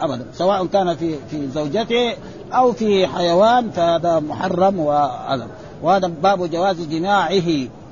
ابدا. 0.00 0.26
سواء 0.34 0.66
كان 0.66 0.96
في 0.96 1.16
في 1.30 1.48
زوجته 1.48 2.14
أو 2.52 2.72
في 2.72 3.06
حيوان 3.06 3.70
فهذا 3.70 4.20
محرم 4.20 4.80
وهذا 4.80 5.46
وهذا 5.82 6.06
باب 6.22 6.50
جواز 6.50 6.80
جماعة 6.80 7.40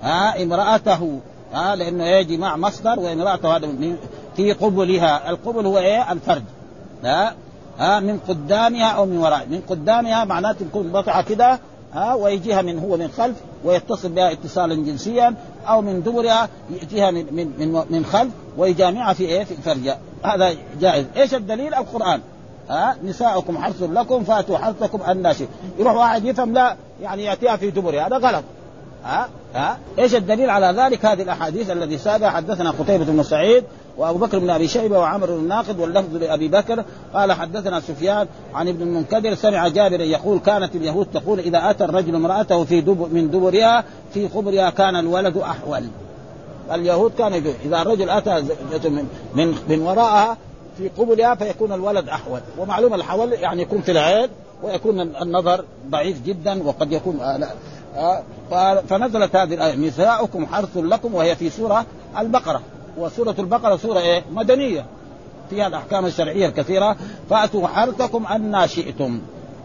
ها 0.02 0.42
امرأته 0.42 1.20
ها 1.52 1.76
لأنه 1.76 2.04
إيه؟ 2.04 2.22
جماع 2.22 2.56
مصدر 2.56 2.98
وامرأته 2.98 3.56
هذا 3.56 3.68
في 4.36 4.52
قبلها. 4.52 5.30
القبل 5.30 5.66
هو 5.66 5.78
إيه؟ 5.78 6.12
الفرج 6.12 6.42
ها 7.04 7.34
ها 7.78 8.00
من 8.00 8.18
قدامها 8.28 8.90
أو 8.90 9.06
من 9.06 9.16
ورائها 9.16 9.46
من 9.50 9.60
قدامها 9.68 10.24
معناته 10.24 10.66
تكون 10.66 10.92
بطعه 10.92 11.22
كده 11.22 11.60
ها 11.92 12.14
ويجيها 12.14 12.62
من 12.62 12.78
هو 12.78 12.96
من 12.96 13.08
خلف 13.08 13.36
ويتصل 13.64 14.08
بها 14.08 14.32
اتصالا 14.32 14.74
جنسيا 14.74 15.34
أو 15.68 15.80
من 15.80 16.02
دبرها 16.02 16.48
ياتيها 16.70 17.10
من 17.10 17.26
من 17.32 17.84
من, 17.90 18.04
خلف 18.04 18.32
ويجامعها 18.56 19.12
في 19.12 19.24
إيه؟ 19.24 19.44
في 19.44 19.54
فرجها 19.54 19.98
هذا 20.24 20.54
جائز. 20.80 21.06
إيش 21.16 21.34
الدليل؟ 21.34 21.74
القرآن. 21.74 22.20
ها 22.68 22.96
نساؤكم 23.04 23.58
حرث 23.58 23.82
لكم 23.82 24.24
فأتوا 24.24 24.58
حرثكم 24.58 25.02
ان 25.02 25.34
يروح 25.78 25.94
واحد 25.94 26.24
يفهم 26.24 26.52
لا 26.52 26.76
يعني 27.02 27.24
يأتيها 27.24 27.56
في 27.56 27.70
دبرها. 27.70 28.06
هذا 28.06 28.16
غلط. 28.16 28.44
ها 29.04 29.28
ها؟ 29.54 29.78
إيش 29.98 30.14
الدليل 30.14 30.50
على 30.50 30.82
ذلك؟ 30.82 31.06
هذه 31.06 31.22
الأحاديث 31.22 31.70
الذي 31.70 31.98
سابها 31.98 32.30
حدثنا 32.30 32.70
قتيبة 32.70 33.04
بن 33.04 33.22
سعيد 33.22 33.64
وأبو 33.96 34.18
بكر 34.18 34.38
بن 34.38 34.50
أبي 34.50 34.68
شيبة 34.68 34.98
وعمر 34.98 35.26
بن 35.26 35.38
الناقد 35.38 35.80
واللفظ 35.80 36.16
لأبي 36.16 36.48
بكر. 36.48 36.84
قال 37.14 37.32
حدثنا 37.32 37.80
سفيان 37.80 38.26
عن 38.54 38.68
ابن 38.68 38.82
المنكدر 38.82 39.34
سمع 39.34 39.68
جابر 39.68 40.00
يقول 40.00 40.38
كانت 40.38 40.76
اليهود 40.76 41.06
تقول 41.14 41.38
إذا 41.40 41.70
أتى 41.70 41.84
الرجل 41.84 42.14
امرأته 42.14 42.64
في 42.64 42.80
دب 42.80 43.14
من 43.14 43.30
دبرها 43.30 43.84
في 44.14 44.26
قبرها 44.26 44.70
كان 44.70 44.96
الولد 44.96 45.36
أحول 45.36 45.84
اليهود 46.72 47.12
كان 47.18 47.32
يقول 47.32 47.54
إذا 47.64 47.82
الرجل 47.82 48.10
أتى 48.10 48.40
من 48.88 49.06
من, 49.34 49.54
من 49.68 49.80
وراءها 49.80 50.36
في 50.78 50.88
قبلها 50.88 51.34
فيكون 51.34 51.72
الولد 51.72 52.08
أحول 52.08 52.40
ومعلوم 52.58 52.94
الحول 52.94 53.32
يعني 53.32 53.62
يكون 53.62 53.80
في 53.80 53.92
العين 53.92 54.28
ويكون 54.62 55.00
النظر 55.00 55.64
ضعيف 55.90 56.22
جدا 56.26 56.62
وقد 56.62 56.92
يكون 56.92 57.20
آه 57.20 57.48
فنزلت 58.88 59.36
هذه 59.36 59.54
الآية 59.54 59.76
نساؤكم 59.76 60.46
حرث 60.46 60.76
لكم 60.76 61.14
وهي 61.14 61.36
في 61.36 61.50
سورة 61.50 61.86
البقرة. 62.18 62.60
وسورة 62.98 63.34
البقرة 63.38 63.76
سورة 63.76 63.98
إيه؟ 63.98 64.24
مدنية. 64.32 64.84
فيها 65.50 65.66
الأحكام 65.66 66.06
الشرعية 66.06 66.46
الكثيرة. 66.46 66.96
فأتوا 67.30 67.68
حرثكم 67.68 68.26
أن 68.26 68.66
شئتم. 68.66 69.20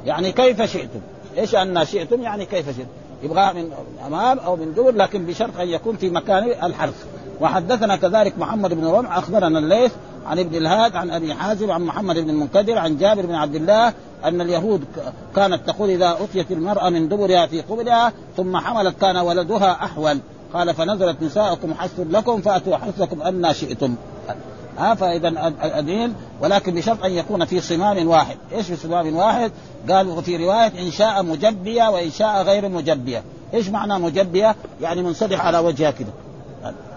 يعني 0.05 0.31
كيف 0.31 0.61
شئتم؟ 0.61 0.99
إيش 1.37 1.55
أن 1.55 1.85
شئتم؟ 1.85 2.21
يعني 2.21 2.45
كيف 2.45 2.69
شئتم؟ 2.69 2.89
يبغى 3.23 3.53
من 3.53 3.71
أمام 4.07 4.39
أو 4.39 4.55
من 4.55 4.73
دور 4.73 4.91
لكن 4.91 5.25
بشرط 5.25 5.59
أن 5.59 5.67
يكون 5.67 5.95
في 5.95 6.09
مكان 6.09 6.43
الحرث. 6.63 7.05
وحدثنا 7.41 7.95
كذلك 7.95 8.37
محمد 8.37 8.73
بن 8.73 8.87
رمح 8.87 9.17
أخبرنا 9.17 9.59
الليث 9.59 9.91
عن 10.25 10.39
ابن 10.39 10.55
الهاد 10.55 10.95
عن 10.95 11.11
أبي 11.11 11.33
حازم 11.33 11.71
عن 11.71 11.81
محمد 11.81 12.19
بن 12.19 12.29
المنكدر 12.29 12.77
عن 12.77 12.97
جابر 12.97 13.25
بن 13.25 13.35
عبد 13.35 13.55
الله 13.55 13.93
أن 14.25 14.41
اليهود 14.41 14.85
كانت 15.35 15.67
تقول 15.67 15.89
إذا 15.89 16.17
أتيت 16.21 16.51
المرأة 16.51 16.89
من 16.89 17.09
دبرها 17.09 17.47
في 17.47 17.61
قبلها 17.61 18.13
ثم 18.37 18.57
حملت 18.57 19.01
كان 19.01 19.17
ولدها 19.17 19.71
أحول 19.71 20.19
قال 20.53 20.73
فنزلت 20.73 21.21
نساؤكم 21.21 21.73
حث 21.73 21.99
لكم 22.09 22.41
فأتوا 22.41 22.77
حثكم 22.77 23.21
أن 23.21 23.53
شئتم 23.53 23.95
ها 24.77 24.95
فإذا 24.95 25.53
الدين 25.79 26.13
ولكن 26.41 26.75
بشرط 26.75 27.05
أن 27.05 27.11
يكون 27.11 27.45
في 27.45 27.61
صمام 27.61 28.07
واحد، 28.07 28.37
إيش 28.51 28.65
في 28.65 28.75
صمام 28.75 29.15
واحد؟ 29.15 29.51
قالوا 29.89 30.21
في 30.21 30.37
رواية 30.37 30.71
إن 30.79 30.91
شاء 30.91 31.23
مجبية 31.23 31.89
وإن 31.89 32.11
شاء 32.11 32.43
غير 32.43 32.69
مجبية، 32.69 33.23
إيش 33.53 33.69
معنى 33.69 33.99
مجبية؟ 33.99 34.55
يعني 34.81 35.01
منسدح 35.01 35.45
على 35.45 35.57
وجهها 35.57 35.91
كده. 35.91 36.11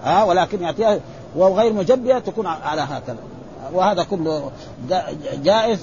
ها 0.04 0.24
ولكن 0.24 0.62
يأتيها 0.62 1.00
وغير 1.36 1.72
مجبية 1.72 2.18
تكون 2.18 2.46
على 2.46 2.80
هكذا. 2.80 3.18
وهذا 3.72 4.02
كله 4.02 4.50
جائز 5.44 5.78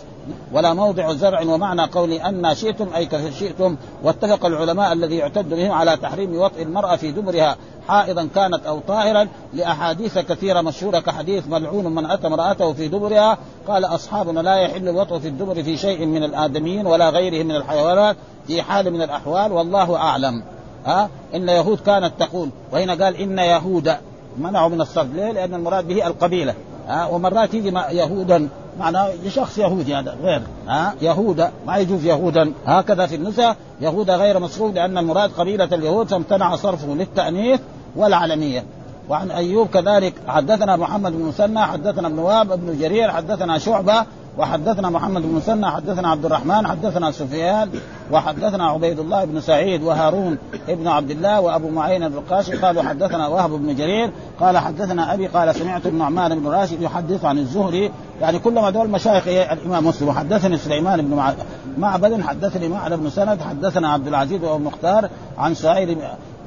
ولا 0.54 0.74
موضع 0.74 1.14
زرع 1.14 1.42
ومعنى 1.42 1.82
قول 1.86 2.12
أن 2.12 2.56
شئتم 2.56 2.88
أي 2.96 3.32
شئتم. 3.40 3.76
واتفق 4.04 4.46
العلماء 4.46 4.94
الذي 4.94 5.18
يعتد 5.18 5.50
بهم 5.50 5.72
على 5.72 5.98
تحريم 5.98 6.36
وطئ 6.36 6.62
المرأة 6.62 6.96
في 6.96 7.12
دبرها 7.12 7.58
حائضا 7.88 8.30
كانت 8.36 8.66
أو 8.66 8.80
طاهرا 8.80 9.28
لأحاديث 9.54 10.18
كثيرة 10.18 10.62
مشهورة 10.62 11.00
كحديث 11.00 11.48
ملعون 11.48 11.86
من 11.96 12.06
أتى 12.06 12.28
امرأته 12.28 12.74
في 12.74 12.88
دبرها 12.88 13.38
قال 13.68 13.86
أصحابنا 13.86 14.40
لا 14.40 14.56
يحل 14.56 14.88
الوطء 14.88 15.20
في 15.20 15.28
الدبر 15.28 15.64
في 15.64 15.78
شيء 15.78 16.06
من 16.06 16.24
الآدميين 16.24 16.88
ولا 16.88 17.10
غيرهم 17.10 17.46
من 17.46 17.56
الحيوانات 17.56 18.16
في 18.48 18.62
حال 18.62 18.92
من 18.92 19.02
الأحوال 19.02 19.52
والله 19.52 19.96
أعلم. 19.96 20.44
ها؟ 20.86 21.10
إن 21.36 21.50
يهود 21.50 21.80
كانت 21.80 22.14
تقول 22.20 22.50
وهنا 22.72 23.06
قال 23.06 23.16
إن 23.16 23.40
يهود 23.40 23.94
منعوا 24.38 24.70
من 24.70 24.82
الصرف. 24.82 25.14
ليه؟ 25.14 25.32
لأن 25.32 25.54
المراد 25.54 25.88
به 25.88 26.08
القبيلة. 26.08 26.56
ها 26.88 27.06
ومرات 27.06 27.54
يجي 27.54 27.74
يهودا 27.92 28.50
معناه 28.80 29.10
شخص 29.30 29.58
يهودي 29.58 29.96
هذا 29.96 30.18
غير 30.24 30.42
ها 30.68 30.96
يهودا 31.02 31.52
ما 31.68 31.78
يجوز 31.78 32.06
يهودا 32.06 32.52
هكذا 32.66 33.06
في 33.06 33.16
النساء 33.16 33.56
يهودا 33.82 34.16
غير 34.16 34.40
مصروف 34.40 34.76
لأن 34.76 34.98
المراد 34.98 35.32
قبيلة 35.32 35.66
اليهود 35.66 36.08
فامتنع 36.08 36.56
صرفه 36.56 36.88
للتأنيث 36.88 37.60
والعلميه 37.96 38.64
وعن 39.10 39.32
أيوب 39.32 39.68
كذلك 39.68 40.14
حدثنا 40.28 40.76
محمد 40.76 41.12
بن 41.12 41.26
مسنى 41.26 41.60
حدثنا 41.60 42.08
ابن 42.08 42.20
واب 42.20 42.60
بن 42.60 42.80
جرير 42.80 43.12
حدثنا 43.12 43.58
شعبة 43.58 44.06
وحدثنا 44.38 44.90
محمد 44.90 45.22
بن 45.22 45.28
مسنى 45.28 45.72
حدثنا 45.72 46.10
عبد 46.10 46.26
الرحمن 46.26 46.68
حدثنا 46.68 47.12
سفيان 47.12 47.70
وحدثنا 48.12 48.66
عبيد 48.68 49.00
الله 49.00 49.26
بن 49.26 49.42
سعيد 49.42 49.84
وهارون 49.84 50.38
ابن 50.70 50.88
عبد 50.88 51.12
الله 51.12 51.42
وأبو 51.42 51.70
معين 51.70 52.04
الرقاشي 52.04 52.56
قالوا 52.56 52.84
حدثنا 52.84 53.28
وهب 53.28 53.50
بن 53.50 53.76
جرير 53.76 54.12
قال 54.40 54.58
حدثنا 54.58 55.14
أبي 55.14 55.28
قال 55.28 55.56
سمعت 55.56 55.86
النعمان 55.86 56.40
بن 56.40 56.48
راشد 56.48 56.82
يحدث 56.82 57.26
عن 57.26 57.38
الزهري. 57.38 57.92
يعني 58.22 58.40
كلما 58.40 58.70
دول 58.70 58.90
مشايخ 58.90 59.28
الإمام 59.28 59.88
مسلم. 59.88 60.08
وحدثني 60.08 60.58
سليمان 60.58 61.02
بن 61.02 61.34
معبد 61.78 62.22
حدثني 62.22 62.68
معبد 62.68 63.00
بن 63.00 63.10
سند 63.10 63.42
حدثنا 63.42 63.90
عبد 63.90 64.08
العزيز 64.08 64.44
وابو 64.44 64.64
مختار 64.64 65.10
عن 65.38 65.54
سعيد 65.54 65.98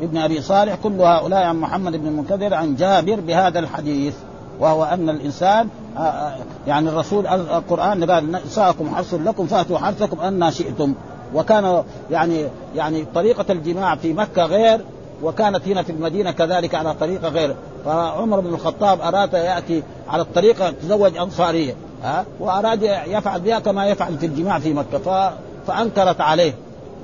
ابن 0.03 0.17
أبي 0.17 0.43
صالح. 0.43 0.75
كل 0.83 1.01
هؤلاء 1.01 1.43
عن 1.43 1.57
محمد 1.57 1.93
بن 1.93 2.07
المنكدر 2.07 2.55
عن 2.55 2.77
جابر 2.77 3.21
بهذا 3.21 3.59
الحديث. 3.59 4.15
وهو 4.61 4.85
أن 4.85 5.11
الإنسان 5.11 5.69
آه، 5.97 6.01
آه، 6.01 6.37
يعني 6.67 6.89
الرسول 6.89 7.27
القرآن 7.27 8.11
قال 8.11 8.33
نساءكم 8.33 8.95
حرث 8.95 9.15
لكم 9.15 9.47
فأتوا 9.47 9.79
حرثكم 9.79 10.21
ان 10.21 10.51
شئتم 10.51 10.95
وكان 11.35 11.83
يعني 12.11 12.47
يعني 12.75 13.05
طريقة 13.15 13.45
الجماع 13.51 13.97
في 13.97 14.13
مكة 14.13 14.45
غير 14.45 14.81
وكانت 15.23 15.69
هنا 15.69 15.83
في 15.83 15.93
المدينة 15.93 16.31
كذلك 16.31 16.75
على 16.75 16.95
طريقه 16.95 17.29
غير 17.29 17.57
فعمر 17.85 18.41
بن 18.41 18.55
الخطاب 18.55 19.01
أراد 19.01 19.33
يأتي 19.33 19.83
على 20.09 20.23
الطريقة 20.23 20.71
تزوج 20.71 21.17
أنصارية 21.17 21.75
ها 22.03 22.25
وأراد 22.41 22.83
يفعل 23.07 23.41
بها 23.41 23.59
كما 23.59 23.87
يفعل 23.87 24.19
في 24.19 24.27
الجماع 24.27 24.59
في 24.59 24.75
مكة. 24.75 25.33
فأنكرت 25.67 26.21
عليه 26.21 26.55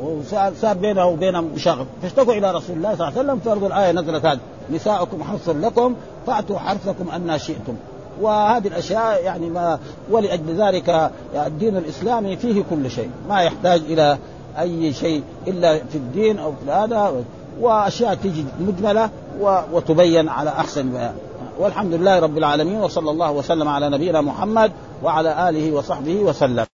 وصار 0.03 0.75
بينه 0.75 1.07
وبينهم 1.07 1.51
شغب 1.57 1.87
فاشتكوا 2.03 2.33
إلى 2.33 2.51
رسول 2.51 2.77
الله 2.77 2.97
صلى 2.97 3.09
الله 3.09 3.19
عليه 3.19 3.29
وسلم 3.29 3.41
فرضوا 3.45 3.69
الآية 3.69 3.93
نزلت 3.93 4.25
هذه. 4.27 4.39
نساؤكم 4.73 5.25
حرث 5.25 5.49
لكم 5.49 5.95
فأتوا 6.27 6.59
حرثكم 6.59 7.11
ان 7.11 7.39
شئتم. 7.39 7.75
وهذه 8.21 8.67
الأشياء 8.67 9.23
يعني 9.25 9.51
ما 9.51 9.79
ولأجل 10.11 10.63
ذلك 10.63 11.11
الدين 11.47 11.77
الإسلامي 11.77 12.37
فيه 12.37 12.63
كل 12.71 12.91
شيء. 12.91 13.11
ما 13.29 13.43
يحتاج 13.43 13.81
إلى 13.81 14.19
أي 14.59 14.93
شيء 14.93 15.23
إلا 15.47 15.79
في 15.79 15.95
الدين 15.95 16.39
أو 16.39 16.53
في 16.65 16.71
هذا 16.71 17.25
وأشياء 17.61 18.15
تجي 18.15 18.45
مجملة 18.61 19.11
وتبين 19.73 20.29
على 20.29 20.51
أحسن 20.51 20.93
بيان. 20.93 21.15
والحمد 21.59 21.95
لله 21.95 22.19
رب 22.19 22.39
العالمين 22.39 22.81
وصلى 22.81 23.11
الله 23.11 23.33
وسلم 23.33 23.69
على 23.69 23.89
نبينا 23.89 24.21
محمد 24.21 24.73
وعلى 25.03 25.49
آله 25.49 25.73
وصحبه 25.73 26.17
وسلم. 26.17 26.72